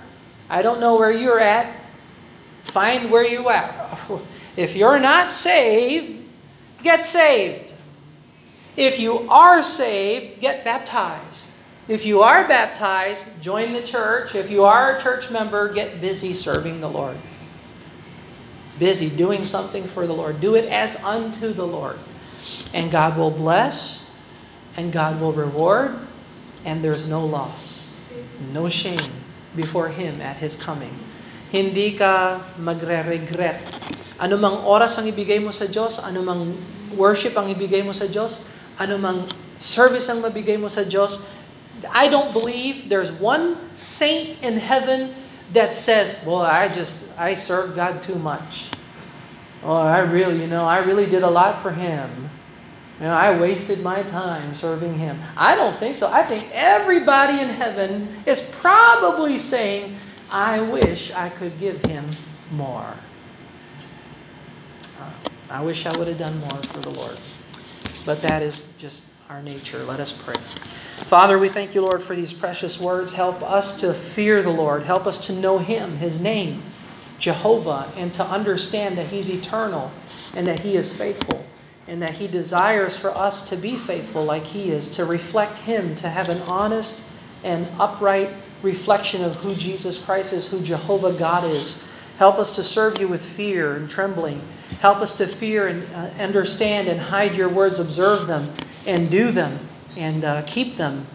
I 0.51 0.63
don't 0.63 0.81
know 0.81 0.97
where 0.97 1.13
you're 1.13 1.39
at. 1.39 1.73
Find 2.63 3.11
where 3.11 3.27
you 3.27 3.49
are. 3.49 3.99
If 4.57 4.75
you're 4.75 4.99
not 4.99 5.31
saved, 5.31 6.27
get 6.83 7.05
saved. 7.05 7.73
If 8.77 8.99
you 8.99 9.31
are 9.31 9.63
saved, 9.63 10.41
get 10.41 10.65
baptized. 10.65 11.53
If 11.87 12.05
you 12.05 12.23
are 12.23 12.47
baptized, 12.47 13.41
join 13.41 13.73
the 13.73 13.81
church. 13.81 14.35
If 14.35 14.51
you 14.51 14.65
are 14.65 14.97
a 14.97 15.01
church 15.01 15.31
member, 15.31 15.73
get 15.73 16.01
busy 16.01 16.33
serving 16.33 16.81
the 16.81 16.91
Lord. 16.91 17.17
Busy 18.79 19.09
doing 19.09 19.45
something 19.45 19.85
for 19.85 20.07
the 20.07 20.13
Lord. 20.13 20.41
Do 20.41 20.57
it 20.57 20.65
as 20.67 21.03
unto 21.05 21.53
the 21.53 21.67
Lord. 21.67 21.97
And 22.75 22.91
God 22.91 23.17
will 23.17 23.31
bless, 23.31 24.15
and 24.77 24.93
God 24.93 25.21
will 25.21 25.33
reward, 25.33 25.97
and 26.65 26.83
there's 26.83 27.09
no 27.09 27.25
loss, 27.25 27.97
no 28.53 28.69
shame 28.69 29.20
before 29.57 29.91
Him 29.91 30.23
at 30.23 30.39
His 30.39 30.59
coming. 30.59 30.93
Hindi 31.51 31.99
ka 31.99 32.45
magre-regret. 32.59 33.63
Ano 34.21 34.37
mang 34.37 34.63
oras 34.63 35.01
ang 35.01 35.09
ibigay 35.09 35.41
mo 35.43 35.51
sa 35.51 35.67
Diyos, 35.67 35.99
ano 35.99 36.21
mang 36.23 36.55
worship 36.95 37.35
ang 37.35 37.49
ibigay 37.49 37.81
mo 37.83 37.91
sa 37.91 38.07
Diyos, 38.07 38.47
ano 38.77 39.01
mang 39.01 39.25
service 39.61 40.09
ang 40.09 40.25
mabigay 40.25 40.57
mo 40.57 40.69
sa 40.69 40.85
Diyos, 40.85 41.29
I 41.89 42.09
don't 42.09 42.33
believe 42.33 42.89
there's 42.93 43.13
one 43.13 43.57
saint 43.73 44.37
in 44.45 44.61
heaven 44.61 45.17
that 45.53 45.73
says, 45.73 46.21
"Well, 46.27 46.45
I 46.45 46.69
just 46.69 47.09
I 47.17 47.33
serve 47.33 47.73
God 47.73 48.05
too 48.05 48.21
much." 48.21 48.69
Oh, 49.65 49.81
I 49.81 50.01
really, 50.05 50.41
you 50.41 50.49
know, 50.49 50.65
I 50.65 50.81
really 50.81 51.05
did 51.05 51.23
a 51.23 51.33
lot 51.33 51.61
for 51.61 51.73
him. 51.73 52.33
You 53.01 53.07
know, 53.07 53.15
I 53.15 53.39
wasted 53.39 53.83
my 53.83 54.03
time 54.03 54.53
serving 54.53 54.95
him. 54.95 55.19
I 55.35 55.57
don't 55.57 55.75
think 55.75 55.97
so. 55.97 56.13
I 56.13 56.23
think 56.23 56.47
everybody 56.53 57.41
in 57.41 57.49
heaven 57.49 58.09
is 58.27 58.43
probably 58.43 59.39
saying, 59.39 59.97
"I 60.31 60.61
wish 60.61 61.11
I 61.13 61.31
could 61.31 61.59
give 61.59 61.83
him 61.87 62.11
more." 62.51 62.95
Uh, 65.01 65.11
I 65.49 65.63
wish 65.63 65.87
I 65.87 65.97
would 65.97 66.09
have 66.09 66.19
done 66.19 66.39
more 66.41 66.63
for 66.63 66.81
the 66.81 66.91
Lord. 66.91 67.17
But 68.05 68.21
that 68.21 68.43
is 68.43 68.69
just 68.77 69.07
our 69.31 69.41
nature. 69.41 69.83
Let 69.83 69.99
us 70.01 70.13
pray. 70.13 70.37
Father, 71.07 71.39
we 71.39 71.49
thank 71.49 71.75
you, 71.75 71.81
Lord, 71.81 72.03
for 72.03 72.15
these 72.15 72.35
precious 72.35 72.79
words. 72.79 73.15
Help 73.15 73.43
us 73.43 73.81
to 73.81 73.95
fear 73.95 74.43
the 74.43 74.51
Lord. 74.51 74.83
Help 74.83 75.07
us 75.07 75.27
to 75.27 75.33
know 75.33 75.57
Him, 75.57 75.97
His 75.97 76.21
name, 76.21 76.63
Jehovah, 77.19 77.91
and 77.97 78.13
to 78.13 78.25
understand 78.25 78.99
that 78.99 79.07
He's 79.07 79.31
eternal 79.31 79.91
and 80.35 80.47
that 80.47 80.61
He 80.61 80.77
is 80.77 80.95
faithful 80.95 81.47
and 81.91 82.01
that 82.01 82.15
He 82.15 82.29
desires 82.29 82.97
for 82.97 83.11
us 83.11 83.49
to 83.51 83.57
be 83.57 83.77
faithful 83.77 84.25
like 84.25 84.47
He 84.47 84.71
is, 84.71 84.89
to 84.91 85.05
reflect 85.05 85.59
Him, 85.59 85.95
to 85.97 86.09
have 86.09 86.29
an 86.29 86.41
honest 86.43 87.05
and 87.45 87.69
upright 87.79 88.31
reflection 88.63 89.23
of 89.23 89.37
who 89.37 89.55
Jesus 89.55 90.03
Christ 90.03 90.33
is, 90.33 90.51
who 90.51 90.63
Jehovah 90.63 91.13
God 91.13 91.45
is. 91.45 91.87
Help 92.19 92.39
us 92.39 92.55
to 92.57 92.63
serve 92.63 92.99
you 93.01 93.09
with 93.09 93.25
fear 93.25 93.75
and 93.75 93.91
trembling. 93.91 94.41
Help 94.81 94.99
us 94.99 95.17
to 95.17 95.27
fear 95.27 95.67
and 95.67 95.95
uh, 95.95 96.23
understand 96.23 96.87
and 96.87 97.01
hide 97.01 97.37
your 97.37 97.49
words, 97.49 97.81
observe 97.81 98.27
them, 98.27 98.53
and 98.87 99.11
do 99.11 99.33
them 99.33 99.67
and 99.97 100.25
uh, 100.25 100.43
keep 100.43 100.77
them 100.77 101.07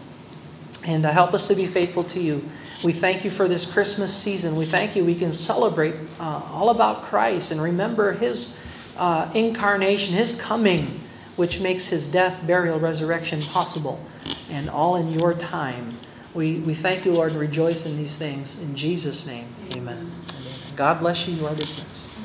and 0.86 1.04
uh, 1.04 1.10
help 1.10 1.34
us 1.34 1.48
to 1.48 1.54
be 1.54 1.66
faithful 1.66 2.04
to 2.04 2.20
you. 2.20 2.44
We 2.84 2.92
thank 2.92 3.24
you 3.24 3.30
for 3.30 3.48
this 3.48 3.70
Christmas 3.70 4.14
season. 4.14 4.56
We 4.56 4.66
thank 4.66 4.94
you 4.94 5.04
we 5.04 5.14
can 5.14 5.32
celebrate 5.32 5.94
uh, 6.20 6.42
all 6.50 6.70
about 6.70 7.02
Christ 7.02 7.50
and 7.50 7.60
remember 7.60 8.12
his 8.12 8.60
uh, 8.98 9.30
incarnation, 9.34 10.14
his 10.14 10.40
coming, 10.40 11.00
which 11.36 11.60
makes 11.60 11.88
his 11.88 12.08
death, 12.10 12.46
burial, 12.46 12.78
resurrection 12.78 13.42
possible, 13.42 14.00
and 14.50 14.70
all 14.70 14.96
in 14.96 15.12
your 15.12 15.34
time. 15.34 15.96
We, 16.34 16.58
we 16.60 16.74
thank 16.74 17.04
you, 17.04 17.12
Lord, 17.12 17.32
and 17.32 17.40
rejoice 17.40 17.86
in 17.86 17.96
these 17.96 18.16
things. 18.16 18.60
In 18.60 18.74
Jesus' 18.74 19.26
name, 19.26 19.48
amen. 19.74 20.10
God 20.76 21.00
bless 21.00 21.26
you. 21.26 21.34
You 21.34 21.46
are 21.46 21.54
dismissed. 21.54 22.15